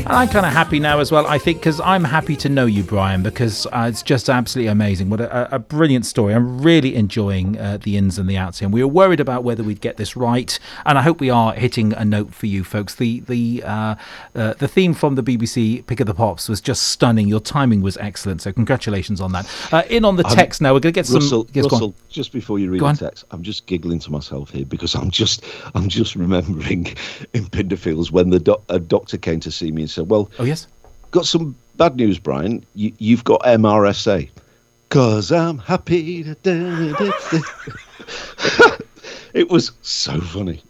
And 0.07 0.17
I'm 0.17 0.29
kind 0.29 0.47
of 0.47 0.53
happy 0.53 0.81
now 0.81 0.99
as 0.99 1.13
well, 1.13 1.27
I 1.27 1.37
think, 1.37 1.59
because 1.59 1.79
I'm 1.79 2.05
happy 2.05 2.35
to 2.37 2.49
know 2.49 2.65
you, 2.65 2.83
Brian, 2.83 3.23
because 3.23 3.67
uh, 3.67 3.87
it's 3.87 4.03
just 4.03 4.31
absolutely 4.31 4.69
amazing. 4.69 5.11
What 5.11 5.21
a, 5.21 5.55
a 5.55 5.59
brilliant 5.59 6.07
story. 6.07 6.33
I'm 6.35 6.63
really 6.63 6.97
enjoying 6.97 7.59
uh, 7.59 7.79
the 7.83 7.99
ins 7.99 8.19
and 8.19 8.29
the 8.29 8.39
outs 8.39 8.61
here. 8.61 8.67
And 8.67 8.73
we 8.73 8.83
were 8.83 8.89
worried 8.89 9.21
about 9.21 9.45
whether 9.45 9.63
we'd 9.63 9.83
get 9.83 9.99
this 9.99 10.17
right, 10.17 10.59
and 10.87 10.97
I 10.97 11.03
hope 11.03 11.21
we 11.21 11.29
are 11.29 11.53
hitting 11.53 11.93
a 11.93 12.05
note 12.05 12.33
for 12.33 12.47
you 12.47 12.65
folks. 12.65 12.95
The 12.95 13.21
the 13.21 13.63
uh, 13.65 13.95
uh 14.35 14.55
the 14.55 14.69
theme 14.69 14.95
from 14.95 15.17
the 15.17 15.23
BBC 15.23 15.85
Pick 15.87 16.01
of 16.01 16.07
the 16.07 16.15
Pops 16.15 16.49
was 16.49 16.63
just 16.63 16.85
stunning. 16.85 17.29
Your 17.29 17.41
timing 17.41 17.83
was 17.83 17.99
excellent, 17.99 18.41
so 18.41 18.53
congratulations 18.53 19.21
on 19.21 19.33
that. 19.33 19.47
Uh, 19.71 19.83
in 19.91 20.07
on 20.07 20.17
the 20.17 20.25
text 20.25 20.63
um, 20.63 20.65
now, 20.65 20.73
we're 20.73 20.81
going 20.81 20.95
to 20.95 20.99
get 20.99 21.09
Russell, 21.11 21.45
some. 21.45 21.53
Yes, 21.53 21.71
Russell, 21.71 21.95
just 22.09 22.33
before 22.33 22.59
you 22.59 22.71
read 22.71 22.81
the 22.81 22.93
text, 22.95 23.27
I'm 23.33 23.43
just 23.43 23.67
giggling 23.67 23.99
to 23.99 24.11
myself 24.11 24.51
here 24.51 24.65
because 24.65 24.95
I'm 24.95 25.11
just 25.11 25.45
I'm 25.75 25.91
just 25.91 26.17
remembering 26.17 26.87
in 27.35 27.45
Pinderfields 27.47 28.11
when 28.11 28.31
the 28.31 28.41
doc, 28.41 28.63
a 28.71 28.79
doctor 28.79 29.19
came 29.19 29.41
to 29.41 29.51
see 29.51 29.71
me 29.71 29.87
said, 29.91 30.09
"Well, 30.09 30.31
oh 30.39 30.45
yes." 30.45 30.67
got 31.11 31.27
some 31.27 31.57
bad 31.77 31.97
news, 31.97 32.19
Brian. 32.19 32.65
You, 32.75 32.93
you've 32.99 33.25
got 33.25 33.41
MRSA. 33.43 34.31
Cause 34.91 35.31
I'm 35.31 35.59
happy. 35.59 36.23
it 39.33 39.49
was 39.49 39.73
so 39.83 40.21
funny. 40.21 40.63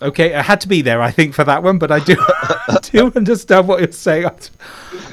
Okay, 0.00 0.34
I 0.34 0.42
had 0.42 0.60
to 0.62 0.68
be 0.68 0.82
there, 0.82 1.00
I 1.00 1.10
think, 1.10 1.34
for 1.34 1.44
that 1.44 1.62
one, 1.62 1.78
but 1.78 1.92
I 1.92 2.00
do, 2.00 2.16
I 2.18 2.78
do 2.82 3.12
understand 3.14 3.68
what 3.68 3.80
you're 3.80 3.92
saying. 3.92 4.30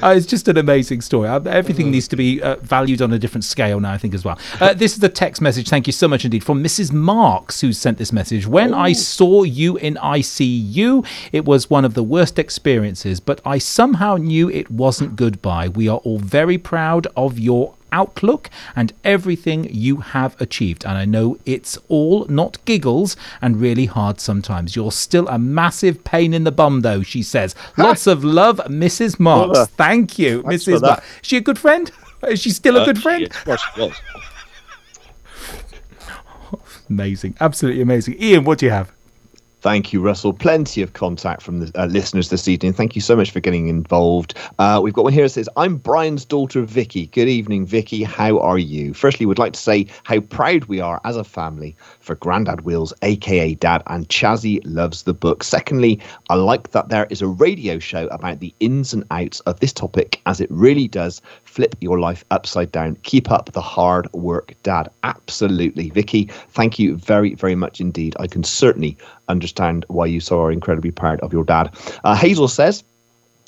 Uh, 0.02 0.14
it's 0.16 0.26
just 0.26 0.48
an 0.48 0.56
amazing 0.58 1.00
story. 1.00 1.28
Uh, 1.28 1.40
everything 1.44 1.90
needs 1.90 2.08
to 2.08 2.16
be 2.16 2.42
uh, 2.42 2.56
valued 2.56 3.00
on 3.00 3.12
a 3.12 3.18
different 3.18 3.44
scale 3.44 3.80
now, 3.80 3.92
I 3.92 3.98
think, 3.98 4.14
as 4.14 4.24
well. 4.24 4.38
Uh, 4.60 4.74
this 4.74 4.92
is 4.92 4.98
the 4.98 5.08
text 5.08 5.40
message. 5.40 5.68
Thank 5.68 5.86
you 5.86 5.92
so 5.92 6.08
much 6.08 6.24
indeed 6.24 6.44
from 6.44 6.62
Mrs. 6.62 6.92
Marks, 6.92 7.60
who 7.60 7.72
sent 7.72 7.98
this 7.98 8.12
message. 8.12 8.46
When 8.46 8.74
I 8.74 8.92
saw 8.92 9.42
you 9.42 9.76
in 9.76 9.94
ICU, 9.94 11.06
it 11.32 11.44
was 11.44 11.70
one 11.70 11.84
of 11.84 11.94
the 11.94 12.02
worst 12.02 12.38
experiences, 12.38 13.20
but 13.20 13.40
I 13.44 13.58
somehow 13.58 14.16
knew 14.16 14.50
it 14.50 14.70
wasn't 14.70 15.16
goodbye. 15.16 15.68
We 15.68 15.88
are 15.88 15.98
all 15.98 16.18
very 16.18 16.58
proud 16.58 17.06
of 17.16 17.38
your 17.38 17.74
outlook 17.92 18.50
and 18.74 18.92
everything 19.04 19.68
you 19.72 19.98
have 19.98 20.38
achieved. 20.40 20.84
And 20.84 20.98
I 20.98 21.04
know 21.04 21.38
it's 21.46 21.78
all 21.88 22.26
not 22.28 22.62
giggles 22.64 23.16
and 23.40 23.60
really 23.60 23.86
hard 23.86 24.20
sometimes. 24.20 24.74
You're 24.74 24.92
still 24.92 25.28
a 25.28 25.38
massive 25.38 26.02
pain 26.02 26.34
in 26.34 26.44
the 26.44 26.52
bum, 26.52 26.80
though, 26.80 27.02
she 27.02 27.22
says. 27.22 27.54
Lots 27.76 28.06
of 28.06 28.24
love, 28.24 28.56
Mrs. 28.66 29.20
Marks. 29.20 29.52
Well, 29.52 29.62
uh, 29.62 29.66
Thank 29.66 30.18
you, 30.18 30.42
Mrs. 30.42 30.82
Marks. 30.82 31.04
Is 31.22 31.28
she 31.28 31.36
a 31.36 31.40
good 31.40 31.58
friend? 31.58 31.90
Is 32.28 32.40
she 32.40 32.50
still 32.50 32.76
a 32.76 32.82
Uh, 32.82 32.84
good 32.86 32.96
she 32.96 33.02
friend? 33.02 33.22
is. 33.24 33.46
Well, 33.46 33.56
she 33.58 33.80
was. 33.80 33.92
Amazing. 36.90 37.36
Absolutely 37.40 37.80
amazing. 37.82 38.20
Ian, 38.22 38.44
what 38.44 38.58
do 38.58 38.66
you 38.66 38.72
have? 38.72 38.92
Thank 39.62 39.92
you, 39.92 40.00
Russell. 40.00 40.32
Plenty 40.32 40.82
of 40.82 40.94
contact 40.94 41.40
from 41.40 41.60
the 41.60 41.70
uh, 41.80 41.86
listeners 41.86 42.30
this 42.30 42.48
evening. 42.48 42.72
Thank 42.72 42.96
you 42.96 43.00
so 43.00 43.14
much 43.14 43.30
for 43.30 43.38
getting 43.38 43.68
involved. 43.68 44.34
Uh, 44.58 44.80
we've 44.82 44.92
got 44.92 45.04
one 45.04 45.12
here 45.12 45.22
that 45.22 45.28
says, 45.28 45.48
I'm 45.56 45.76
Brian's 45.76 46.24
daughter, 46.24 46.62
Vicky. 46.62 47.06
Good 47.06 47.28
evening, 47.28 47.64
Vicky. 47.64 48.02
How 48.02 48.40
are 48.40 48.58
you? 48.58 48.92
Firstly, 48.92 49.24
we 49.24 49.28
would 49.28 49.38
like 49.38 49.52
to 49.52 49.60
say 49.60 49.86
how 50.02 50.18
proud 50.18 50.64
we 50.64 50.80
are 50.80 51.00
as 51.04 51.16
a 51.16 51.22
family 51.22 51.76
for 52.02 52.14
Grandad 52.16 52.62
Wheels, 52.62 52.92
aka 53.02 53.54
Dad, 53.54 53.82
and 53.86 54.08
Chazzy 54.08 54.60
loves 54.64 55.04
the 55.04 55.14
book. 55.14 55.42
Secondly, 55.42 56.00
I 56.28 56.34
like 56.34 56.72
that 56.72 56.88
there 56.88 57.06
is 57.10 57.22
a 57.22 57.26
radio 57.26 57.78
show 57.78 58.06
about 58.08 58.40
the 58.40 58.54
ins 58.60 58.92
and 58.92 59.04
outs 59.10 59.40
of 59.40 59.60
this 59.60 59.72
topic, 59.72 60.20
as 60.26 60.40
it 60.40 60.50
really 60.50 60.88
does 60.88 61.22
flip 61.44 61.74
your 61.80 61.98
life 61.98 62.24
upside 62.30 62.72
down. 62.72 62.96
Keep 63.02 63.30
up 63.30 63.52
the 63.52 63.60
hard 63.60 64.12
work, 64.12 64.54
Dad. 64.62 64.90
Absolutely. 65.02 65.90
Vicky, 65.90 66.24
thank 66.50 66.78
you 66.78 66.96
very, 66.96 67.34
very 67.34 67.54
much 67.54 67.80
indeed. 67.80 68.14
I 68.18 68.26
can 68.26 68.44
certainly 68.44 68.98
understand 69.28 69.84
why 69.88 70.06
you 70.06 70.20
so 70.20 70.40
are 70.40 70.52
incredibly 70.52 70.90
proud 70.90 71.20
of 71.20 71.32
your 71.32 71.44
dad. 71.44 71.74
Uh, 72.04 72.14
Hazel 72.14 72.48
says, 72.48 72.84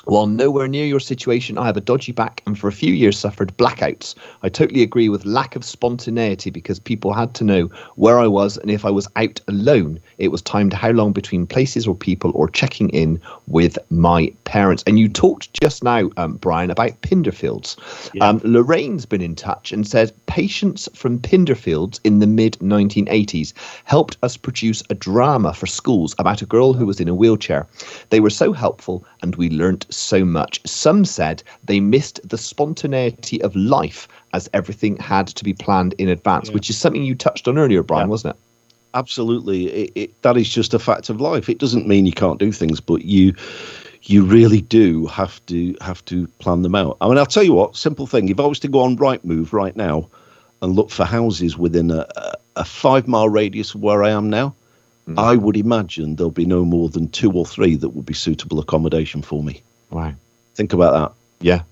while 0.06 0.26
nowhere 0.26 0.68
near 0.68 0.84
your 0.84 1.00
situation, 1.00 1.58
I 1.58 1.66
have 1.66 1.76
a 1.76 1.80
dodgy 1.80 2.12
back 2.12 2.42
and 2.46 2.58
for 2.58 2.68
a 2.68 2.72
few 2.72 2.92
years 2.92 3.18
suffered 3.18 3.56
blackouts. 3.56 4.14
I 4.42 4.48
totally 4.48 4.82
agree 4.82 5.08
with 5.08 5.24
lack 5.24 5.56
of 5.56 5.64
spontaneity 5.64 6.50
because 6.50 6.78
people 6.78 7.12
had 7.12 7.34
to 7.34 7.44
know 7.44 7.70
where 7.96 8.18
I 8.18 8.26
was 8.26 8.56
and 8.58 8.70
if 8.70 8.84
I 8.84 8.90
was 8.90 9.08
out 9.16 9.40
alone, 9.48 10.00
it 10.18 10.28
was 10.28 10.42
timed 10.42 10.72
how 10.72 10.90
long 10.90 11.12
between 11.12 11.46
places 11.46 11.86
or 11.86 11.94
people 11.94 12.32
or 12.34 12.48
checking 12.48 12.90
in 12.90 13.20
with 13.46 13.78
my 13.90 14.32
parents. 14.44 14.84
And 14.86 14.98
you 14.98 15.08
talked 15.08 15.60
just 15.60 15.82
now, 15.82 16.10
um, 16.16 16.36
Brian, 16.36 16.70
about 16.70 17.00
Pinderfields. 17.02 17.76
Um, 18.20 18.40
Lorraine's 18.44 19.06
been 19.06 19.22
in 19.22 19.34
touch 19.34 19.72
and 19.72 19.86
said 19.86 20.12
patients 20.26 20.88
from 20.94 21.18
Pinderfields 21.18 22.00
in 22.04 22.18
the 22.18 22.26
mid 22.26 22.58
1980s 22.60 23.52
helped 23.84 24.16
us 24.22 24.36
produce 24.36 24.82
a 24.90 24.94
drama 24.94 25.52
for 25.54 25.66
schools 25.66 26.14
about 26.18 26.42
a 26.42 26.46
girl 26.46 26.72
who 26.72 26.86
was 26.86 27.00
in 27.00 27.08
a 27.08 27.14
wheelchair. 27.14 27.66
They 28.10 28.20
were 28.20 28.30
so 28.30 28.52
helpful 28.52 29.04
and 29.24 29.34
we 29.36 29.48
learnt 29.48 29.86
so 29.90 30.22
much. 30.24 30.60
Some 30.66 31.04
said 31.06 31.42
they 31.64 31.80
missed 31.80 32.20
the 32.28 32.36
spontaneity 32.36 33.40
of 33.42 33.56
life 33.56 34.06
as 34.34 34.50
everything 34.52 34.96
had 34.98 35.26
to 35.28 35.42
be 35.42 35.54
planned 35.54 35.94
in 35.98 36.08
advance, 36.10 36.50
which 36.50 36.68
is 36.68 36.76
something 36.76 37.02
you 37.02 37.14
touched 37.14 37.48
on 37.48 37.56
earlier, 37.58 37.82
Brian, 37.82 38.06
Yeah. 38.08 38.10
wasn't 38.10 38.34
it? 38.36 38.40
absolutely 38.96 39.66
it, 39.66 39.90
it, 39.96 40.22
that 40.22 40.36
is 40.36 40.48
just 40.48 40.72
a 40.72 40.78
fact 40.78 41.10
of 41.10 41.20
life 41.20 41.48
it 41.48 41.58
doesn't 41.58 41.88
mean 41.88 42.06
you 42.06 42.12
can't 42.12 42.38
do 42.38 42.52
things 42.52 42.80
but 42.80 43.04
you 43.04 43.34
you 44.02 44.24
really 44.24 44.60
do 44.60 45.04
have 45.06 45.44
to 45.46 45.74
have 45.80 46.04
to 46.04 46.28
plan 46.38 46.62
them 46.62 46.76
out 46.76 46.96
i 47.00 47.08
mean 47.08 47.18
i'll 47.18 47.26
tell 47.26 47.42
you 47.42 47.52
what 47.54 47.74
simple 47.74 48.06
thing 48.06 48.28
if 48.28 48.38
i 48.38 48.46
was 48.46 48.60
to 48.60 48.68
go 48.68 48.78
on 48.78 48.96
Rightmove 48.96 49.52
right 49.52 49.74
now 49.74 50.08
and 50.62 50.76
look 50.76 50.90
for 50.90 51.04
houses 51.04 51.58
within 51.58 51.90
a, 51.90 52.06
a, 52.14 52.34
a 52.54 52.64
five 52.64 53.08
mile 53.08 53.28
radius 53.28 53.74
of 53.74 53.82
where 53.82 54.04
i 54.04 54.10
am 54.10 54.30
now 54.30 54.54
i 55.18 55.36
would 55.36 55.56
imagine 55.56 56.16
there'll 56.16 56.30
be 56.30 56.46
no 56.46 56.64
more 56.64 56.88
than 56.88 57.08
two 57.08 57.30
or 57.32 57.44
three 57.44 57.74
that 57.76 57.90
would 57.90 58.06
be 58.06 58.14
suitable 58.14 58.58
accommodation 58.58 59.22
for 59.22 59.42
me 59.42 59.62
Wow. 59.90 60.12
think 60.54 60.72
about 60.72 60.92
that 60.92 61.12
Yeah. 61.44 61.62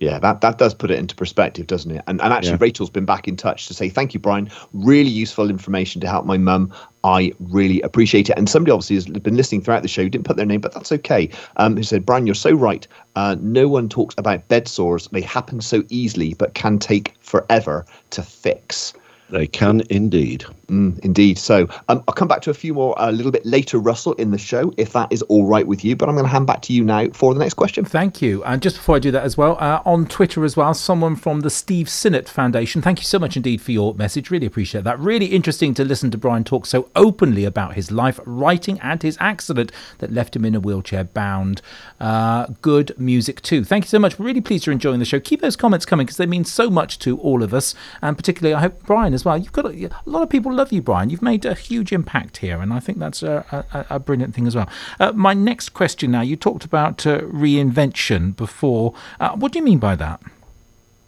Yeah, 0.00 0.18
that, 0.20 0.40
that 0.40 0.56
does 0.56 0.72
put 0.72 0.90
it 0.90 0.98
into 0.98 1.14
perspective, 1.14 1.66
doesn't 1.66 1.90
it? 1.90 2.02
And 2.06 2.22
and 2.22 2.32
actually, 2.32 2.52
Yeah. 2.52 2.58
Rachel's 2.62 2.88
been 2.88 3.04
back 3.04 3.28
in 3.28 3.36
touch 3.36 3.66
to 3.66 3.74
say 3.74 3.90
thank 3.90 4.14
you, 4.14 4.18
Brian. 4.20 4.48
Really 4.72 5.10
useful 5.10 5.50
information 5.50 6.00
to 6.00 6.08
help 6.08 6.24
my 6.24 6.38
mum. 6.38 6.72
I 7.04 7.34
really 7.38 7.82
appreciate 7.82 8.30
it. 8.30 8.38
And 8.38 8.48
somebody 8.48 8.72
obviously 8.72 8.96
has 8.96 9.04
been 9.06 9.36
listening 9.36 9.60
throughout 9.60 9.82
the 9.82 9.88
show, 9.88 10.08
didn't 10.08 10.24
put 10.24 10.38
their 10.38 10.46
name, 10.46 10.62
but 10.62 10.72
that's 10.72 10.90
okay. 10.90 11.28
Um, 11.58 11.76
who 11.76 11.82
said, 11.82 12.06
Brian, 12.06 12.24
you're 12.26 12.34
so 12.34 12.52
right. 12.52 12.88
Uh, 13.14 13.36
no 13.42 13.68
one 13.68 13.90
talks 13.90 14.14
about 14.16 14.48
bed 14.48 14.68
sores. 14.68 15.06
They 15.12 15.20
happen 15.20 15.60
so 15.60 15.84
easily, 15.90 16.32
but 16.32 16.54
can 16.54 16.78
take 16.78 17.12
forever 17.20 17.84
to 18.16 18.22
fix. 18.22 18.94
They 19.30 19.46
can 19.46 19.82
indeed 19.90 20.44
Mm, 20.70 20.96
indeed. 21.00 21.36
So 21.36 21.68
um, 21.88 22.04
I'll 22.06 22.14
come 22.14 22.28
back 22.28 22.42
to 22.42 22.50
a 22.50 22.54
few 22.54 22.74
more 22.74 22.94
a 22.96 23.10
little 23.10 23.32
bit 23.32 23.44
later, 23.44 23.78
Russell, 23.78 24.12
in 24.14 24.30
the 24.30 24.38
show, 24.38 24.72
if 24.76 24.92
that 24.92 25.12
is 25.12 25.20
all 25.22 25.46
right 25.46 25.66
with 25.66 25.84
you. 25.84 25.96
But 25.96 26.08
I'm 26.08 26.14
going 26.14 26.26
to 26.26 26.30
hand 26.30 26.46
back 26.46 26.62
to 26.62 26.72
you 26.72 26.84
now 26.84 27.08
for 27.12 27.34
the 27.34 27.40
next 27.40 27.54
question. 27.54 27.84
Thank 27.84 28.22
you. 28.22 28.44
And 28.44 28.62
just 28.62 28.76
before 28.76 28.94
I 28.94 29.00
do 29.00 29.10
that 29.10 29.24
as 29.24 29.36
well, 29.36 29.56
uh, 29.58 29.82
on 29.84 30.06
Twitter 30.06 30.44
as 30.44 30.56
well, 30.56 30.72
someone 30.72 31.16
from 31.16 31.40
the 31.40 31.50
Steve 31.50 31.88
Sinnott 31.88 32.28
Foundation. 32.28 32.82
Thank 32.82 33.00
you 33.00 33.04
so 33.04 33.18
much 33.18 33.36
indeed 33.36 33.60
for 33.60 33.72
your 33.72 33.94
message. 33.94 34.30
Really 34.30 34.46
appreciate 34.46 34.84
that. 34.84 35.00
Really 35.00 35.26
interesting 35.26 35.74
to 35.74 35.84
listen 35.84 36.12
to 36.12 36.18
Brian 36.18 36.44
talk 36.44 36.66
so 36.66 36.88
openly 36.94 37.44
about 37.44 37.74
his 37.74 37.90
life, 37.90 38.20
writing, 38.24 38.78
and 38.78 39.02
his 39.02 39.18
accident 39.18 39.72
that 39.98 40.12
left 40.12 40.36
him 40.36 40.44
in 40.44 40.54
a 40.54 40.60
wheelchair 40.60 41.02
bound. 41.02 41.62
Uh, 41.98 42.46
good 42.62 42.94
music 42.96 43.42
too. 43.42 43.64
Thank 43.64 43.86
you 43.86 43.88
so 43.88 43.98
much. 43.98 44.20
Really 44.20 44.40
pleased 44.40 44.66
you're 44.66 44.72
enjoying 44.72 45.00
the 45.00 45.04
show. 45.04 45.18
Keep 45.18 45.40
those 45.40 45.56
comments 45.56 45.84
coming 45.84 46.06
because 46.06 46.16
they 46.16 46.26
mean 46.26 46.44
so 46.44 46.70
much 46.70 47.00
to 47.00 47.18
all 47.18 47.42
of 47.42 47.52
us, 47.52 47.74
and 48.00 48.16
particularly 48.16 48.54
I 48.54 48.60
hope 48.60 48.84
Brian 48.86 49.14
as 49.20 49.24
well. 49.24 49.36
You've 49.36 49.52
got 49.52 49.66
a, 49.66 49.84
a 49.84 49.90
lot 50.06 50.22
of 50.22 50.30
people 50.30 50.52
love 50.52 50.72
you, 50.72 50.82
Brian. 50.82 51.10
You've 51.10 51.22
made 51.22 51.44
a 51.44 51.54
huge 51.54 51.92
impact 51.92 52.38
here, 52.38 52.60
and 52.60 52.72
I 52.72 52.80
think 52.80 52.98
that's 52.98 53.22
a, 53.22 53.64
a, 53.72 53.96
a 53.96 53.98
brilliant 53.98 54.34
thing 54.34 54.46
as 54.46 54.56
well. 54.56 54.68
Uh, 54.98 55.12
my 55.12 55.34
next 55.34 55.70
question 55.70 56.10
now. 56.10 56.22
You 56.22 56.36
talked 56.36 56.64
about 56.64 57.06
uh, 57.06 57.20
reinvention 57.20 58.34
before. 58.36 58.94
Uh, 59.18 59.32
what 59.36 59.52
do 59.52 59.58
you 59.58 59.64
mean 59.64 59.78
by 59.78 59.96
that? 59.96 60.20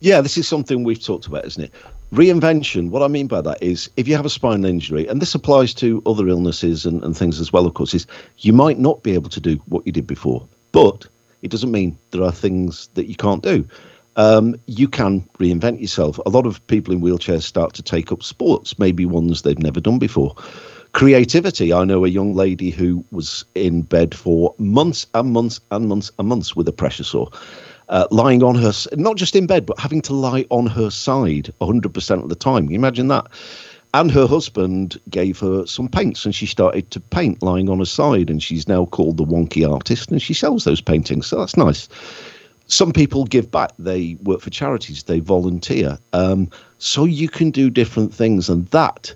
Yeah, 0.00 0.20
this 0.20 0.36
is 0.36 0.48
something 0.48 0.84
we've 0.84 1.02
talked 1.02 1.26
about, 1.26 1.44
isn't 1.46 1.64
it? 1.64 1.72
Reinvention. 2.12 2.90
What 2.90 3.02
I 3.02 3.08
mean 3.08 3.26
by 3.26 3.40
that 3.40 3.62
is 3.62 3.88
if 3.96 4.06
you 4.06 4.16
have 4.16 4.26
a 4.26 4.30
spinal 4.30 4.66
injury, 4.66 5.06
and 5.06 5.22
this 5.22 5.34
applies 5.34 5.72
to 5.74 6.02
other 6.04 6.28
illnesses 6.28 6.84
and, 6.84 7.02
and 7.04 7.16
things 7.16 7.40
as 7.40 7.52
well, 7.52 7.66
of 7.66 7.74
course, 7.74 7.94
is 7.94 8.06
you 8.38 8.52
might 8.52 8.78
not 8.78 9.02
be 9.02 9.14
able 9.14 9.30
to 9.30 9.40
do 9.40 9.54
what 9.66 9.86
you 9.86 9.92
did 9.92 10.06
before, 10.06 10.46
but 10.72 11.06
it 11.40 11.50
doesn't 11.50 11.70
mean 11.70 11.96
there 12.10 12.22
are 12.22 12.32
things 12.32 12.88
that 12.94 13.06
you 13.06 13.16
can't 13.16 13.42
do. 13.42 13.66
Um, 14.16 14.56
you 14.66 14.88
can 14.88 15.22
reinvent 15.38 15.80
yourself. 15.80 16.18
A 16.26 16.30
lot 16.30 16.46
of 16.46 16.64
people 16.66 16.92
in 16.92 17.00
wheelchairs 17.00 17.42
start 17.42 17.72
to 17.74 17.82
take 17.82 18.12
up 18.12 18.22
sports, 18.22 18.78
maybe 18.78 19.06
ones 19.06 19.42
they've 19.42 19.58
never 19.58 19.80
done 19.80 19.98
before. 19.98 20.34
Creativity. 20.92 21.72
I 21.72 21.84
know 21.84 22.04
a 22.04 22.08
young 22.08 22.34
lady 22.34 22.70
who 22.70 23.04
was 23.10 23.46
in 23.54 23.82
bed 23.82 24.14
for 24.14 24.54
months 24.58 25.06
and 25.14 25.32
months 25.32 25.60
and 25.70 25.88
months 25.88 26.10
and 26.18 26.28
months 26.28 26.54
with 26.54 26.68
a 26.68 26.72
pressure 26.72 27.04
sore 27.04 27.30
uh, 27.88 28.06
lying 28.10 28.42
on 28.42 28.54
her, 28.54 28.72
not 28.94 29.16
just 29.16 29.36
in 29.36 29.46
bed, 29.46 29.66
but 29.66 29.78
having 29.78 30.00
to 30.02 30.14
lie 30.14 30.46
on 30.50 30.66
her 30.66 30.90
side 30.90 31.52
100% 31.60 32.22
of 32.22 32.28
the 32.28 32.34
time. 32.34 32.64
Can 32.64 32.72
you 32.72 32.78
imagine 32.78 33.08
that? 33.08 33.26
And 33.94 34.10
her 34.10 34.26
husband 34.26 34.98
gave 35.10 35.38
her 35.40 35.66
some 35.66 35.88
paints 35.88 36.24
and 36.24 36.34
she 36.34 36.46
started 36.46 36.90
to 36.92 37.00
paint 37.00 37.42
lying 37.42 37.68
on 37.68 37.78
her 37.78 37.84
side. 37.84 38.30
And 38.30 38.42
she's 38.42 38.66
now 38.66 38.86
called 38.86 39.18
the 39.18 39.24
Wonky 39.24 39.70
Artist 39.70 40.10
and 40.10 40.22
she 40.22 40.32
sells 40.32 40.64
those 40.64 40.80
paintings. 40.80 41.26
So 41.26 41.38
that's 41.38 41.58
nice. 41.58 41.88
Some 42.72 42.90
people 42.90 43.24
give 43.24 43.50
back, 43.50 43.72
they 43.78 44.16
work 44.22 44.40
for 44.40 44.48
charities, 44.48 45.02
they 45.02 45.20
volunteer. 45.20 45.98
Um, 46.14 46.48
so 46.78 47.04
you 47.04 47.28
can 47.28 47.50
do 47.50 47.68
different 47.68 48.14
things. 48.14 48.48
And 48.48 48.66
that 48.68 49.14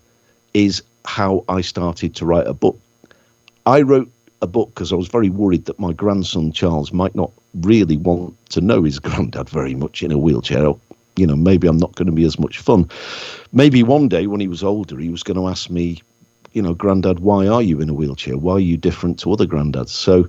is 0.52 0.82
how 1.06 1.42
I 1.48 1.62
started 1.62 2.14
to 2.16 2.26
write 2.26 2.46
a 2.46 2.52
book. 2.52 2.78
I 3.64 3.80
wrote 3.80 4.10
a 4.42 4.46
book 4.46 4.74
because 4.74 4.92
I 4.92 4.96
was 4.96 5.08
very 5.08 5.30
worried 5.30 5.64
that 5.64 5.80
my 5.80 5.94
grandson 5.94 6.52
Charles 6.52 6.92
might 6.92 7.14
not 7.14 7.32
really 7.62 7.96
want 7.96 8.34
to 8.50 8.60
know 8.60 8.82
his 8.82 8.98
granddad 8.98 9.48
very 9.48 9.74
much 9.74 10.02
in 10.02 10.12
a 10.12 10.18
wheelchair. 10.18 10.66
Or, 10.66 10.78
you 11.16 11.26
know, 11.26 11.34
maybe 11.34 11.66
I'm 11.66 11.78
not 11.78 11.94
going 11.94 12.06
to 12.06 12.12
be 12.12 12.26
as 12.26 12.38
much 12.38 12.58
fun. 12.58 12.86
Maybe 13.54 13.82
one 13.82 14.10
day 14.10 14.26
when 14.26 14.40
he 14.40 14.48
was 14.48 14.62
older, 14.62 14.98
he 14.98 15.08
was 15.08 15.22
going 15.22 15.38
to 15.38 15.48
ask 15.48 15.70
me, 15.70 16.02
you 16.52 16.60
know, 16.60 16.74
granddad, 16.74 17.20
why 17.20 17.46
are 17.46 17.62
you 17.62 17.80
in 17.80 17.88
a 17.88 17.94
wheelchair? 17.94 18.36
Why 18.36 18.56
are 18.56 18.60
you 18.60 18.76
different 18.76 19.18
to 19.20 19.32
other 19.32 19.46
granddads? 19.46 19.88
So 19.88 20.28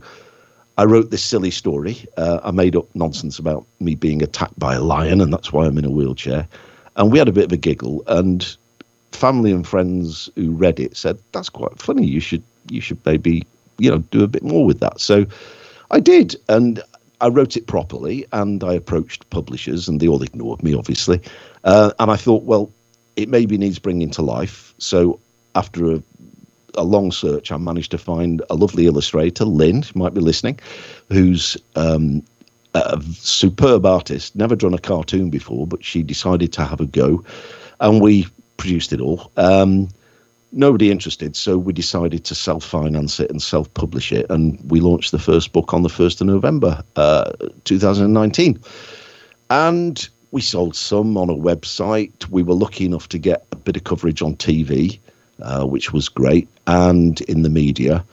I 0.77 0.85
wrote 0.85 1.09
this 1.09 1.23
silly 1.23 1.51
story. 1.51 2.05
Uh, 2.17 2.39
I 2.43 2.51
made 2.51 2.75
up 2.75 2.87
nonsense 2.93 3.39
about 3.39 3.65
me 3.79 3.95
being 3.95 4.21
attacked 4.21 4.57
by 4.59 4.75
a 4.75 4.81
lion, 4.81 5.21
and 5.21 5.33
that's 5.33 5.51
why 5.51 5.65
I'm 5.65 5.77
in 5.77 5.85
a 5.85 5.89
wheelchair. 5.89 6.47
And 6.95 7.11
we 7.11 7.17
had 7.17 7.27
a 7.27 7.31
bit 7.31 7.45
of 7.45 7.51
a 7.51 7.57
giggle. 7.57 8.03
And 8.07 8.55
family 9.11 9.51
and 9.51 9.67
friends 9.67 10.29
who 10.35 10.51
read 10.51 10.79
it 10.79 10.95
said, 10.95 11.17
"That's 11.31 11.49
quite 11.49 11.79
funny. 11.79 12.05
You 12.05 12.19
should, 12.19 12.43
you 12.69 12.81
should 12.81 13.03
maybe, 13.05 13.45
you 13.79 13.89
know, 13.89 13.99
do 14.11 14.23
a 14.23 14.27
bit 14.27 14.43
more 14.43 14.65
with 14.65 14.79
that." 14.79 15.01
So 15.01 15.25
I 15.89 15.99
did, 15.99 16.35
and 16.47 16.81
I 17.21 17.29
wrote 17.29 17.57
it 17.57 17.65
properly, 17.65 18.25
and 18.31 18.63
I 18.63 18.73
approached 18.73 19.27
publishers, 19.31 19.87
and 19.87 19.99
they 19.99 20.07
all 20.07 20.21
ignored 20.21 20.61
me, 20.61 20.75
obviously. 20.75 21.21
Uh, 21.63 21.91
and 21.99 22.11
I 22.11 22.15
thought, 22.15 22.43
well, 22.43 22.69
it 23.15 23.29
maybe 23.29 23.57
needs 23.57 23.79
bringing 23.79 24.11
to 24.11 24.21
life. 24.21 24.75
So 24.77 25.19
after 25.55 25.91
a 25.91 26.03
a 26.77 26.83
long 26.83 27.11
search, 27.11 27.51
I 27.51 27.57
managed 27.57 27.91
to 27.91 27.97
find 27.97 28.41
a 28.49 28.55
lovely 28.55 28.85
illustrator, 28.85 29.43
Lynn, 29.45 29.81
she 29.81 29.97
might 29.97 30.13
be 30.13 30.21
listening, 30.21 30.59
who's 31.09 31.57
um, 31.75 32.23
a 32.73 33.01
superb 33.13 33.85
artist, 33.85 34.35
never 34.35 34.55
drawn 34.55 34.73
a 34.73 34.79
cartoon 34.79 35.29
before, 35.29 35.67
but 35.67 35.83
she 35.83 36.03
decided 36.03 36.53
to 36.53 36.63
have 36.63 36.79
a 36.79 36.85
go, 36.85 37.23
and 37.79 38.01
we 38.01 38.27
produced 38.57 38.93
it 38.93 39.01
all. 39.01 39.31
Um, 39.37 39.89
nobody 40.51 40.91
interested, 40.91 41.35
so 41.35 41.57
we 41.57 41.73
decided 41.73 42.23
to 42.25 42.35
self-finance 42.35 43.19
it 43.19 43.29
and 43.29 43.41
self-publish 43.41 44.11
it, 44.11 44.27
and 44.29 44.59
we 44.69 44.79
launched 44.79 45.11
the 45.11 45.19
first 45.19 45.51
book 45.53 45.73
on 45.73 45.83
the 45.83 45.89
first 45.89 46.21
of 46.21 46.27
November, 46.27 46.83
uh, 46.95 47.31
2019, 47.65 48.59
and 49.49 50.09
we 50.31 50.41
sold 50.41 50.75
some 50.75 51.17
on 51.17 51.29
a 51.29 51.35
website. 51.35 52.27
We 52.29 52.43
were 52.43 52.53
lucky 52.53 52.85
enough 52.85 53.09
to 53.09 53.17
get 53.17 53.45
a 53.51 53.55
bit 53.55 53.77
of 53.77 53.85
coverage 53.85 54.21
on 54.21 54.35
TV, 54.35 54.99
uh, 55.41 55.65
which 55.65 55.93
was 55.93 56.09
great, 56.09 56.47
and 56.67 57.21
in 57.21 57.43
the 57.43 57.49
media, 57.49 58.03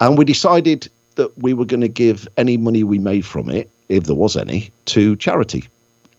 and 0.00 0.16
we 0.16 0.24
decided 0.24 0.88
that 1.16 1.36
we 1.38 1.54
were 1.54 1.64
going 1.64 1.80
to 1.80 1.88
give 1.88 2.26
any 2.36 2.56
money 2.56 2.84
we 2.84 2.98
made 2.98 3.24
from 3.24 3.50
it, 3.50 3.70
if 3.88 4.04
there 4.04 4.16
was 4.16 4.36
any, 4.36 4.70
to 4.86 5.16
charity, 5.16 5.64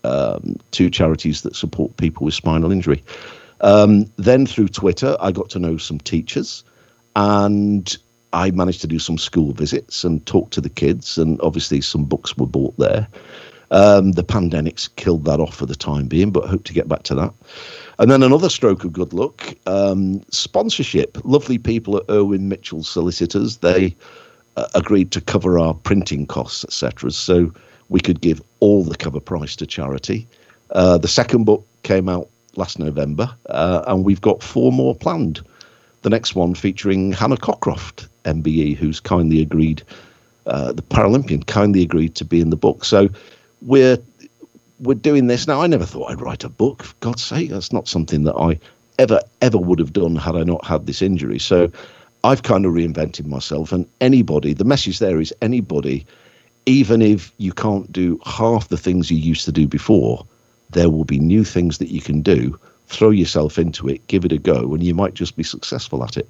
um, 0.04 0.56
to 0.72 0.90
charities 0.90 1.42
that 1.42 1.56
support 1.56 1.96
people 1.96 2.24
with 2.24 2.34
spinal 2.34 2.70
injury. 2.70 3.02
Um, 3.62 4.10
then 4.16 4.46
through 4.46 4.68
Twitter, 4.68 5.16
I 5.20 5.32
got 5.32 5.50
to 5.50 5.58
know 5.58 5.76
some 5.76 5.98
teachers 5.98 6.64
and 7.14 7.96
I 8.32 8.50
managed 8.50 8.80
to 8.82 8.86
do 8.86 8.98
some 8.98 9.18
school 9.18 9.52
visits 9.52 10.04
and 10.04 10.24
talk 10.26 10.50
to 10.50 10.60
the 10.60 10.68
kids. 10.68 11.18
And 11.18 11.40
obviously, 11.42 11.80
some 11.80 12.04
books 12.04 12.36
were 12.36 12.46
bought 12.46 12.76
there. 12.78 13.06
Um, 13.72 14.12
the 14.12 14.22
pandemics 14.22 14.94
killed 14.96 15.24
that 15.24 15.40
off 15.40 15.54
for 15.54 15.64
the 15.64 15.74
time 15.74 16.06
being, 16.06 16.30
but 16.30 16.46
hope 16.46 16.64
to 16.64 16.74
get 16.74 16.88
back 16.88 17.04
to 17.04 17.14
that. 17.14 17.32
And 17.98 18.10
then 18.10 18.22
another 18.22 18.50
stroke 18.50 18.84
of 18.84 18.92
good 18.92 19.14
luck 19.14 19.54
um, 19.66 20.22
sponsorship. 20.30 21.16
Lovely 21.24 21.56
people 21.56 21.96
at 21.96 22.04
Irwin 22.10 22.48
Mitchell 22.48 22.82
Solicitors. 22.82 23.58
They 23.58 23.96
uh, 24.56 24.66
agreed 24.74 25.10
to 25.12 25.22
cover 25.22 25.58
our 25.58 25.72
printing 25.72 26.26
costs, 26.26 26.64
etc. 26.64 27.10
So 27.12 27.50
we 27.88 27.98
could 27.98 28.20
give 28.20 28.42
all 28.60 28.84
the 28.84 28.96
cover 28.96 29.20
price 29.20 29.56
to 29.56 29.66
charity. 29.66 30.28
Uh, 30.70 30.98
the 30.98 31.08
second 31.08 31.44
book 31.44 31.66
came 31.82 32.10
out 32.10 32.28
last 32.56 32.78
November, 32.78 33.34
uh, 33.46 33.84
and 33.86 34.04
we've 34.04 34.20
got 34.20 34.42
four 34.42 34.70
more 34.70 34.94
planned. 34.94 35.42
The 36.02 36.10
next 36.10 36.34
one 36.34 36.54
featuring 36.54 37.12
Hannah 37.12 37.36
Cockcroft, 37.36 38.08
MBE, 38.24 38.76
who's 38.76 39.00
kindly 39.00 39.40
agreed, 39.40 39.82
uh, 40.46 40.72
the 40.72 40.82
Paralympian, 40.82 41.46
kindly 41.46 41.82
agreed 41.82 42.14
to 42.16 42.24
be 42.24 42.40
in 42.40 42.50
the 42.50 42.56
book. 42.56 42.84
So 42.84 43.08
we're 43.62 43.98
we're 44.80 44.94
doing 44.94 45.28
this 45.28 45.46
now. 45.46 45.60
I 45.60 45.66
never 45.66 45.86
thought 45.86 46.10
I'd 46.10 46.20
write 46.20 46.44
a 46.44 46.48
book. 46.48 46.82
For 46.82 46.94
God's 47.00 47.24
sake, 47.24 47.50
that's 47.50 47.72
not 47.72 47.88
something 47.88 48.24
that 48.24 48.34
I 48.34 48.58
ever 48.98 49.20
ever 49.40 49.58
would 49.58 49.78
have 49.78 49.92
done 49.92 50.16
had 50.16 50.36
I 50.36 50.42
not 50.42 50.64
had 50.64 50.86
this 50.86 51.02
injury. 51.02 51.38
So 51.38 51.70
I've 52.24 52.42
kind 52.42 52.66
of 52.66 52.72
reinvented 52.72 53.26
myself. 53.26 53.72
And 53.72 53.86
anybody, 54.00 54.54
the 54.54 54.64
message 54.64 54.98
there 54.98 55.20
is 55.20 55.32
anybody, 55.40 56.06
even 56.66 57.02
if 57.02 57.32
you 57.38 57.52
can't 57.52 57.90
do 57.92 58.20
half 58.24 58.68
the 58.68 58.76
things 58.76 59.10
you 59.10 59.18
used 59.18 59.44
to 59.44 59.52
do 59.52 59.66
before, 59.66 60.26
there 60.70 60.90
will 60.90 61.04
be 61.04 61.18
new 61.18 61.44
things 61.44 61.78
that 61.78 61.88
you 61.88 62.00
can 62.00 62.22
do. 62.22 62.58
Throw 62.86 63.10
yourself 63.10 63.58
into 63.58 63.88
it, 63.88 64.06
give 64.08 64.24
it 64.24 64.32
a 64.32 64.38
go, 64.38 64.74
and 64.74 64.82
you 64.82 64.94
might 64.94 65.14
just 65.14 65.36
be 65.36 65.42
successful 65.42 66.04
at 66.04 66.16
it. 66.16 66.28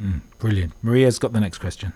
Mm, 0.00 0.20
brilliant. 0.38 0.72
Maria's 0.82 1.18
got 1.18 1.32
the 1.32 1.40
next 1.40 1.58
question. 1.58 1.92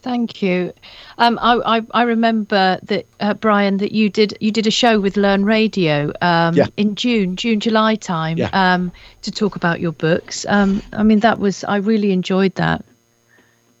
Thank 0.00 0.42
you. 0.42 0.72
Um, 1.18 1.38
I, 1.42 1.78
I, 1.78 1.82
I 1.90 2.02
remember 2.02 2.78
that 2.84 3.06
uh, 3.20 3.34
Brian 3.34 3.78
that 3.78 3.92
you 3.92 4.08
did 4.08 4.36
you 4.40 4.52
did 4.52 4.66
a 4.66 4.70
show 4.70 5.00
with 5.00 5.16
Learn 5.16 5.44
Radio 5.44 6.12
um, 6.22 6.54
Yeah. 6.54 6.66
in 6.76 6.94
June 6.94 7.34
June 7.36 7.58
July 7.60 7.96
time 7.96 8.38
Yeah. 8.38 8.50
um, 8.52 8.92
to 9.22 9.32
talk 9.32 9.56
about 9.56 9.80
your 9.80 9.92
books. 9.92 10.46
Um, 10.48 10.82
I 10.92 11.02
mean 11.02 11.20
that 11.20 11.38
was 11.40 11.64
I 11.64 11.76
really 11.76 12.12
enjoyed 12.12 12.54
that. 12.54 12.84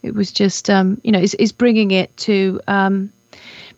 It 0.02 0.14
was 0.14 0.32
just 0.32 0.68
um, 0.68 1.00
you 1.04 1.12
know 1.12 1.20
is 1.20 1.34
it's 1.38 1.52
bringing 1.52 1.92
it 1.92 2.14
to 2.18 2.60
um, 2.66 3.12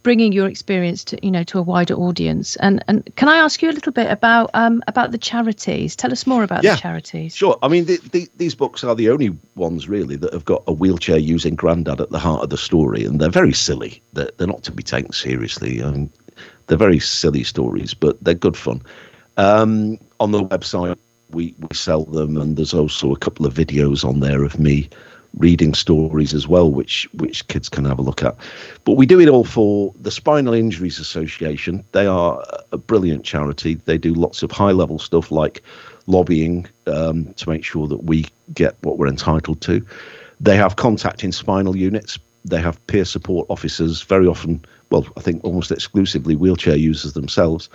bringing 0.03 0.33
your 0.33 0.49
experience 0.49 1.05
to 1.05 1.19
you 1.23 1.31
know 1.31 1.43
to 1.45 1.59
a 1.59 1.63
wider 1.63 1.95
audience. 1.95 2.57
And 2.57 2.83
and 2.89 3.09
can 3.17 3.29
I 3.29 3.37
ask 3.37 3.63
you 3.63 3.71
a 3.71 3.73
little 3.73 3.93
bit 3.93 4.11
about 4.11 4.51
um, 4.55 4.83
about 4.87 5.13
the 5.13 5.19
charities? 5.19 5.97
Tell 5.97 6.13
us 6.13 6.27
more 6.27 6.43
about 6.43 6.63
Yeah. 6.65 6.75
the 6.75 6.81
charities. 6.81 7.37
Sure. 7.37 7.59
I 7.63 7.69
mean, 7.69 7.85
the, 7.85 7.99
the, 8.13 8.29
these 8.37 8.55
books 8.55 8.85
are 8.85 8.95
the 8.95 9.11
only 9.11 9.37
ones 9.57 9.89
really 9.89 10.17
that 10.17 10.33
have 10.33 10.45
got 10.45 10.63
a 10.67 10.73
wheelchair 10.73 11.19
using 11.19 11.55
granddad 11.55 12.01
at 12.01 12.11
the 12.11 12.19
heart 12.19 12.43
of 12.43 12.51
the 12.51 12.59
story, 12.59 13.05
and 13.05 13.21
they're 13.21 13.31
very 13.31 13.53
silly. 13.53 14.03
They're, 14.13 14.31
they're 14.37 14.47
not 14.47 14.63
to 14.65 14.73
be 14.73 14.83
taken 14.83 15.13
seriously. 15.13 15.83
I 15.83 15.91
mean, 15.91 16.11
they're 16.67 16.79
very 16.79 16.99
silly 17.01 17.45
stories, 17.45 17.95
but 17.95 18.23
they're 18.23 18.35
good 18.35 18.57
fun. 18.57 18.83
Um, 19.37 19.99
on 20.19 20.33
the 20.33 20.43
website, 20.45 20.97
we, 21.31 21.55
we 21.59 21.75
sell 21.75 22.05
them, 22.05 22.37
and 22.37 22.57
there's 22.57 22.75
also 22.75 23.13
a 23.13 23.19
couple 23.19 23.47
of 23.47 23.55
videos 23.55 24.05
on 24.05 24.21
there 24.21 24.45
of 24.45 24.59
me 24.59 24.89
reading 25.35 25.75
stories 25.75 26.35
as 26.35 26.49
well, 26.49 26.71
which 26.71 27.09
which 27.15 27.47
kids 27.49 27.69
can 27.69 27.85
have 27.85 27.99
a 27.99 28.03
look 28.03 28.23
at. 28.23 28.37
But 28.85 28.95
we 28.95 29.07
do 29.07 29.21
it 29.21 29.29
all 29.29 29.45
for 29.45 29.95
the 30.01 30.11
Spinal 30.11 30.55
Injuries 30.55 30.99
Association. 30.99 31.85
They 31.93 32.07
are 32.07 32.43
a 32.73 32.79
brilliant 32.79 33.25
charity. 33.25 33.75
They 33.75 33.99
do 33.99 34.15
lots 34.15 34.43
of 34.43 34.51
high 34.51 34.73
level 34.73 34.99
stuff 34.99 35.31
like 35.31 35.63
lobbying 36.07 36.67
um, 36.87 37.33
to 37.35 37.49
make 37.49 37.65
sure 37.65 37.87
that 37.87 38.05
we 38.05 38.27
get 38.55 38.77
what 38.83 38.99
we're 38.99 39.09
entitled 39.09 39.61
to. 39.63 39.85
They 40.41 40.57
have 40.57 40.77
contact 40.77 41.23
in 41.23 41.33
spinal 41.33 41.77
units. 41.77 42.19
They 42.45 42.61
have 42.61 42.85
peer 42.87 43.05
support 43.05 43.47
officers, 43.51 44.03
very 44.03 44.27
often, 44.27 44.65
well, 44.91 45.07
I 45.17 45.21
think 45.21 45.45
almost 45.45 45.71
exclusively 45.71 46.37
wheelchair 46.37 46.77
users 46.77 47.13
themselves. 47.13 47.69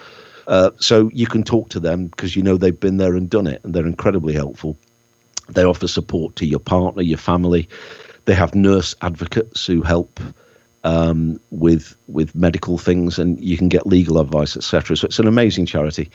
Uh, 0.47 0.71
so 0.77 1.09
you 1.13 1.27
can 1.27 1.43
talk 1.43 1.69
to 1.69 1.79
them 1.79 2.07
because 2.07 2.35
you 2.35 2.43
know 2.43 2.57
they've 2.57 2.79
been 2.79 2.97
there 2.97 3.15
and 3.15 3.29
done 3.29 3.47
it, 3.47 3.61
and 3.63 3.73
they're 3.73 3.85
incredibly 3.85 4.33
helpful. 4.33 4.77
They 5.49 5.63
offer 5.63 5.87
support 5.87 6.35
to 6.37 6.45
your 6.45 6.59
partner, 6.59 7.01
your 7.01 7.17
family. 7.17 7.69
They 8.25 8.33
have 8.33 8.55
nurse 8.55 8.95
advocates 9.01 9.65
who 9.65 9.81
help 9.81 10.19
um, 10.85 11.39
with 11.49 11.95
with 12.07 12.33
medical 12.35 12.77
things, 12.77 13.19
and 13.19 13.43
you 13.43 13.57
can 13.57 13.69
get 13.69 13.85
legal 13.87 14.19
advice, 14.19 14.55
etc. 14.55 14.95
So 14.95 15.05
it's 15.05 15.19
an 15.19 15.27
amazing 15.27 15.65
charity, 15.65 16.09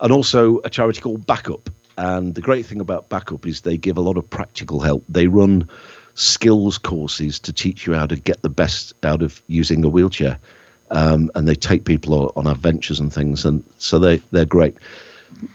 and 0.00 0.12
also 0.12 0.60
a 0.64 0.70
charity 0.70 1.00
called 1.00 1.26
Backup. 1.26 1.70
And 1.96 2.34
the 2.34 2.40
great 2.40 2.66
thing 2.66 2.80
about 2.80 3.08
Backup 3.08 3.46
is 3.46 3.62
they 3.62 3.76
give 3.76 3.96
a 3.96 4.00
lot 4.00 4.16
of 4.16 4.28
practical 4.28 4.80
help. 4.80 5.04
They 5.08 5.26
run 5.26 5.68
skills 6.14 6.78
courses 6.78 7.38
to 7.40 7.52
teach 7.52 7.86
you 7.86 7.94
how 7.94 8.06
to 8.06 8.16
get 8.16 8.42
the 8.42 8.48
best 8.48 8.92
out 9.04 9.22
of 9.22 9.40
using 9.46 9.84
a 9.84 9.88
wheelchair, 9.88 10.38
um, 10.90 11.30
and 11.34 11.48
they 11.48 11.54
take 11.54 11.84
people 11.84 12.32
on, 12.34 12.46
adventures 12.46 13.00
and 13.00 13.12
things, 13.12 13.44
and 13.44 13.64
so 13.78 13.98
they 13.98 14.16
they're 14.32 14.44
great. 14.44 14.76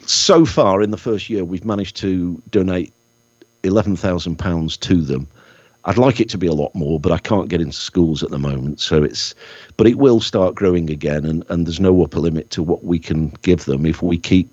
So 0.05 0.45
far 0.45 0.81
in 0.81 0.91
the 0.91 0.97
first 0.97 1.29
year, 1.29 1.43
we've 1.43 1.65
managed 1.65 1.97
to 1.97 2.41
donate 2.51 2.93
eleven 3.63 3.95
thousand 3.95 4.37
pounds 4.37 4.77
to 4.77 5.01
them. 5.01 5.27
I'd 5.85 5.97
like 5.97 6.21
it 6.21 6.29
to 6.29 6.37
be 6.37 6.47
a 6.47 6.53
lot 6.53 6.73
more, 6.73 6.97
but 6.97 7.11
I 7.11 7.17
can't 7.17 7.49
get 7.49 7.59
into 7.59 7.75
schools 7.75 8.23
at 8.23 8.29
the 8.29 8.39
moment. 8.39 8.79
So 8.79 9.03
it's, 9.03 9.35
but 9.75 9.85
it 9.85 9.97
will 9.97 10.21
start 10.21 10.55
growing 10.55 10.89
again, 10.89 11.25
and 11.25 11.43
and 11.49 11.65
there's 11.65 11.79
no 11.79 12.03
upper 12.03 12.19
limit 12.19 12.49
to 12.51 12.63
what 12.63 12.83
we 12.85 12.99
can 12.99 13.29
give 13.41 13.65
them 13.65 13.85
if 13.85 14.01
we 14.01 14.17
keep, 14.17 14.49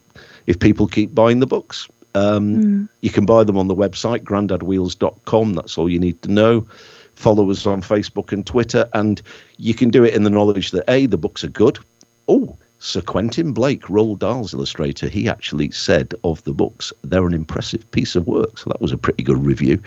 if 0.46 0.58
people 0.58 0.86
keep 0.88 1.14
buying 1.14 1.40
the 1.40 1.46
books. 1.46 1.88
Um, 2.16 2.88
You 3.02 3.10
can 3.10 3.24
buy 3.24 3.44
them 3.44 3.56
on 3.56 3.68
the 3.68 3.76
website 3.76 4.24
grandadwheels.com. 4.24 5.54
That's 5.54 5.78
all 5.78 5.88
you 5.88 6.00
need 6.00 6.20
to 6.22 6.30
know. 6.30 6.66
Follow 7.14 7.48
us 7.50 7.66
on 7.66 7.82
Facebook 7.82 8.32
and 8.32 8.44
Twitter, 8.44 8.88
and 8.94 9.22
you 9.58 9.74
can 9.74 9.90
do 9.90 10.02
it 10.02 10.14
in 10.14 10.24
the 10.24 10.30
knowledge 10.30 10.72
that 10.72 10.90
a 10.90 11.06
the 11.06 11.18
books 11.18 11.44
are 11.44 11.48
good. 11.48 11.78
Oh, 12.26 12.56
Sir 12.82 13.02
Quentin 13.02 13.52
Blake, 13.52 13.82
Roald 13.82 14.20
Dahl's 14.20 14.54
illustrator, 14.54 15.06
he 15.06 15.28
actually 15.28 15.70
said 15.70 16.14
of 16.24 16.42
the 16.44 16.54
books 16.54 16.94
they're 17.04 17.26
an 17.26 17.34
impressive 17.34 17.88
piece 17.90 18.16
of 18.16 18.26
work. 18.26 18.56
So 18.56 18.70
that 18.70 18.80
was 18.80 18.90
a 18.90 18.96
pretty 18.96 19.22
good 19.22 19.44
review. 19.44 19.82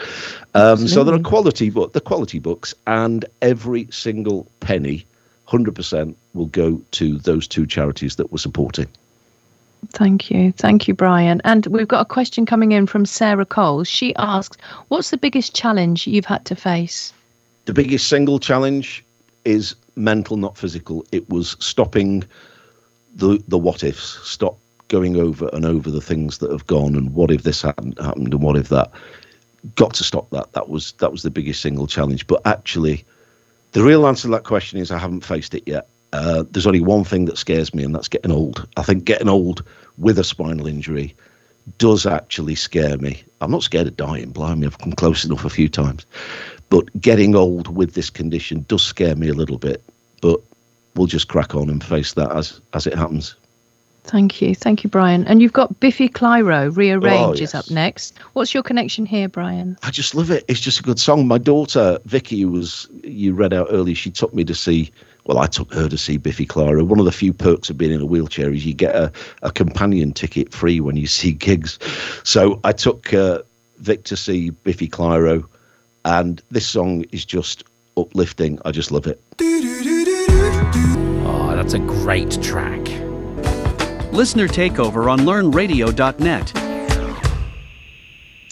Um, 0.53 0.87
so 0.87 1.03
they're 1.03 1.15
a 1.15 1.19
quality 1.19 1.71
book, 1.71 1.93
the 1.93 2.01
quality 2.01 2.37
books, 2.37 2.75
and 2.85 3.25
every 3.41 3.87
single 3.89 4.45
penny, 4.59 5.07
hundred 5.45 5.73
percent, 5.73 6.15
will 6.35 6.45
go 6.45 6.79
to 6.91 7.17
those 7.17 7.47
two 7.47 7.65
charities 7.65 8.15
that 8.17 8.31
we're 8.31 8.37
supporting. 8.37 8.87
Thank 9.89 10.29
you. 10.29 10.51
Thank 10.51 10.87
you, 10.87 10.93
Brian. 10.93 11.41
And 11.43 11.65
we've 11.67 11.87
got 11.87 12.01
a 12.01 12.05
question 12.05 12.45
coming 12.45 12.73
in 12.73 12.85
from 12.85 13.07
Sarah 13.07 13.45
Coles. 13.45 13.87
She 13.87 14.15
asks, 14.17 14.55
What's 14.89 15.09
the 15.09 15.17
biggest 15.17 15.55
challenge 15.55 16.05
you've 16.05 16.25
had 16.25 16.45
to 16.45 16.55
face? 16.55 17.11
The 17.65 17.73
biggest 17.73 18.07
single 18.07 18.39
challenge 18.39 19.03
is 19.45 19.75
mental, 19.95 20.37
not 20.37 20.57
physical. 20.59 21.05
It 21.11 21.27
was 21.29 21.57
stopping 21.59 22.23
the 23.15 23.43
the 23.47 23.57
what 23.57 23.83
ifs, 23.83 24.19
stop 24.27 24.57
going 24.87 25.17
over 25.17 25.49
and 25.53 25.65
over 25.65 25.89
the 25.89 26.01
things 26.01 26.37
that 26.39 26.51
have 26.51 26.67
gone 26.67 26.95
and 26.95 27.13
what 27.13 27.31
if 27.31 27.43
this 27.43 27.61
hadn't 27.61 27.99
happened 27.99 28.33
and 28.33 28.43
what 28.43 28.57
if 28.57 28.69
that. 28.69 28.91
Got 29.75 29.93
to 29.95 30.03
stop 30.03 30.29
that. 30.31 30.51
That 30.53 30.69
was 30.69 30.91
that 30.93 31.11
was 31.11 31.23
the 31.23 31.31
biggest 31.31 31.61
single 31.61 31.87
challenge. 31.87 32.27
But 32.27 32.41
actually, 32.45 33.05
the 33.71 33.83
real 33.83 34.05
answer 34.05 34.23
to 34.23 34.31
that 34.31 34.43
question 34.43 34.79
is 34.79 34.91
I 34.91 34.97
haven't 34.97 35.25
faced 35.25 35.55
it 35.55 35.63
yet. 35.65 35.87
Uh, 36.11 36.43
there's 36.51 36.67
only 36.67 36.81
one 36.81 37.03
thing 37.03 37.25
that 37.25 37.37
scares 37.37 37.73
me, 37.73 37.83
and 37.83 37.95
that's 37.95 38.07
getting 38.07 38.31
old. 38.31 38.67
I 38.77 38.83
think 38.83 39.05
getting 39.05 39.29
old 39.29 39.63
with 39.97 40.19
a 40.19 40.23
spinal 40.23 40.67
injury 40.67 41.15
does 41.77 42.05
actually 42.05 42.55
scare 42.55 42.97
me. 42.97 43.23
I'm 43.41 43.51
not 43.51 43.63
scared 43.63 43.87
of 43.87 43.97
dying, 43.97 44.31
blimey, 44.31 44.67
I've 44.67 44.77
come 44.77 44.93
close 44.93 45.25
enough 45.25 45.45
a 45.45 45.49
few 45.49 45.69
times. 45.69 46.05
But 46.69 46.89
getting 47.01 47.35
old 47.35 47.75
with 47.75 47.93
this 47.93 48.09
condition 48.09 48.65
does 48.67 48.83
scare 48.83 49.15
me 49.15 49.29
a 49.29 49.33
little 49.33 49.57
bit. 49.57 49.83
But 50.21 50.41
we'll 50.95 51.07
just 51.07 51.27
crack 51.27 51.55
on 51.55 51.69
and 51.69 51.83
face 51.83 52.13
that 52.13 52.31
as 52.31 52.61
as 52.73 52.87
it 52.87 52.95
happens. 52.95 53.35
Thank 54.05 54.41
you. 54.41 54.53
Thank 54.53 54.83
you, 54.83 54.89
Brian. 54.89 55.25
And 55.27 55.41
you've 55.41 55.53
got 55.53 55.79
Biffy 55.79 56.09
Clyro, 56.09 56.75
Rearrange 56.75 57.39
Oh, 57.39 57.43
is 57.43 57.55
up 57.55 57.69
next. 57.71 58.17
What's 58.33 58.53
your 58.53 58.61
connection 58.61 59.05
here, 59.05 59.29
Brian? 59.29 59.77
I 59.81 59.91
just 59.91 60.13
love 60.13 60.29
it. 60.29 60.43
It's 60.49 60.59
just 60.59 60.81
a 60.81 60.83
good 60.83 60.99
song. 60.99 61.25
My 61.25 61.37
daughter 61.37 61.97
Vicky, 62.03 62.41
who 62.41 62.51
was 62.51 62.87
you 63.03 63.33
read 63.33 63.53
out 63.53 63.67
earlier, 63.69 63.95
she 63.95 64.11
took 64.11 64.33
me 64.33 64.43
to 64.43 64.55
see. 64.55 64.91
Well, 65.25 65.37
I 65.37 65.47
took 65.47 65.73
her 65.73 65.87
to 65.87 65.97
see 65.97 66.17
Biffy 66.17 66.45
Clyro. 66.45 66.85
One 66.85 66.99
of 66.99 67.05
the 67.05 67.11
few 67.13 67.31
perks 67.31 67.69
of 67.69 67.77
being 67.77 67.93
in 67.93 68.01
a 68.01 68.05
wheelchair 68.05 68.51
is 68.51 68.65
you 68.65 68.73
get 68.73 68.93
a, 68.93 69.09
a 69.41 69.51
companion 69.51 70.11
ticket 70.11 70.53
free 70.53 70.81
when 70.81 70.97
you 70.97 71.07
see 71.19 71.31
gigs. 71.31 71.79
So 72.25 72.59
I 72.65 72.73
took 72.73 73.13
uh, 73.13 73.39
Vic 73.77 74.03
to 74.03 74.17
see 74.17 74.49
Biffy 74.49 74.89
Clyro, 74.89 75.45
and 76.03 76.41
this 76.51 76.67
song 76.67 77.05
is 77.13 77.23
just 77.23 77.63
uplifting. 77.95 78.59
I 78.65 78.71
just 78.71 78.91
love 78.91 79.07
it. 79.07 79.21
Oh, 81.25 81.53
that's 81.55 81.73
a 81.73 81.79
great 81.79 82.41
track. 82.41 82.79
Listener 84.11 84.47
takeover 84.47 85.11
on 85.11 85.19
learnradio.net. 85.21 86.72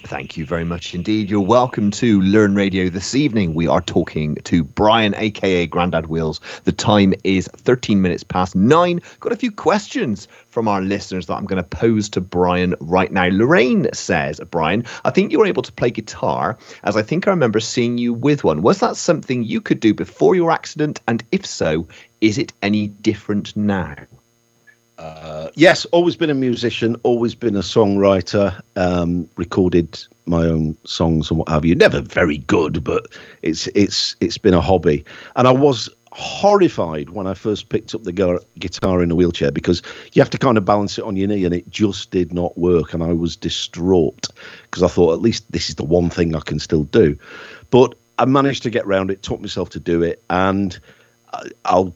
Thank 0.03 0.35
you 0.35 0.45
very 0.45 0.65
much 0.65 0.95
indeed. 0.95 1.29
You're 1.29 1.39
welcome 1.39 1.91
to 1.91 2.21
Learn 2.21 2.55
Radio 2.55 2.89
this 2.89 3.15
evening. 3.15 3.53
We 3.53 3.67
are 3.67 3.81
talking 3.81 4.35
to 4.43 4.63
Brian, 4.63 5.13
aka 5.15 5.67
Grandad 5.67 6.07
Wheels. 6.07 6.41
The 6.63 6.71
time 6.71 7.13
is 7.23 7.47
13 7.55 8.01
minutes 8.01 8.23
past 8.23 8.55
nine. 8.55 8.99
Got 9.19 9.31
a 9.31 9.37
few 9.37 9.51
questions 9.51 10.27
from 10.49 10.67
our 10.67 10.81
listeners 10.81 11.27
that 11.27 11.35
I'm 11.35 11.45
going 11.45 11.61
to 11.61 11.67
pose 11.67 12.09
to 12.09 12.21
Brian 12.21 12.75
right 12.79 13.11
now. 13.11 13.29
Lorraine 13.29 13.87
says, 13.93 14.41
Brian, 14.49 14.83
I 15.05 15.11
think 15.11 15.31
you 15.31 15.39
were 15.39 15.45
able 15.45 15.63
to 15.63 15.71
play 15.71 15.91
guitar, 15.91 16.57
as 16.83 16.97
I 16.97 17.03
think 17.03 17.27
I 17.27 17.31
remember 17.31 17.59
seeing 17.59 17.97
you 17.97 18.13
with 18.13 18.43
one. 18.43 18.63
Was 18.63 18.79
that 18.79 18.97
something 18.97 19.43
you 19.43 19.61
could 19.61 19.79
do 19.79 19.93
before 19.93 20.35
your 20.35 20.51
accident? 20.51 20.99
And 21.07 21.23
if 21.31 21.45
so, 21.45 21.87
is 22.21 22.37
it 22.37 22.53
any 22.61 22.87
different 22.87 23.55
now? 23.55 23.95
Uh, 25.01 25.49
yes, 25.55 25.85
always 25.85 26.15
been 26.15 26.29
a 26.29 26.35
musician, 26.35 26.95
always 27.01 27.33
been 27.33 27.55
a 27.55 27.61
songwriter, 27.61 28.61
um, 28.75 29.27
recorded 29.35 29.99
my 30.27 30.45
own 30.45 30.77
songs 30.85 31.31
and 31.31 31.39
what 31.39 31.49
have 31.49 31.65
you. 31.65 31.73
Never 31.73 32.01
very 32.01 32.37
good, 32.37 32.83
but 32.83 33.07
it's 33.41 33.65
it's 33.73 34.15
it's 34.19 34.37
been 34.37 34.53
a 34.53 34.61
hobby. 34.61 35.03
And 35.35 35.47
I 35.47 35.51
was 35.51 35.89
horrified 36.11 37.09
when 37.09 37.25
I 37.25 37.33
first 37.33 37.69
picked 37.69 37.95
up 37.95 38.03
the 38.03 38.11
gu- 38.11 38.41
guitar 38.59 39.01
in 39.01 39.09
a 39.09 39.15
wheelchair 39.15 39.51
because 39.51 39.81
you 40.13 40.21
have 40.21 40.29
to 40.29 40.37
kind 40.37 40.55
of 40.55 40.65
balance 40.65 40.99
it 40.99 41.03
on 41.03 41.15
your 41.15 41.27
knee, 41.27 41.45
and 41.45 41.55
it 41.55 41.67
just 41.71 42.11
did 42.11 42.31
not 42.31 42.55
work. 42.55 42.93
And 42.93 43.01
I 43.01 43.11
was 43.11 43.35
distraught 43.35 44.27
because 44.63 44.83
I 44.83 44.87
thought 44.87 45.13
at 45.13 45.21
least 45.21 45.51
this 45.51 45.67
is 45.67 45.75
the 45.75 45.83
one 45.83 46.11
thing 46.11 46.35
I 46.35 46.41
can 46.41 46.59
still 46.59 46.83
do. 46.83 47.17
But 47.71 47.95
I 48.19 48.25
managed 48.25 48.61
to 48.63 48.69
get 48.69 48.85
round 48.85 49.09
it, 49.09 49.23
taught 49.23 49.41
myself 49.41 49.71
to 49.71 49.79
do 49.79 50.03
it, 50.03 50.21
and 50.29 50.79
I'll 51.65 51.95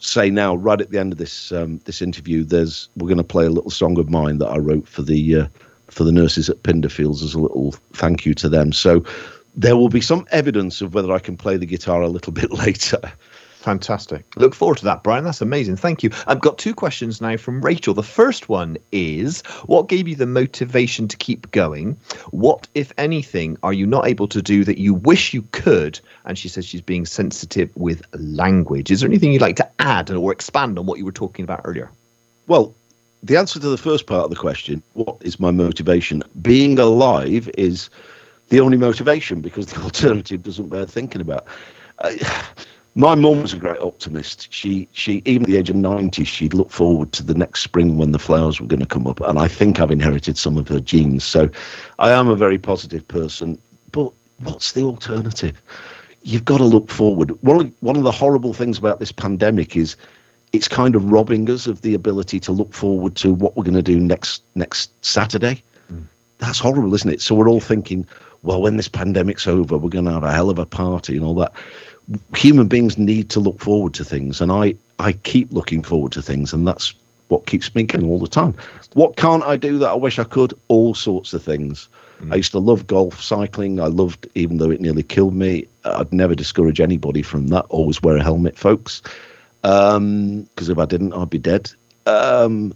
say 0.00 0.30
now, 0.30 0.54
right 0.54 0.80
at 0.80 0.90
the 0.90 0.98
end 0.98 1.12
of 1.12 1.18
this 1.18 1.52
um, 1.52 1.78
this 1.84 2.02
interview, 2.02 2.44
there's 2.44 2.88
we're 2.96 3.08
going 3.08 3.18
to 3.18 3.24
play 3.24 3.46
a 3.46 3.50
little 3.50 3.70
song 3.70 3.98
of 3.98 4.10
mine 4.10 4.38
that 4.38 4.48
I 4.48 4.58
wrote 4.58 4.86
for 4.88 5.02
the 5.02 5.36
uh, 5.36 5.46
for 5.88 6.04
the 6.04 6.12
nurses 6.12 6.50
at 6.50 6.62
Pinderfields 6.62 7.22
as 7.22 7.34
a 7.34 7.38
little 7.38 7.72
thank 7.92 8.26
you 8.26 8.34
to 8.34 8.48
them. 8.48 8.72
So 8.72 9.04
there 9.54 9.76
will 9.76 9.88
be 9.88 10.00
some 10.00 10.26
evidence 10.30 10.80
of 10.80 10.94
whether 10.94 11.12
I 11.12 11.18
can 11.18 11.36
play 11.36 11.56
the 11.56 11.66
guitar 11.66 12.02
a 12.02 12.08
little 12.08 12.32
bit 12.40 12.52
later. 12.52 13.00
Fantastic. 13.66 14.24
Look 14.36 14.54
forward 14.54 14.78
to 14.78 14.84
that, 14.84 15.02
Brian. 15.02 15.24
That's 15.24 15.40
amazing. 15.40 15.74
Thank 15.74 16.04
you. 16.04 16.10
I've 16.28 16.38
got 16.38 16.56
two 16.56 16.72
questions 16.72 17.20
now 17.20 17.36
from 17.36 17.60
Rachel. 17.60 17.94
The 17.94 18.02
first 18.04 18.48
one 18.48 18.76
is 18.92 19.40
What 19.64 19.88
gave 19.88 20.06
you 20.06 20.14
the 20.14 20.24
motivation 20.24 21.08
to 21.08 21.16
keep 21.16 21.50
going? 21.50 21.96
What, 22.30 22.68
if 22.76 22.92
anything, 22.96 23.58
are 23.64 23.72
you 23.72 23.84
not 23.84 24.06
able 24.06 24.28
to 24.28 24.40
do 24.40 24.62
that 24.62 24.78
you 24.78 24.94
wish 24.94 25.34
you 25.34 25.42
could? 25.50 25.98
And 26.26 26.38
she 26.38 26.48
says 26.48 26.64
she's 26.64 26.80
being 26.80 27.06
sensitive 27.06 27.68
with 27.74 28.02
language. 28.12 28.92
Is 28.92 29.00
there 29.00 29.10
anything 29.10 29.32
you'd 29.32 29.42
like 29.42 29.56
to 29.56 29.68
add 29.80 30.12
or 30.12 30.30
expand 30.30 30.78
on 30.78 30.86
what 30.86 31.00
you 31.00 31.04
were 31.04 31.10
talking 31.10 31.42
about 31.42 31.62
earlier? 31.64 31.90
Well, 32.46 32.72
the 33.24 33.36
answer 33.36 33.58
to 33.58 33.68
the 33.68 33.76
first 33.76 34.06
part 34.06 34.22
of 34.22 34.30
the 34.30 34.36
question, 34.36 34.80
what 34.92 35.16
is 35.22 35.40
my 35.40 35.50
motivation? 35.50 36.22
Being 36.40 36.78
alive 36.78 37.50
is 37.58 37.90
the 38.48 38.60
only 38.60 38.76
motivation 38.76 39.40
because 39.40 39.66
the 39.66 39.80
alternative 39.82 40.44
doesn't 40.44 40.68
bear 40.68 40.86
thinking 40.86 41.20
about. 41.20 41.48
Uh, 41.98 42.12
my 42.96 43.14
mum 43.14 43.42
was 43.42 43.52
a 43.52 43.58
great 43.58 43.78
optimist. 43.78 44.48
She, 44.50 44.88
she, 44.92 45.20
even 45.26 45.42
at 45.42 45.48
the 45.48 45.58
age 45.58 45.68
of 45.68 45.76
90, 45.76 46.24
she'd 46.24 46.54
look 46.54 46.70
forward 46.70 47.12
to 47.12 47.22
the 47.22 47.34
next 47.34 47.62
spring 47.62 47.98
when 47.98 48.12
the 48.12 48.18
flowers 48.18 48.58
were 48.58 48.66
going 48.66 48.80
to 48.80 48.86
come 48.86 49.06
up. 49.06 49.20
And 49.20 49.38
I 49.38 49.48
think 49.48 49.78
I've 49.78 49.90
inherited 49.90 50.38
some 50.38 50.56
of 50.56 50.66
her 50.68 50.80
genes. 50.80 51.22
So 51.22 51.50
I 51.98 52.10
am 52.12 52.26
a 52.26 52.34
very 52.34 52.56
positive 52.56 53.06
person. 53.06 53.60
But 53.92 54.12
what's 54.38 54.72
the 54.72 54.82
alternative? 54.82 55.60
You've 56.22 56.46
got 56.46 56.56
to 56.56 56.64
look 56.64 56.88
forward. 56.88 57.30
One 57.42 57.66
of, 57.66 57.72
one 57.80 57.96
of 57.96 58.02
the 58.02 58.10
horrible 58.10 58.54
things 58.54 58.78
about 58.78 58.98
this 58.98 59.12
pandemic 59.12 59.76
is 59.76 59.94
it's 60.54 60.66
kind 60.66 60.96
of 60.96 61.12
robbing 61.12 61.50
us 61.50 61.66
of 61.66 61.82
the 61.82 61.92
ability 61.92 62.40
to 62.40 62.52
look 62.52 62.72
forward 62.72 63.14
to 63.16 63.34
what 63.34 63.54
we're 63.56 63.64
going 63.64 63.74
to 63.74 63.82
do 63.82 64.00
next 64.00 64.42
next 64.54 64.90
Saturday. 65.04 65.62
Hmm. 65.88 66.04
That's 66.38 66.58
horrible, 66.58 66.94
isn't 66.94 67.12
it? 67.12 67.20
So 67.20 67.34
we're 67.34 67.48
all 67.48 67.60
thinking, 67.60 68.06
well, 68.42 68.62
when 68.62 68.78
this 68.78 68.88
pandemic's 68.88 69.46
over, 69.46 69.76
we're 69.76 69.90
going 69.90 70.06
to 70.06 70.12
have 70.12 70.24
a 70.24 70.32
hell 70.32 70.48
of 70.48 70.58
a 70.58 70.64
party 70.64 71.16
and 71.16 71.26
all 71.26 71.34
that. 71.34 71.52
Human 72.36 72.68
beings 72.68 72.98
need 72.98 73.30
to 73.30 73.40
look 73.40 73.60
forward 73.60 73.94
to 73.94 74.04
things, 74.04 74.40
and 74.40 74.52
I 74.52 74.74
I 74.98 75.12
keep 75.12 75.52
looking 75.52 75.82
forward 75.82 76.12
to 76.12 76.22
things, 76.22 76.52
and 76.52 76.66
that's 76.66 76.94
what 77.28 77.46
keeps 77.46 77.74
me 77.74 77.82
going 77.82 78.06
all 78.06 78.20
the 78.20 78.28
time. 78.28 78.54
What 78.94 79.16
can't 79.16 79.42
I 79.42 79.56
do 79.56 79.78
that 79.78 79.90
I 79.90 79.94
wish 79.94 80.18
I 80.18 80.24
could? 80.24 80.54
All 80.68 80.94
sorts 80.94 81.34
of 81.34 81.42
things. 81.42 81.88
I 82.30 82.36
used 82.36 82.52
to 82.52 82.60
love 82.60 82.86
golf, 82.86 83.20
cycling. 83.20 83.78
I 83.78 83.88
loved, 83.88 84.26
even 84.34 84.56
though 84.56 84.70
it 84.70 84.80
nearly 84.80 85.02
killed 85.02 85.34
me. 85.34 85.66
I'd 85.84 86.10
never 86.14 86.34
discourage 86.34 86.80
anybody 86.80 87.20
from 87.20 87.48
that. 87.48 87.66
Always 87.68 88.00
wear 88.00 88.16
a 88.16 88.22
helmet, 88.22 88.56
folks 88.56 89.02
because 89.66 90.68
if 90.68 90.78
I 90.78 90.84
didn't, 90.84 91.12
I'd 91.12 91.30
be 91.30 91.38
dead. 91.38 91.70
Um, 92.06 92.72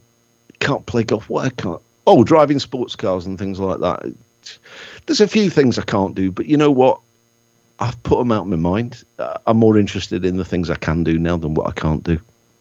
can't 0.58 0.84
play 0.86 1.04
golf. 1.04 1.28
What 1.28 1.46
I 1.46 1.50
can't. 1.50 1.80
Oh, 2.06 2.24
driving 2.24 2.58
sports 2.58 2.96
cars 2.96 3.26
and 3.26 3.38
things 3.38 3.60
like 3.60 3.78
that. 3.78 4.12
There's 5.06 5.20
a 5.20 5.28
few 5.28 5.50
things 5.50 5.78
I 5.78 5.82
can't 5.82 6.16
do, 6.16 6.32
but 6.32 6.46
you 6.46 6.56
know 6.56 6.70
what? 6.70 7.00
I've 7.80 8.00
put 8.02 8.18
them 8.18 8.30
out 8.30 8.42
of 8.42 8.48
my 8.48 8.56
mind. 8.56 9.02
Uh, 9.18 9.38
I'm 9.46 9.56
more 9.56 9.78
interested 9.78 10.24
in 10.24 10.36
the 10.36 10.44
things 10.44 10.70
I 10.70 10.76
can 10.76 11.02
do 11.02 11.18
now 11.18 11.36
than 11.36 11.54
what 11.54 11.66
I 11.66 11.72
can't 11.72 12.04
do. 12.04 12.20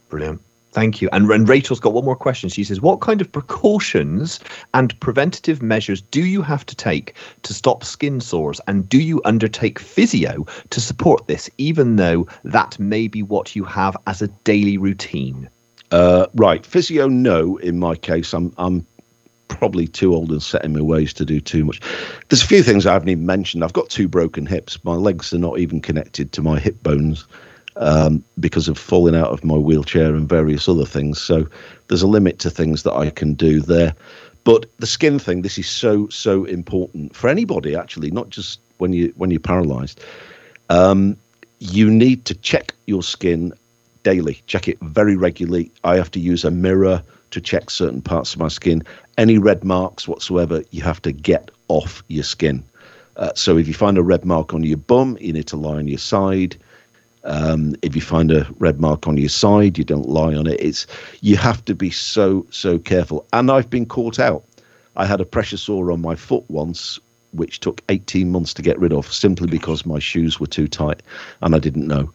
Brilliant. 0.09 0.41
Thank 0.71 1.01
you. 1.01 1.09
And, 1.11 1.29
and 1.31 1.49
Rachel's 1.49 1.79
got 1.79 1.93
one 1.93 2.05
more 2.05 2.15
question. 2.15 2.47
She 2.47 2.63
says, 2.63 2.79
What 2.79 3.01
kind 3.01 3.21
of 3.21 3.31
precautions 3.31 4.39
and 4.73 4.97
preventative 4.99 5.61
measures 5.61 6.01
do 6.01 6.23
you 6.23 6.41
have 6.43 6.65
to 6.67 6.75
take 6.75 7.15
to 7.43 7.53
stop 7.53 7.83
skin 7.83 8.21
sores? 8.21 8.61
And 8.67 8.87
do 8.87 8.99
you 8.99 9.21
undertake 9.25 9.79
physio 9.79 10.45
to 10.69 10.79
support 10.79 11.27
this, 11.27 11.49
even 11.57 11.95
though 11.95 12.27
that 12.43 12.79
may 12.79 13.07
be 13.07 13.23
what 13.23 13.55
you 13.55 13.63
have 13.65 13.97
as 14.05 14.21
a 14.21 14.27
daily 14.27 14.77
routine? 14.77 15.49
Uh, 15.91 16.27
right, 16.35 16.63
physio, 16.65 17.07
no. 17.07 17.57
In 17.57 17.79
my 17.79 17.95
case, 17.95 18.31
I'm 18.33 18.53
I'm 18.59 18.85
probably 19.49 19.87
too 19.87 20.15
old 20.15 20.31
and 20.31 20.41
set 20.41 20.63
in 20.63 20.73
my 20.73 20.81
ways 20.81 21.13
to 21.13 21.25
do 21.25 21.41
too 21.41 21.65
much. 21.65 21.81
There's 22.29 22.41
a 22.41 22.47
few 22.47 22.63
things 22.63 22.85
I 22.85 22.93
haven't 22.93 23.09
even 23.09 23.25
mentioned. 23.25 23.63
I've 23.63 23.73
got 23.73 23.89
two 23.89 24.07
broken 24.07 24.45
hips. 24.45 24.81
My 24.85 24.95
legs 24.95 25.33
are 25.33 25.39
not 25.39 25.59
even 25.59 25.81
connected 25.81 26.31
to 26.31 26.41
my 26.41 26.57
hip 26.57 26.81
bones 26.81 27.27
um, 27.75 28.23
because 28.39 28.67
of 28.67 28.77
falling 28.77 29.15
out 29.15 29.29
of 29.29 29.43
my 29.43 29.57
wheelchair 29.57 30.15
and 30.15 30.29
various 30.29 30.69
other 30.69 30.85
things. 30.85 31.21
So 31.21 31.47
there's 31.87 32.01
a 32.01 32.07
limit 32.07 32.39
to 32.39 32.49
things 32.49 32.83
that 32.83 32.93
I 32.93 33.09
can 33.09 33.33
do 33.33 33.59
there. 33.59 33.93
But 34.45 34.65
the 34.77 34.87
skin 34.87 35.19
thing, 35.19 35.41
this 35.41 35.57
is 35.57 35.67
so 35.67 36.07
so 36.07 36.45
important 36.45 37.15
for 37.15 37.29
anybody 37.29 37.75
actually, 37.75 38.09
not 38.11 38.29
just 38.29 38.59
when 38.77 38.93
you 38.93 39.13
when 39.17 39.31
you're 39.31 39.39
paralysed. 39.39 39.99
Um, 40.69 41.17
you 41.59 41.89
need 41.89 42.25
to 42.25 42.33
check 42.35 42.73
your 42.85 43.03
skin 43.03 43.53
daily. 44.03 44.41
Check 44.47 44.67
it 44.67 44.79
very 44.81 45.17
regularly. 45.17 45.71
I 45.83 45.97
have 45.97 46.11
to 46.11 46.19
use 46.19 46.45
a 46.45 46.51
mirror 46.51 47.03
to 47.31 47.41
check 47.41 47.69
certain 47.69 48.01
parts 48.01 48.33
of 48.33 48.39
my 48.39 48.47
skin. 48.47 48.83
Any 49.17 49.37
red 49.37 49.63
marks 49.63 50.07
whatsoever, 50.07 50.63
you 50.71 50.81
have 50.81 51.01
to 51.03 51.11
get 51.11 51.51
off 51.67 52.03
your 52.07 52.23
skin. 52.23 52.63
Uh, 53.17 53.31
so 53.35 53.57
if 53.57 53.67
you 53.67 53.73
find 53.73 53.97
a 53.97 54.03
red 54.03 54.25
mark 54.25 54.53
on 54.53 54.63
your 54.63 54.77
bum, 54.77 55.17
you 55.19 55.33
need 55.33 55.47
to 55.47 55.57
lie 55.57 55.75
on 55.75 55.87
your 55.87 55.97
side. 55.97 56.55
Um, 57.25 57.75
if 57.81 57.95
you 57.95 58.01
find 58.01 58.31
a 58.31 58.47
red 58.59 58.79
mark 58.79 59.07
on 59.07 59.17
your 59.17 59.29
side, 59.29 59.77
you 59.77 59.83
don't 59.83 60.07
lie 60.07 60.33
on 60.33 60.47
it. 60.47 60.59
It's 60.61 60.87
you 61.21 61.35
have 61.35 61.63
to 61.65 61.75
be 61.75 61.91
so 61.91 62.45
so 62.49 62.79
careful. 62.79 63.27
And 63.33 63.51
I've 63.51 63.69
been 63.69 63.85
caught 63.85 64.19
out. 64.19 64.43
I 64.95 65.05
had 65.05 65.19
a 65.19 65.25
pressure 65.25 65.57
sore 65.57 65.91
on 65.91 66.01
my 66.01 66.15
foot 66.15 66.45
once, 66.49 66.97
which 67.31 67.59
took 67.59 67.81
18 67.89 68.31
months 68.31 68.53
to 68.55 68.61
get 68.61 68.79
rid 68.79 68.93
of, 68.93 69.11
simply 69.11 69.47
because 69.47 69.85
my 69.85 69.99
shoes 69.99 70.39
were 70.39 70.47
too 70.47 70.67
tight, 70.67 71.03
and 71.41 71.55
I 71.55 71.59
didn't 71.59 71.87
know. 71.87 72.11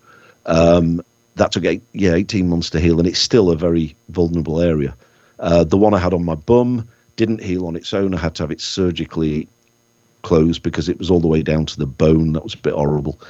Um, 0.46 1.02
that 1.36 1.52
took 1.52 1.64
eight, 1.64 1.82
yeah 1.92 2.14
18 2.14 2.48
months 2.48 2.70
to 2.70 2.80
heal, 2.80 2.98
and 2.98 3.08
it's 3.08 3.18
still 3.18 3.50
a 3.50 3.56
very 3.56 3.96
vulnerable 4.10 4.60
area. 4.60 4.96
Uh, 5.40 5.64
the 5.64 5.76
one 5.76 5.94
I 5.94 5.98
had 5.98 6.14
on 6.14 6.24
my 6.24 6.34
bum 6.34 6.88
didn't 7.16 7.42
heal 7.42 7.66
on 7.66 7.76
its 7.76 7.92
own. 7.92 8.14
I 8.14 8.18
had 8.18 8.34
to 8.36 8.42
have 8.44 8.50
it 8.50 8.60
surgically 8.60 9.48
closed 10.22 10.62
because 10.62 10.88
it 10.88 10.98
was 10.98 11.10
all 11.10 11.20
the 11.20 11.28
way 11.28 11.42
down 11.42 11.66
to 11.66 11.78
the 11.78 11.86
bone. 11.86 12.32
That 12.32 12.42
was 12.44 12.54
a 12.54 12.58
bit 12.58 12.74
horrible. 12.74 13.20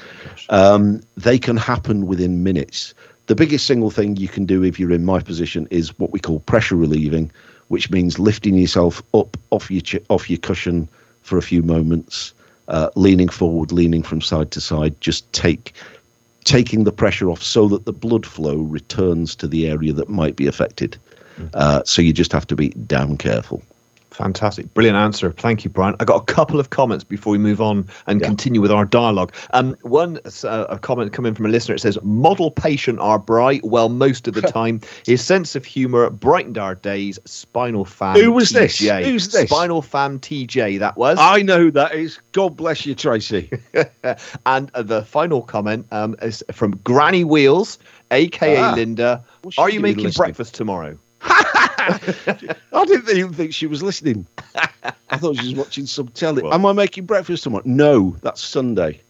Um, 0.49 1.03
they 1.17 1.39
can 1.39 1.57
happen 1.57 2.07
within 2.07 2.43
minutes. 2.43 2.95
The 3.27 3.35
biggest 3.35 3.67
single 3.67 3.91
thing 3.91 4.17
you 4.17 4.29
can 4.29 4.47
do 4.47 4.63
if 4.63 4.79
you're 4.79 4.93
in 4.93 5.05
my 5.05 5.21
position 5.21 5.67
is 5.71 5.99
what 5.99 6.13
we 6.13 6.21
call 6.21 6.41
pressure 6.41 6.77
relieving, 6.77 7.31
which 7.69 7.91
means 7.91 8.19
lifting 8.19 8.55
yourself 8.55 9.03
up 9.15 9.37
off 9.51 9.71
your 9.71 9.81
ch- 9.81 10.05
off 10.09 10.29
your 10.31 10.39
cushion 10.39 10.89
for 11.23 11.39
a 11.39 11.43
few 11.43 11.63
moments, 11.63 12.35
uh, 12.69 12.91
leaning 12.97 13.29
forward, 13.29 13.73
leaning 13.73 14.03
from 14.03 14.21
side 14.21 14.51
to 14.51 14.61
side. 14.61 14.99
Just 15.01 15.31
take 15.33 15.73
taking 16.45 16.85
the 16.85 16.93
pressure 16.93 17.31
off 17.31 17.43
so 17.43 17.69
that 17.69 17.85
the 17.85 17.93
blood 17.93 18.25
flow 18.27 18.59
returns 18.59 19.35
to 19.37 19.47
the 19.47 19.67
area 19.67 19.93
that 19.93 20.09
might 20.09 20.37
be 20.37 20.47
affected. 20.47 20.97
Uh, 21.55 21.83
so 21.85 22.01
you 22.01 22.13
just 22.13 22.33
have 22.33 22.47
to 22.47 22.57
be 22.57 22.69
damn 22.71 23.17
careful. 23.17 23.63
Fantastic. 24.15 24.73
Brilliant 24.75 24.97
answer. 24.97 25.33
Thank 25.33 25.65
you, 25.65 25.71
Brian. 25.71 25.97
I 25.99 26.05
got 26.05 26.23
a 26.23 26.33
couple 26.33 26.61
of 26.61 26.71
comments 26.71 27.03
before 27.03 27.33
we 27.33 27.39
move 27.39 27.61
on 27.61 27.89
and 28.07 28.21
Yeah. 28.21 28.29
continue 28.29 28.61
with 28.61 28.71
our 28.71 28.85
dialogue. 28.85 29.35
Um, 29.53 29.77
one, 29.83 30.21
uh, 30.45 30.67
a 30.69 30.79
comment 30.79 31.13
coming 31.13 31.35
from 31.35 31.47
a 31.47 31.49
listener. 31.49 31.75
It 31.75 31.81
says, 31.81 31.99
Model 32.05 32.53
patient 32.53 33.01
our 33.01 33.19
bright. 33.19 33.65
Well, 33.65 33.89
most 33.89 34.29
of 34.29 34.35
the 34.35 34.43
time, 34.61 34.81
his 35.05 35.25
sense 35.25 35.57
of 35.57 35.65
humor 35.65 36.11
brightened 36.11 36.59
our 36.59 36.77
days. 36.77 37.19
Spinal 37.25 37.85
Fam. 37.85 38.17
Who 38.21 38.31
was 38.31 38.51
this? 38.51 38.79
Who's 38.79 39.29
this? 39.31 39.51
Spinal 39.51 39.83
Fam 39.83 40.21
TJ, 40.21 40.79
that 40.79 40.97
was. 40.97 41.19
I 41.21 41.43
know 41.43 41.59
who 41.59 41.71
that 41.73 41.95
is. 41.95 42.21
God 42.31 42.57
bless 42.57 42.87
you, 42.87 42.95
Tracy. 42.95 43.51
and 44.47 44.71
uh, 44.75 44.83
the 44.83 45.05
final 45.05 45.43
comment 45.43 45.87
um, 45.91 46.15
is 46.23 46.45
from 46.53 46.77
Granny 46.85 47.25
Wheels, 47.25 47.81
aka 48.13 48.57
Ah. 48.59 48.75
Linda. 48.77 49.25
Are 49.59 49.69
you 49.71 49.81
making 49.81 50.05
listening. 50.05 50.25
breakfast 50.27 50.55
tomorrow? 50.55 50.97
I 51.27 52.85
didn't 52.87 53.17
even 53.17 53.33
think 53.33 53.55
she 53.55 53.67
was 53.67 53.83
listening. 53.83 54.27
I 55.11 55.17
thought 55.17 55.37
she 55.37 55.47
was 55.49 55.55
watching 55.55 55.87
some 55.87 56.09
telly. 56.09 56.43
Well- 56.43 56.55
Am 56.55 56.67
I 56.67 56.73
making 56.73 57.07
breakfast 57.07 57.43
tomorrow? 57.45 57.63
No, 57.67 58.17
that's 58.23 58.43
Sunday. 58.43 59.01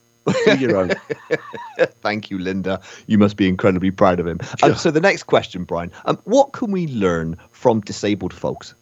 Do 0.47 0.57
your 0.57 0.77
own. 0.79 0.93
Thank 2.01 2.31
you, 2.31 2.39
Linda. 2.39 2.81
You 3.07 3.19
must 3.19 3.37
be 3.37 3.47
incredibly 3.47 3.91
proud 3.91 4.21
of 4.21 4.27
him. 4.27 4.41
Um, 4.63 4.75
so 4.75 4.91
the 4.91 5.01
next 5.01 5.25
question, 5.25 5.65
Brian. 5.65 5.91
Um, 6.07 6.19
what 6.25 6.53
can 6.53 6.71
we 6.71 6.87
learn 6.87 7.37
from 7.51 7.81
disabled 7.81 8.33
folks? 8.33 8.75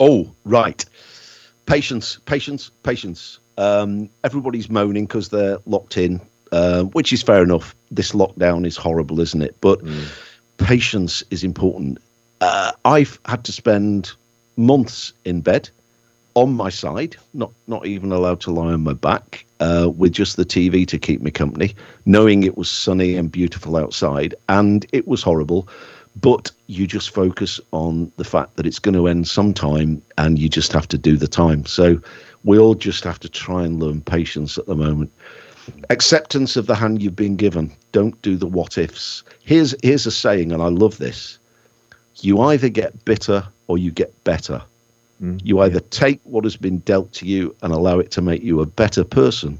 Oh, 0.00 0.28
right. 0.44 0.84
Patience, 1.66 2.18
patience, 2.24 2.70
patience. 2.82 3.38
Um, 3.58 4.08
everybody's 4.24 4.68
moaning 4.70 5.06
because 5.06 5.28
they're 5.28 5.58
locked 5.66 5.96
in, 5.96 6.20
uh, 6.50 6.84
which 6.84 7.12
is 7.12 7.22
fair 7.22 7.42
enough. 7.44 7.76
This 7.92 8.10
lockdown 8.12 8.66
is 8.66 8.76
horrible, 8.76 9.20
isn't 9.20 9.42
it? 9.42 9.56
But 9.60 9.80
patience 10.56 11.22
is 11.30 11.44
important. 11.44 11.98
Uh, 12.40 12.72
I've 12.84 13.18
had 13.24 13.44
to 13.44 13.52
spend 13.52 14.12
months 14.56 15.12
in 15.24 15.40
bed 15.40 15.70
on 16.34 16.52
my 16.52 16.68
side, 16.68 17.16
not 17.34 17.50
not 17.66 17.86
even 17.86 18.12
allowed 18.12 18.40
to 18.42 18.50
lie 18.50 18.72
on 18.72 18.82
my 18.82 18.92
back, 18.92 19.44
uh, 19.60 19.90
with 19.96 20.12
just 20.12 20.36
the 20.36 20.44
TV 20.44 20.86
to 20.86 20.98
keep 20.98 21.20
me 21.20 21.30
company, 21.30 21.74
knowing 22.06 22.42
it 22.44 22.56
was 22.56 22.70
sunny 22.70 23.16
and 23.16 23.32
beautiful 23.32 23.76
outside, 23.76 24.34
and 24.48 24.86
it 24.92 25.08
was 25.08 25.22
horrible. 25.22 25.68
But 26.20 26.50
you 26.66 26.86
just 26.86 27.10
focus 27.10 27.60
on 27.72 28.10
the 28.16 28.24
fact 28.24 28.56
that 28.56 28.66
it's 28.66 28.78
going 28.78 28.94
to 28.94 29.08
end 29.08 29.28
sometime, 29.28 30.02
and 30.16 30.38
you 30.38 30.48
just 30.48 30.72
have 30.72 30.88
to 30.88 30.98
do 30.98 31.16
the 31.16 31.28
time. 31.28 31.66
So 31.66 32.00
we 32.44 32.58
all 32.58 32.74
just 32.74 33.04
have 33.04 33.20
to 33.20 33.28
try 33.28 33.64
and 33.64 33.80
learn 33.80 34.00
patience 34.00 34.58
at 34.58 34.66
the 34.66 34.76
moment. 34.76 35.12
Acceptance 35.90 36.56
of 36.56 36.66
the 36.66 36.74
hand 36.74 37.02
you've 37.02 37.16
been 37.16 37.36
given. 37.36 37.72
Don't 37.92 38.20
do 38.22 38.36
the 38.36 38.46
what 38.46 38.78
ifs. 38.78 39.22
Here's 39.42 39.74
here's 39.82 40.06
a 40.06 40.10
saying, 40.10 40.52
and 40.52 40.62
I 40.62 40.68
love 40.68 40.98
this. 40.98 41.38
You 42.20 42.40
either 42.40 42.68
get 42.68 43.04
bitter 43.04 43.46
or 43.66 43.78
you 43.78 43.90
get 43.90 44.12
better. 44.24 44.62
Mm. 45.22 45.40
You 45.44 45.60
either 45.60 45.80
take 45.80 46.20
what 46.24 46.44
has 46.44 46.56
been 46.56 46.78
dealt 46.78 47.12
to 47.14 47.26
you 47.26 47.54
and 47.62 47.72
allow 47.72 47.98
it 47.98 48.10
to 48.12 48.22
make 48.22 48.42
you 48.42 48.60
a 48.60 48.66
better 48.66 49.04
person, 49.04 49.58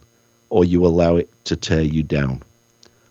or 0.50 0.64
you 0.64 0.86
allow 0.86 1.16
it 1.16 1.28
to 1.44 1.56
tear 1.56 1.82
you 1.82 2.02
down. 2.02 2.42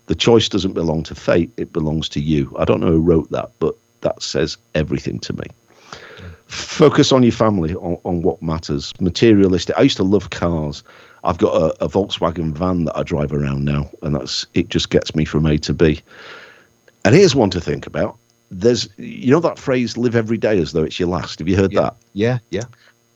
The 0.08 0.16
choice 0.16 0.48
doesn't 0.48 0.74
belong 0.74 1.04
to 1.04 1.16
fate, 1.16 1.52
it 1.58 1.74
belongs 1.74 2.08
to 2.10 2.22
you. 2.22 2.56
I 2.58 2.66
don't 2.66 2.80
know 2.80 2.92
who 2.92 3.02
wrote 3.02 3.30
that, 3.32 3.52
but 3.60 3.76
that 4.02 4.22
says 4.22 4.58
everything 4.74 5.20
to 5.20 5.34
me. 5.34 5.46
Focus 6.48 7.12
on 7.12 7.24
your 7.24 7.34
family, 7.34 7.76
on, 7.76 7.98
on 8.06 8.22
what 8.22 8.42
matters. 8.42 8.94
Materialistic. 9.02 9.78
I 9.78 9.82
used 9.82 9.98
to 9.98 10.04
love 10.04 10.30
cars. 10.30 10.82
I've 11.26 11.38
got 11.40 11.54
a, 11.54 11.84
a 11.84 11.90
Volkswagen 11.90 12.54
van 12.54 12.86
that 12.86 12.98
I 12.98 13.04
drive 13.04 13.34
around 13.34 13.66
now, 13.66 13.90
and 14.02 14.16
that's 14.16 14.48
it 14.54 14.70
just 14.70 14.90
gets 14.90 15.14
me 15.14 15.26
from 15.26 15.46
A 15.46 15.58
to 15.58 15.74
B. 15.74 16.02
And 17.04 17.14
here's 17.14 17.36
one 17.36 17.50
to 17.50 17.60
think 17.60 17.86
about. 17.86 18.18
There's 18.50 18.88
you 18.98 19.32
know 19.32 19.40
that 19.42 19.60
phrase 19.60 19.98
live 19.98 20.16
every 20.16 20.38
day 20.38 20.60
as 20.60 20.72
though 20.72 20.84
it's 20.84 21.00
your 21.00 21.10
last. 21.10 21.40
Have 21.40 21.48
you 21.48 21.58
heard 21.58 21.72
that? 21.74 21.96
Yeah, 22.14 22.40
yeah. 22.50 22.64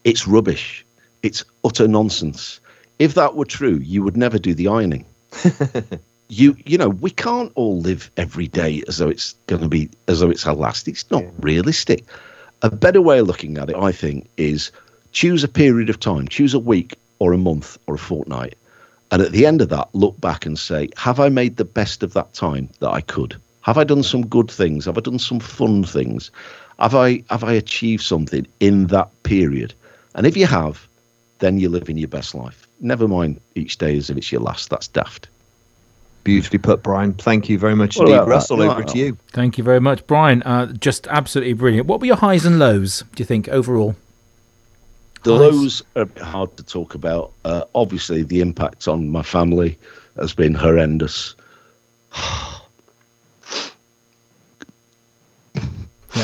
it's 0.04 0.28
rubbish. 0.28 0.86
It's 1.24 1.44
utter 1.64 1.88
nonsense. 1.88 2.60
If 3.00 3.14
that 3.16 3.36
were 3.36 3.46
true, 3.46 3.78
you 3.78 4.04
would 4.04 4.18
never 4.18 4.38
do 4.38 4.54
the 4.54 4.68
ironing. 4.68 5.06
you 6.30 6.56
you 6.66 6.78
know, 6.78 6.90
we 6.90 7.12
can't 7.12 7.52
all 7.56 7.80
live 7.80 8.12
every 8.18 8.48
day 8.48 8.84
as 8.88 8.98
though 8.98 9.10
it's 9.10 9.34
going 9.48 9.62
to 9.62 9.70
be 9.70 9.90
as 10.08 10.20
though 10.20 10.30
it's 10.30 10.46
our 10.46 10.56
last. 10.56 10.88
It's 10.88 11.10
not 11.10 11.24
realistic. 11.40 12.06
A 12.62 12.70
better 12.70 13.02
way 13.02 13.20
of 13.20 13.28
looking 13.28 13.58
at 13.58 13.70
it, 13.70 13.76
I 13.76 13.92
think, 13.92 14.30
is 14.38 14.72
choose 15.14 15.44
a 15.44 15.48
period 15.48 15.90
of 15.90 16.00
time, 16.00 16.28
choose 16.28 16.54
a 16.54 16.60
week 16.60 16.96
or 17.20 17.34
a 17.34 17.38
month 17.38 17.78
or 17.88 17.96
a 17.96 18.00
fortnight, 18.00 18.56
and 19.12 19.22
at 19.22 19.34
the 19.34 19.46
end 19.46 19.62
of 19.62 19.70
that, 19.70 19.90
look 19.94 20.20
back 20.22 20.46
and 20.46 20.58
say, 20.58 20.90
have 20.96 21.20
I 21.20 21.28
made 21.30 21.58
the 21.58 21.66
best 21.66 22.02
of 22.02 22.14
that 22.14 22.34
time 22.34 22.70
that 22.80 22.90
I 22.90 23.02
could? 23.02 23.36
Have 23.62 23.78
I 23.78 23.84
done 23.84 24.04
some 24.04 24.26
good 24.26 24.50
things? 24.50 24.86
Have 24.86 24.98
I 24.98 25.02
done 25.02 25.20
some 25.20 25.40
fun 25.40 25.84
things? 25.84 26.32
Have 26.80 26.96
I 26.96 27.24
have 27.30 27.44
I 27.44 27.54
achieved 27.54 28.04
something 28.04 28.48
in 28.60 28.88
that 28.88 29.10
period? 29.24 29.74
And 30.16 30.26
if 30.26 30.36
you 30.36 30.48
have, 30.48 30.88
then 31.40 31.60
you're 31.60 31.70
living 31.70 31.98
your 31.98 32.08
best 32.08 32.34
life. 32.36 32.68
Never 32.80 33.08
mind 33.08 33.40
each 33.56 33.78
day 33.78 33.96
as 33.98 34.10
if 34.10 34.18
it's 34.18 34.32
your 34.32 34.42
last. 34.42 34.70
That's 34.70 34.88
daft. 34.88 35.28
Beautifully 36.24 36.60
put, 36.60 36.84
Brian. 36.84 37.14
Thank 37.14 37.50
you 37.50 37.58
very 37.58 37.76
much 37.76 37.98
What 37.98 38.04
indeed. 38.08 38.14
about 38.16 38.26
that? 38.28 38.32
Russell, 38.32 38.62
over 38.62 38.82
Wow. 38.82 38.86
to 38.86 38.98
you. 38.98 39.18
Thank 39.32 39.58
you 39.58 39.64
very 39.64 39.80
much, 39.80 40.06
Brian. 40.06 40.44
Uh, 40.44 40.68
just 40.74 41.08
absolutely 41.08 41.54
brilliant. 41.54 41.88
What 41.88 42.00
were 42.00 42.06
your 42.06 42.16
highs 42.16 42.46
and 42.46 42.60
lows? 42.60 43.04
Do 43.16 43.22
you 43.22 43.26
think 43.26 43.48
overall? 43.50 43.96
The 45.24 45.32
Nice. 45.32 45.40
lows 45.40 45.84
are 45.96 46.02
a 46.04 46.06
bit 46.08 46.22
hard 46.24 46.56
to 46.58 46.64
talk 46.64 46.94
about. 46.96 47.32
Uh, 47.46 47.64
obviously, 47.74 48.22
the 48.24 48.42
impact 48.42 48.88
on 48.88 49.10
my 49.10 49.22
family 49.24 49.78
has 50.20 50.34
been 50.34 50.54
horrendous. 50.56 51.36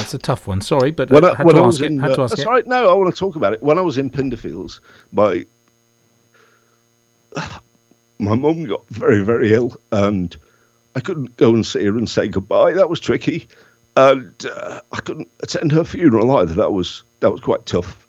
It's 0.08 0.14
a 0.14 0.20
tough 0.20 0.48
one. 0.48 0.62
Sorry, 0.62 0.92
but 0.92 1.10
when 1.10 1.26
I 1.26 1.36
had 1.36 1.46
when 1.46 1.56
to 1.56 1.62
I 1.62 1.66
ask 1.66 1.82
was 1.82 1.82
it. 1.82 1.92
Had 2.00 2.12
uh, 2.12 2.16
to 2.16 2.22
ask 2.22 2.30
that's 2.32 2.44
it. 2.44 2.48
right. 2.48 2.66
No, 2.66 2.90
I 2.90 2.94
want 2.94 3.14
to 3.14 3.20
talk 3.20 3.36
about 3.36 3.52
it. 3.52 3.62
When 3.62 3.78
I 3.78 3.82
was 3.82 3.98
in 3.98 4.10
Pinderfields, 4.10 4.80
my 5.12 5.46
my 8.20 8.36
mum 8.36 8.64
got 8.64 8.88
very, 8.88 9.22
very 9.22 9.54
ill, 9.54 9.76
and 9.92 10.34
I 10.96 11.02
couldn't 11.02 11.36
go 11.36 11.54
and 11.54 11.66
see 11.66 11.84
her 11.84 11.98
and 11.98 12.10
say 12.10 12.30
goodbye. 12.30 12.72
That 12.72 12.90
was 12.90 13.02
tricky, 13.02 13.50
and 13.98 14.34
uh, 14.46 14.80
I 14.94 15.02
couldn't 15.02 15.30
attend 15.42 15.74
her 15.74 15.84
funeral 15.84 16.38
either. 16.38 16.54
That 16.54 16.72
was 16.72 17.04
that 17.20 17.32
was 17.32 17.42
quite 17.42 17.66
tough. 17.66 18.08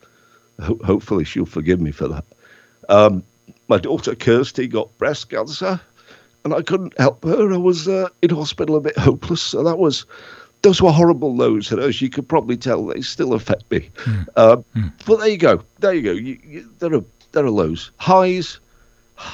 Ho- 0.63 0.79
hopefully, 0.85 1.25
she'll 1.25 1.47
forgive 1.47 1.81
me 1.81 1.91
for 1.91 2.07
that. 2.07 2.25
Um, 2.89 3.25
my 3.67 3.79
daughter 3.79 4.15
Kirsty 4.15 4.69
got 4.69 4.97
breast 4.99 5.31
cancer, 5.31 5.81
and 6.45 6.55
I 6.55 6.63
couldn't 6.63 6.97
help 6.97 7.25
her. 7.25 7.53
I 7.53 7.57
was 7.57 7.89
uh, 7.89 8.09
in 8.23 8.31
hospital 8.31 8.77
a 8.77 8.81
bit 8.81 8.97
hopeless, 8.97 9.43
so 9.43 9.65
that 9.65 9.79
was 9.79 10.07
those 10.63 10.83
were 10.83 10.91
horrible 10.93 11.35
lows, 11.37 11.71
and 11.71 11.81
as 11.81 12.03
you 12.03 12.09
could 12.11 12.29
probably 12.29 12.57
tell, 12.57 12.85
they 12.87 13.01
still 13.01 13.33
affect 13.33 13.71
me. 13.71 13.91
Um, 14.37 14.65
But 15.07 15.17
there 15.19 15.29
you 15.29 15.39
go, 15.39 15.63
there 15.79 15.95
you 15.95 16.03
go. 16.03 16.13
You, 16.13 16.39
you, 16.47 16.71
there 16.79 16.95
are 16.95 17.05
there 17.33 17.45
are 17.45 17.51
lows, 17.51 17.91
highs. 17.99 18.59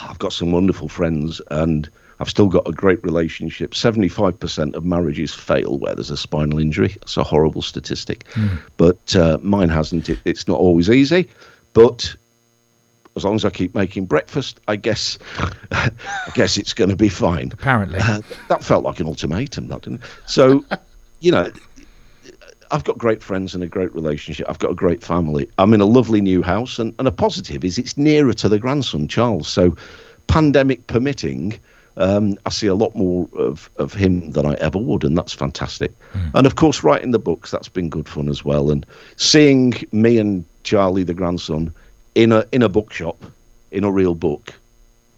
I've 0.08 0.18
got 0.18 0.32
some 0.32 0.50
wonderful 0.52 0.88
friends, 0.88 1.40
and 1.50 1.88
I've 2.20 2.30
still 2.30 2.48
got 2.48 2.66
a 2.68 2.72
great 2.72 3.02
relationship. 3.04 3.74
Seventy-five 3.74 4.38
percent 4.38 4.74
of 4.74 4.84
marriages 4.84 5.34
fail 5.34 5.78
where 5.78 5.94
there's 5.94 6.10
a 6.10 6.16
spinal 6.16 6.58
injury. 6.58 6.96
It's 7.02 7.16
a 7.16 7.24
horrible 7.24 7.62
statistic, 7.62 8.24
but 8.76 9.16
uh, 9.16 9.38
mine 9.42 9.68
hasn't. 9.68 10.08
It, 10.08 10.18
it's 10.24 10.46
not 10.48 10.58
always 10.58 10.90
easy, 10.90 11.28
but 11.72 12.14
as 13.16 13.24
long 13.24 13.36
as 13.36 13.44
I 13.44 13.50
keep 13.50 13.74
making 13.74 14.06
breakfast, 14.06 14.60
I 14.68 14.76
guess 14.76 15.18
I 15.70 15.90
guess 16.34 16.56
it's 16.56 16.72
going 16.74 16.90
to 16.90 16.96
be 16.96 17.08
fine. 17.08 17.50
Apparently. 17.52 17.98
Uh, 18.00 18.20
that 18.48 18.64
felt 18.64 18.84
like 18.84 19.00
an 19.00 19.06
ultimatum, 19.06 19.68
that 19.68 19.82
didn't 19.82 20.02
it? 20.02 20.10
So, 20.26 20.64
you 21.24 21.30
know, 21.30 21.50
I've 22.70 22.84
got 22.84 22.98
great 22.98 23.22
friends 23.22 23.54
and 23.54 23.64
a 23.64 23.66
great 23.66 23.94
relationship. 23.94 24.46
I've 24.46 24.58
got 24.58 24.70
a 24.70 24.74
great 24.74 25.02
family. 25.02 25.48
I'm 25.56 25.72
in 25.72 25.80
a 25.80 25.86
lovely 25.86 26.20
new 26.20 26.42
house, 26.42 26.78
and, 26.78 26.94
and 26.98 27.08
a 27.08 27.12
positive 27.12 27.64
is 27.64 27.78
it's 27.78 27.96
nearer 27.96 28.34
to 28.34 28.48
the 28.48 28.58
grandson, 28.58 29.08
Charles. 29.08 29.48
So, 29.48 29.74
pandemic 30.26 30.86
permitting, 30.86 31.58
um, 31.96 32.36
I 32.44 32.50
see 32.50 32.66
a 32.66 32.74
lot 32.74 32.94
more 32.94 33.26
of, 33.38 33.70
of 33.76 33.94
him 33.94 34.32
than 34.32 34.44
I 34.44 34.52
ever 34.54 34.78
would, 34.78 35.02
and 35.02 35.16
that's 35.16 35.32
fantastic. 35.32 35.92
And 36.34 36.46
of 36.46 36.56
course, 36.56 36.84
writing 36.84 37.12
the 37.12 37.18
books, 37.18 37.50
that's 37.50 37.68
been 37.70 37.88
good 37.88 38.08
fun 38.08 38.28
as 38.28 38.44
well. 38.44 38.70
And 38.70 38.84
seeing 39.16 39.72
me 39.92 40.18
and 40.18 40.44
Charlie, 40.62 41.04
the 41.04 41.14
grandson, 41.14 41.72
in 42.14 42.32
a 42.32 42.44
in 42.52 42.62
a 42.62 42.68
bookshop, 42.68 43.24
in 43.70 43.84
a 43.84 43.90
real 43.90 44.14
book, 44.14 44.52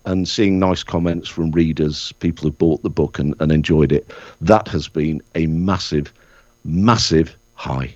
and 0.06 0.26
seeing 0.28 0.58
nice 0.58 0.82
comments 0.82 1.28
from 1.28 1.50
readers, 1.50 2.12
people 2.20 2.44
who 2.44 2.52
bought 2.52 2.82
the 2.82 2.90
book 2.90 3.18
and, 3.18 3.34
and 3.40 3.52
enjoyed 3.52 3.92
it, 3.92 4.10
that 4.40 4.68
has 4.68 4.88
been 4.88 5.20
a 5.34 5.46
massive, 5.46 6.12
massive 6.64 7.36
high. 7.54 7.94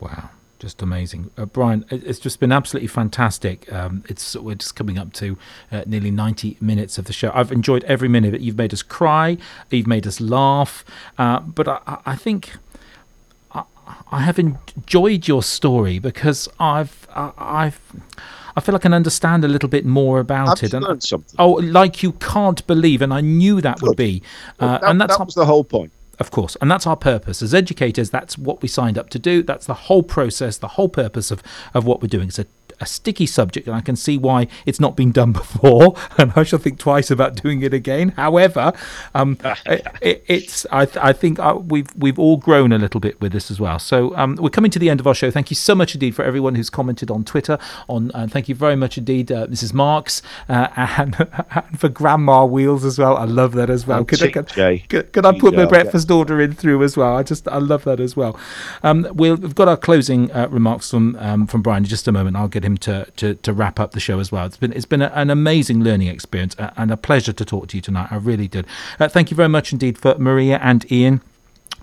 Wow, 0.00 0.30
just 0.58 0.82
amazing, 0.82 1.30
uh, 1.38 1.44
Brian. 1.44 1.84
It's 1.90 2.18
just 2.18 2.40
been 2.40 2.52
absolutely 2.52 2.88
fantastic. 2.88 3.72
Um, 3.72 4.02
it's 4.08 4.34
we're 4.36 4.54
just 4.56 4.76
coming 4.76 4.98
up 4.98 5.12
to 5.14 5.38
uh, 5.70 5.82
nearly 5.86 6.10
ninety 6.10 6.56
minutes 6.60 6.98
of 6.98 7.04
the 7.04 7.12
show. 7.12 7.30
I've 7.34 7.52
enjoyed 7.52 7.84
every 7.84 8.08
minute 8.08 8.28
of 8.28 8.34
it. 8.34 8.40
You've 8.40 8.58
made 8.58 8.72
us 8.72 8.82
cry, 8.82 9.38
you've 9.70 9.86
made 9.86 10.06
us 10.06 10.20
laugh, 10.20 10.84
uh, 11.18 11.40
but 11.40 11.68
I, 11.68 11.80
I- 11.86 11.98
I 12.06 12.16
think. 12.16 12.52
I- 13.52 13.64
I 14.10 14.20
have 14.22 14.38
enjoyed 14.38 15.28
your 15.28 15.42
story 15.42 15.98
because 15.98 16.48
I've 16.58 17.06
I, 17.14 17.32
I've 17.36 17.80
I 18.56 18.60
feel 18.60 18.74
I 18.74 18.78
can 18.78 18.94
understand 18.94 19.44
a 19.44 19.48
little 19.48 19.68
bit 19.68 19.84
more 19.84 20.20
about 20.20 20.60
Have 20.60 20.72
it. 20.72 20.74
And 20.74 21.02
something? 21.02 21.36
oh, 21.38 21.52
like 21.52 22.02
you 22.02 22.12
can't 22.12 22.64
believe, 22.66 23.02
and 23.02 23.12
I 23.12 23.20
knew 23.20 23.60
that 23.60 23.82
would 23.82 23.96
Good. 23.96 23.96
be, 23.96 24.22
uh, 24.60 24.78
that, 24.78 24.90
and 24.90 25.00
that's 25.00 25.16
that 25.18 25.24
was 25.24 25.34
the 25.34 25.46
whole 25.46 25.64
point. 25.64 25.92
Of 26.20 26.30
course. 26.30 26.56
And 26.60 26.70
that's 26.70 26.86
our 26.86 26.96
purpose. 26.96 27.42
As 27.42 27.54
educators, 27.54 28.10
that's 28.10 28.38
what 28.38 28.62
we 28.62 28.68
signed 28.68 28.96
up 28.98 29.10
to 29.10 29.18
do. 29.18 29.42
That's 29.42 29.66
the 29.66 29.74
whole 29.74 30.02
process, 30.02 30.56
the 30.58 30.68
whole 30.68 30.88
purpose 30.88 31.32
of, 31.32 31.42
of 31.74 31.84
what 31.84 32.00
we're 32.00 32.08
doing. 32.08 32.28
It's 32.28 32.38
a 32.38 32.46
a 32.80 32.86
sticky 32.86 33.26
subject, 33.26 33.66
and 33.66 33.76
I 33.76 33.80
can 33.80 33.96
see 33.96 34.18
why 34.18 34.48
it's 34.66 34.80
not 34.80 34.96
been 34.96 35.12
done 35.12 35.32
before, 35.42 35.94
and 36.18 36.32
I 36.36 36.42
shall 36.42 36.58
think 36.58 36.78
twice 36.78 37.10
about 37.10 37.36
doing 37.36 37.62
it 37.62 37.74
again. 37.74 38.10
However, 38.10 38.72
um, 39.14 39.38
it, 39.66 40.24
it's 40.26 40.66
I, 40.70 40.86
th- 40.86 40.98
I 40.98 41.12
think 41.12 41.38
uh, 41.38 41.58
we've 41.62 41.88
we've 41.96 42.18
all 42.18 42.36
grown 42.36 42.72
a 42.72 42.78
little 42.78 43.00
bit 43.00 43.20
with 43.20 43.32
this 43.32 43.50
as 43.50 43.60
well. 43.60 43.78
So 43.78 44.16
um, 44.16 44.36
we're 44.40 44.50
coming 44.50 44.70
to 44.70 44.78
the 44.78 44.90
end 44.90 45.00
of 45.00 45.06
our 45.06 45.14
show. 45.14 45.30
Thank 45.30 45.50
you 45.50 45.56
so 45.56 45.74
much 45.74 45.94
indeed 45.94 46.14
for 46.14 46.24
everyone 46.24 46.54
who's 46.54 46.70
commented 46.70 47.10
on 47.10 47.24
Twitter. 47.24 47.58
On 47.88 48.10
and 48.14 48.30
thank 48.30 48.48
you 48.48 48.54
very 48.54 48.76
much 48.76 48.98
indeed, 48.98 49.30
uh, 49.30 49.46
Mrs. 49.46 49.72
Marks, 49.72 50.22
uh, 50.48 50.68
and, 50.76 51.16
and, 51.54 51.78
for 51.80 51.88
Grandma 51.88 52.44
Wheels 52.44 52.84
as 52.84 52.98
well. 52.98 53.16
I 53.16 53.24
love 53.24 53.52
that 53.52 53.70
as 53.70 53.86
well. 53.86 54.04
Could, 54.04 54.20
could, 54.20 54.48
could, 54.88 55.12
could, 55.12 55.26
I 55.26 55.38
put 55.38 55.54
my 55.54 55.64
breakfast 55.66 56.10
order 56.10 56.40
in 56.40 56.54
through 56.54 56.82
as 56.82 56.96
well? 56.96 57.16
I 57.16 57.22
just 57.22 57.48
I 57.48 57.58
love 57.58 57.84
that 57.84 58.00
as 58.00 58.16
well. 58.16 58.38
Um, 58.82 59.06
we 59.14 59.28
have 59.28 59.54
got 59.54 59.68
our 59.68 59.76
closing 59.76 60.30
uh, 60.32 60.48
remarks 60.50 60.90
from 60.90 61.16
um, 61.16 61.46
from 61.46 61.62
Brian 61.62 61.84
in 61.84 61.88
just 61.88 62.08
a 62.08 62.12
moment. 62.12 62.36
I'll 62.36 62.48
get 62.48 62.63
him 62.64 62.76
to, 62.78 63.06
to, 63.16 63.34
to 63.34 63.52
wrap 63.52 63.78
up 63.78 63.92
the 63.92 64.00
show 64.00 64.18
as 64.18 64.32
well. 64.32 64.46
It's 64.46 64.56
been 64.56 64.72
it's 64.72 64.84
been 64.84 65.02
a, 65.02 65.12
an 65.14 65.30
amazing 65.30 65.82
learning 65.82 66.08
experience 66.08 66.56
and 66.58 66.90
a 66.90 66.96
pleasure 66.96 67.32
to 67.32 67.44
talk 67.44 67.68
to 67.68 67.76
you 67.76 67.82
tonight. 67.82 68.08
I 68.10 68.16
really 68.16 68.48
did. 68.48 68.66
Uh, 68.98 69.08
thank 69.08 69.30
you 69.30 69.36
very 69.36 69.48
much 69.48 69.72
indeed 69.72 69.98
for 69.98 70.16
Maria 70.18 70.58
and 70.62 70.90
Ian 70.90 71.20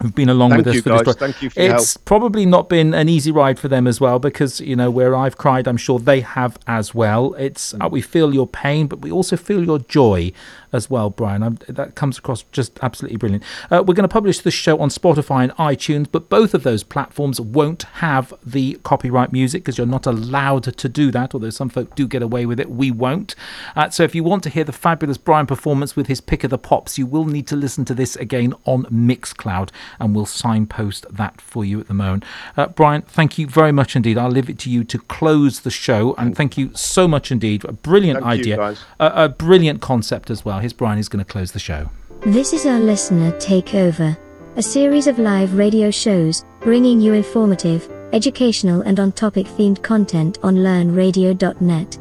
who've 0.01 0.15
been 0.15 0.29
along 0.29 0.51
Thank 0.51 0.65
with 0.65 0.75
us 0.75 0.81
for 0.81 0.89
guys. 0.89 1.03
this. 1.03 1.15
Thank 1.15 1.41
you 1.41 1.49
for 1.49 1.59
It's 1.59 1.97
probably 1.97 2.45
not 2.45 2.69
been 2.69 2.93
an 2.93 3.07
easy 3.07 3.31
ride 3.31 3.59
for 3.59 3.67
them 3.67 3.87
as 3.87 4.01
well 4.01 4.19
because 4.19 4.59
you 4.59 4.75
know 4.75 4.89
where 4.89 5.15
I've 5.15 5.37
cried, 5.37 5.67
I'm 5.67 5.77
sure 5.77 5.99
they 5.99 6.21
have 6.21 6.57
as 6.67 6.93
well. 6.95 7.33
It's 7.35 7.73
uh, 7.75 7.87
we 7.89 8.01
feel 8.01 8.33
your 8.33 8.47
pain, 8.47 8.87
but 8.87 8.99
we 8.99 9.11
also 9.11 9.37
feel 9.37 9.63
your 9.63 9.79
joy 9.79 10.31
as 10.73 10.89
well, 10.89 11.09
Brian. 11.09 11.43
I'm, 11.43 11.57
that 11.67 11.95
comes 11.95 12.17
across 12.17 12.43
just 12.51 12.79
absolutely 12.81 13.17
brilliant. 13.17 13.43
Uh, 13.69 13.83
we're 13.85 13.93
going 13.93 14.07
to 14.07 14.07
publish 14.07 14.39
this 14.39 14.53
show 14.53 14.79
on 14.79 14.89
Spotify 14.89 15.43
and 15.43 15.51
iTunes, 15.53 16.07
but 16.11 16.29
both 16.29 16.53
of 16.53 16.63
those 16.63 16.83
platforms 16.83 17.39
won't 17.39 17.83
have 17.83 18.33
the 18.45 18.79
copyright 18.83 19.31
music 19.31 19.63
because 19.63 19.77
you're 19.77 19.87
not 19.87 20.05
allowed 20.05 20.63
to 20.63 20.89
do 20.89 21.11
that. 21.11 21.33
Although 21.33 21.49
some 21.49 21.69
folk 21.69 21.95
do 21.95 22.07
get 22.07 22.21
away 22.21 22.45
with 22.45 22.59
it, 22.59 22.69
we 22.69 22.91
won't. 22.91 23.35
Uh, 23.75 23.89
so 23.89 24.03
if 24.03 24.15
you 24.15 24.23
want 24.23 24.43
to 24.43 24.49
hear 24.49 24.63
the 24.63 24.71
fabulous 24.71 25.17
Brian 25.17 25.45
performance 25.45 25.95
with 25.95 26.07
his 26.07 26.21
pick 26.21 26.43
of 26.43 26.49
the 26.49 26.57
pops, 26.57 26.97
you 26.97 27.05
will 27.05 27.25
need 27.25 27.47
to 27.47 27.55
listen 27.55 27.85
to 27.85 27.93
this 27.93 28.15
again 28.15 28.53
on 28.65 28.83
Mixcloud 28.85 29.69
and 29.99 30.15
we'll 30.15 30.25
signpost 30.25 31.05
that 31.11 31.41
for 31.41 31.65
you 31.65 31.79
at 31.79 31.87
the 31.87 31.93
moment. 31.93 32.23
Uh, 32.57 32.67
Brian, 32.67 33.01
thank 33.03 33.37
you 33.37 33.47
very 33.47 33.71
much 33.71 33.95
indeed. 33.95 34.17
I'll 34.17 34.29
leave 34.29 34.49
it 34.49 34.59
to 34.59 34.69
you 34.69 34.83
to 34.85 34.99
close 34.99 35.61
the 35.61 35.69
show, 35.69 36.15
and 36.17 36.35
thank 36.35 36.57
you 36.57 36.71
so 36.73 37.07
much 37.07 37.31
indeed. 37.31 37.65
A 37.65 37.73
brilliant 37.73 38.21
Thank 38.21 38.41
idea, 38.41 38.77
a, 38.99 39.25
a 39.25 39.29
brilliant 39.29 39.81
concept 39.81 40.29
as 40.29 40.45
well. 40.45 40.59
Here's 40.61 40.73
Brian. 40.73 40.97
He's 40.97 41.09
going 41.09 41.25
to 41.25 41.29
close 41.31 41.51
the 41.51 41.59
show. 41.59 41.89
This 42.21 42.53
is 42.53 42.67
our 42.67 42.79
listener 42.79 43.31
takeover, 43.39 44.15
a 44.57 44.61
series 44.61 45.07
of 45.07 45.17
live 45.17 45.55
radio 45.55 45.89
shows 45.89 46.45
bringing 46.59 47.01
you 47.01 47.13
informative, 47.13 47.89
educational, 48.13 48.81
and 48.81 48.99
on 48.99 49.11
topic 49.11 49.47
themed 49.47 49.81
content 49.81 50.37
on 50.43 50.57
learnradio.net. 50.57 51.97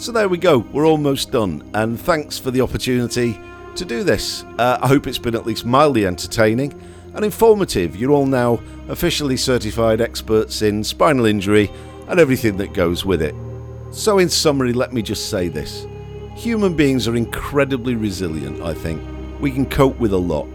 So 0.00 0.12
there 0.12 0.28
we 0.28 0.38
go, 0.38 0.58
we're 0.58 0.86
almost 0.86 1.32
done, 1.32 1.68
and 1.74 2.00
thanks 2.00 2.38
for 2.38 2.52
the 2.52 2.60
opportunity 2.60 3.36
to 3.74 3.84
do 3.84 4.04
this. 4.04 4.44
Uh, 4.58 4.78
I 4.80 4.86
hope 4.86 5.08
it's 5.08 5.18
been 5.18 5.34
at 5.34 5.44
least 5.44 5.66
mildly 5.66 6.06
entertaining 6.06 6.80
and 7.14 7.24
informative. 7.24 7.96
You're 7.96 8.12
all 8.12 8.26
now 8.26 8.60
officially 8.86 9.36
certified 9.36 10.00
experts 10.00 10.62
in 10.62 10.84
spinal 10.84 11.26
injury 11.26 11.68
and 12.06 12.20
everything 12.20 12.58
that 12.58 12.74
goes 12.74 13.04
with 13.04 13.20
it. 13.20 13.34
So, 13.90 14.18
in 14.18 14.28
summary, 14.28 14.72
let 14.72 14.92
me 14.92 15.00
just 15.02 15.30
say 15.30 15.48
this 15.48 15.86
human 16.34 16.76
beings 16.76 17.08
are 17.08 17.16
incredibly 17.16 17.96
resilient, 17.96 18.60
I 18.62 18.74
think. 18.74 19.02
We 19.40 19.50
can 19.50 19.66
cope 19.66 19.98
with 19.98 20.12
a 20.12 20.18
lot, 20.18 20.46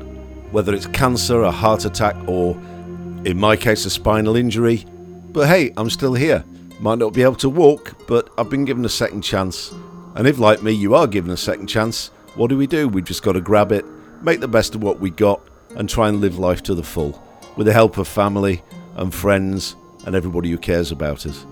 whether 0.52 0.74
it's 0.74 0.86
cancer, 0.88 1.42
a 1.42 1.52
heart 1.52 1.86
attack, 1.86 2.16
or 2.28 2.54
in 3.26 3.38
my 3.38 3.56
case, 3.56 3.86
a 3.86 3.90
spinal 3.90 4.36
injury. 4.36 4.86
But 5.32 5.48
hey, 5.48 5.74
I'm 5.76 5.90
still 5.90 6.14
here. 6.14 6.46
Might 6.80 7.00
not 7.00 7.14
be 7.14 7.24
able 7.24 7.36
to 7.36 7.50
walk, 7.50 7.96
but 8.08 8.30
I've 8.38 8.50
been 8.50 8.66
given 8.66 8.86
a 8.86 8.90
second 8.90 9.24
chance. 9.24 9.74
And 10.16 10.28
if, 10.28 10.38
like 10.38 10.62
me, 10.62 10.72
you 10.72 10.96
are 10.96 11.08
given 11.08 11.32
a 11.32 11.38
second 11.38 11.68
chance, 11.68 12.12
what 12.36 12.50
do 12.50 12.58
we 12.58 12.68
do? 12.68 12.88
We've 12.88 13.04
just 13.04 13.24
got 13.24 13.34
to 13.34 13.42
grab 13.42 13.72
it, 13.72 13.86
make 14.22 14.42
the 14.42 14.48
best 14.48 14.76
of 14.76 14.84
what 14.84 15.00
we 15.00 15.10
got, 15.10 15.42
and 15.76 15.90
try 15.90 16.08
and 16.08 16.22
live 16.22 16.38
life 16.38 16.62
to 16.64 16.76
the 16.76 16.84
full, 16.84 17.22
with 17.58 17.66
the 17.68 17.74
help 17.74 17.98
of 17.98 18.08
family 18.08 18.62
and 18.96 19.14
friends 19.14 19.76
and 20.06 20.16
everybody 20.16 20.52
who 20.52 20.58
cares 20.58 20.92
about 20.92 21.26
us. 21.26 21.48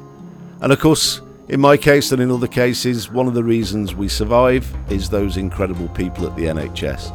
And 0.61 0.71
of 0.71 0.79
course, 0.79 1.21
in 1.51 1.59
my 1.59 1.75
case 1.75 2.13
and 2.13 2.21
in 2.21 2.31
other 2.31 2.47
cases, 2.47 3.11
one 3.11 3.27
of 3.27 3.33
the 3.33 3.43
reasons 3.43 3.93
we 3.93 4.07
survive 4.07 4.73
is 4.89 5.09
those 5.09 5.35
incredible 5.35 5.89
people 5.89 6.25
at 6.25 6.33
the 6.37 6.45
NHS. 6.45 7.11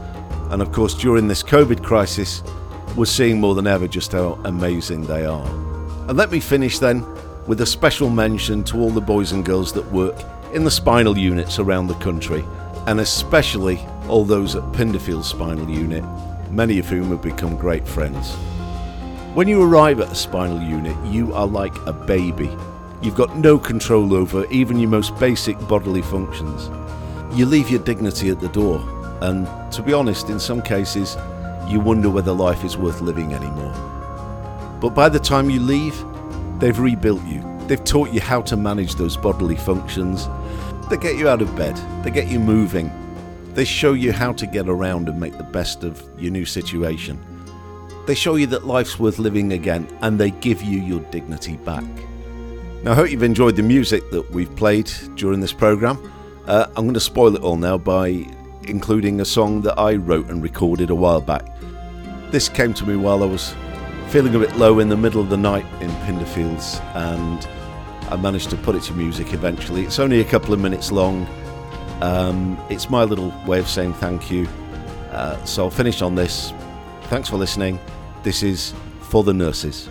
And 0.53 0.61
of 0.61 0.73
course, 0.73 0.93
during 0.93 1.27
this 1.27 1.43
COVID 1.43 1.83
crisis, 1.83 2.43
we're 2.97 3.07
seeing 3.07 3.41
more 3.41 3.55
than 3.55 3.67
ever 3.67 3.89
just 3.89 4.13
how 4.13 4.39
amazing 4.45 5.07
they 5.07 5.25
are. 5.25 5.49
And 6.07 6.19
let 6.19 6.31
me 6.31 6.39
finish 6.39 6.79
then 6.79 7.03
with 7.47 7.63
a 7.63 7.67
special 7.67 8.11
mention 8.11 8.63
to 8.65 8.79
all 8.79 8.91
the 8.91 9.01
boys 9.01 9.33
and 9.33 9.43
girls 9.43 9.73
that 9.73 9.91
work 9.91 10.23
in 10.53 10.65
the 10.65 10.71
spinal 10.71 11.17
units 11.17 11.59
around 11.59 11.87
the 11.87 11.95
country, 11.95 12.45
and 12.87 13.01
especially 13.01 13.79
all 14.07 14.27
those 14.27 14.55
at 14.55 14.63
Pinderfield 14.65 15.25
Spinal 15.25 15.71
Unit, 15.71 16.05
many 16.51 16.79
of 16.79 16.87
whom 16.87 17.09
have 17.09 17.23
become 17.23 17.57
great 17.57 17.89
friends. 17.89 18.35
When 19.33 19.49
you 19.49 19.63
arrive 19.63 20.01
at 20.01 20.13
a 20.13 20.15
spinal 20.15 20.61
unit, 20.61 20.97
you 21.07 21.33
are 21.33 21.47
like 21.47 21.75
a 21.87 21.93
baby. 21.95 22.55
You've 23.03 23.15
got 23.15 23.37
no 23.37 23.59
control 23.59 24.15
over 24.15 24.47
even 24.51 24.79
your 24.79 24.89
most 24.89 25.17
basic 25.19 25.59
bodily 25.69 26.03
functions. 26.03 26.71
You 27.37 27.45
leave 27.45 27.69
your 27.69 27.83
dignity 27.83 28.31
at 28.31 28.41
the 28.41 28.49
door, 28.49 28.81
and 29.21 29.47
to 29.73 29.83
be 29.83 29.93
honest, 29.93 30.31
in 30.31 30.41
some 30.41 30.63
cases, 30.63 31.17
you 31.69 31.79
wonder 31.79 32.09
whether 32.09 32.33
life 32.33 32.65
is 32.65 32.79
worth 32.79 33.03
living 33.03 33.35
anymore. 33.35 33.75
But 34.81 34.91
by 34.91 35.09
the 35.09 35.19
time 35.19 35.51
you 35.51 35.61
leave, 35.61 35.97
they've 36.59 36.79
rebuilt 36.79 37.25
you. 37.25 37.45
They've 37.67 37.83
taught 37.85 38.13
you 38.13 38.21
how 38.21 38.41
to 38.43 38.57
manage 38.57 38.95
those 38.95 39.17
bodily 39.17 39.57
functions. 39.57 40.29
They 40.89 40.97
get 40.97 41.17
you 41.17 41.29
out 41.29 41.43
of 41.43 41.55
bed, 41.55 41.77
they 42.03 42.11
get 42.11 42.29
you 42.29 42.41
moving, 42.41 42.91
they 43.55 43.65
show 43.65 43.93
you 43.93 44.13
how 44.13 44.33
to 44.35 44.47
get 44.47 44.69
around 44.69 45.09
and 45.09 45.21
make 45.21 45.37
the 45.37 45.45
best 45.45 45.83
of 45.85 46.03
your 46.19 46.31
new 46.31 46.47
situation. 46.47 47.21
They 48.07 48.15
show 48.15 48.37
you 48.37 48.47
that 48.49 48.67
life's 48.67 48.99
worth 48.99 49.19
living 49.19 49.53
again 49.53 49.89
and 50.01 50.19
they 50.19 50.31
give 50.31 50.63
you 50.63 50.81
your 50.81 51.01
dignity 51.11 51.57
back. 51.57 51.85
Now, 52.87 52.93
I 52.93 52.95
hope 52.95 53.11
you've 53.11 53.25
enjoyed 53.25 53.57
the 53.57 53.65
music 53.65 54.13
that 54.13 54.31
we've 54.31 54.55
played 54.55 54.89
during 55.17 55.41
this 55.41 55.53
programme. 55.53 55.99
Uh, 56.47 56.67
I'm 56.77 56.85
going 56.85 56.95
to 56.95 57.01
spoil 57.01 57.35
it 57.35 57.43
all 57.43 57.57
now 57.57 57.77
by 57.77 58.25
including 58.63 59.21
a 59.21 59.25
song 59.25 59.61
that 59.63 59.77
I 59.77 59.97
wrote 59.97 60.29
and 60.29 60.41
recorded 60.41 60.91
a 60.91 60.95
while 60.95 61.21
back. 61.21 61.45
This 62.31 62.49
came 62.49 62.73
to 62.75 62.87
me 62.87 62.95
while 62.95 63.25
I 63.25 63.27
was 63.27 63.57
feeling 64.11 64.37
a 64.37 64.39
bit 64.39 64.55
low 64.55 64.79
in 64.79 64.89
the 64.89 64.97
middle 64.97 65.21
of 65.21 65.31
the 65.31 65.37
night 65.37 65.67
in 65.83 65.91
Pinderfields, 66.07 66.81
and 66.95 67.45
I 68.09 68.15
managed 68.15 68.51
to 68.51 68.57
put 68.57 68.77
it 68.77 68.85
to 68.85 68.93
music 68.93 69.35
eventually. 69.35 69.83
It's 69.83 69.99
only 69.99 70.21
a 70.21 70.25
couple 70.25 70.55
of 70.55 70.61
minutes 70.61 70.93
long. 70.93 71.27
Um, 72.03 72.57
it's 72.71 72.89
my 72.89 73.03
little 73.03 73.35
way 73.49 73.59
of 73.59 73.67
saying 73.67 73.95
thank 73.95 74.31
you. 74.31 74.47
Uh, 75.11 75.45
so 75.45 75.65
I'll 75.65 75.71
finish 75.71 76.03
on 76.03 76.15
this. 76.15 76.53
Thanks 77.07 77.31
for 77.31 77.37
listening. 77.37 77.81
This 78.23 78.45
is 78.45 78.75
For 79.01 79.25
the 79.25 79.35
Nurses. 79.35 79.89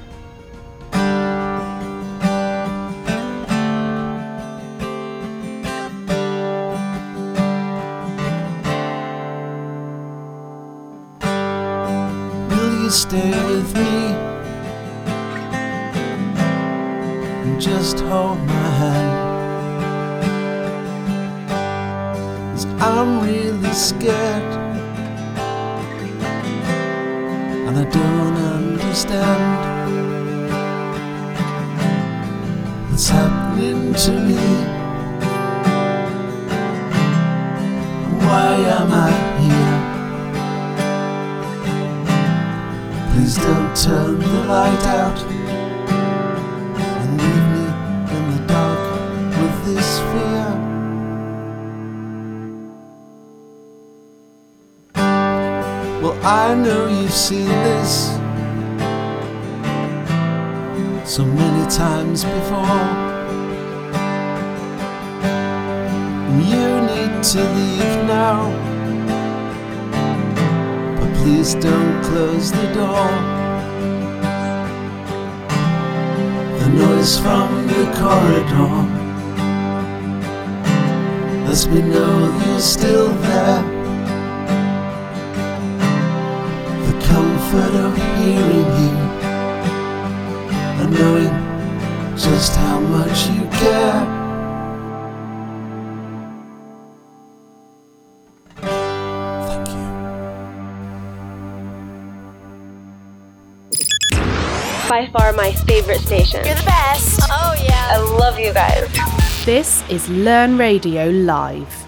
This 109.65 109.81
is 109.89 110.09
Learn 110.09 110.59
Radio 110.59 111.09
Live. 111.09 111.84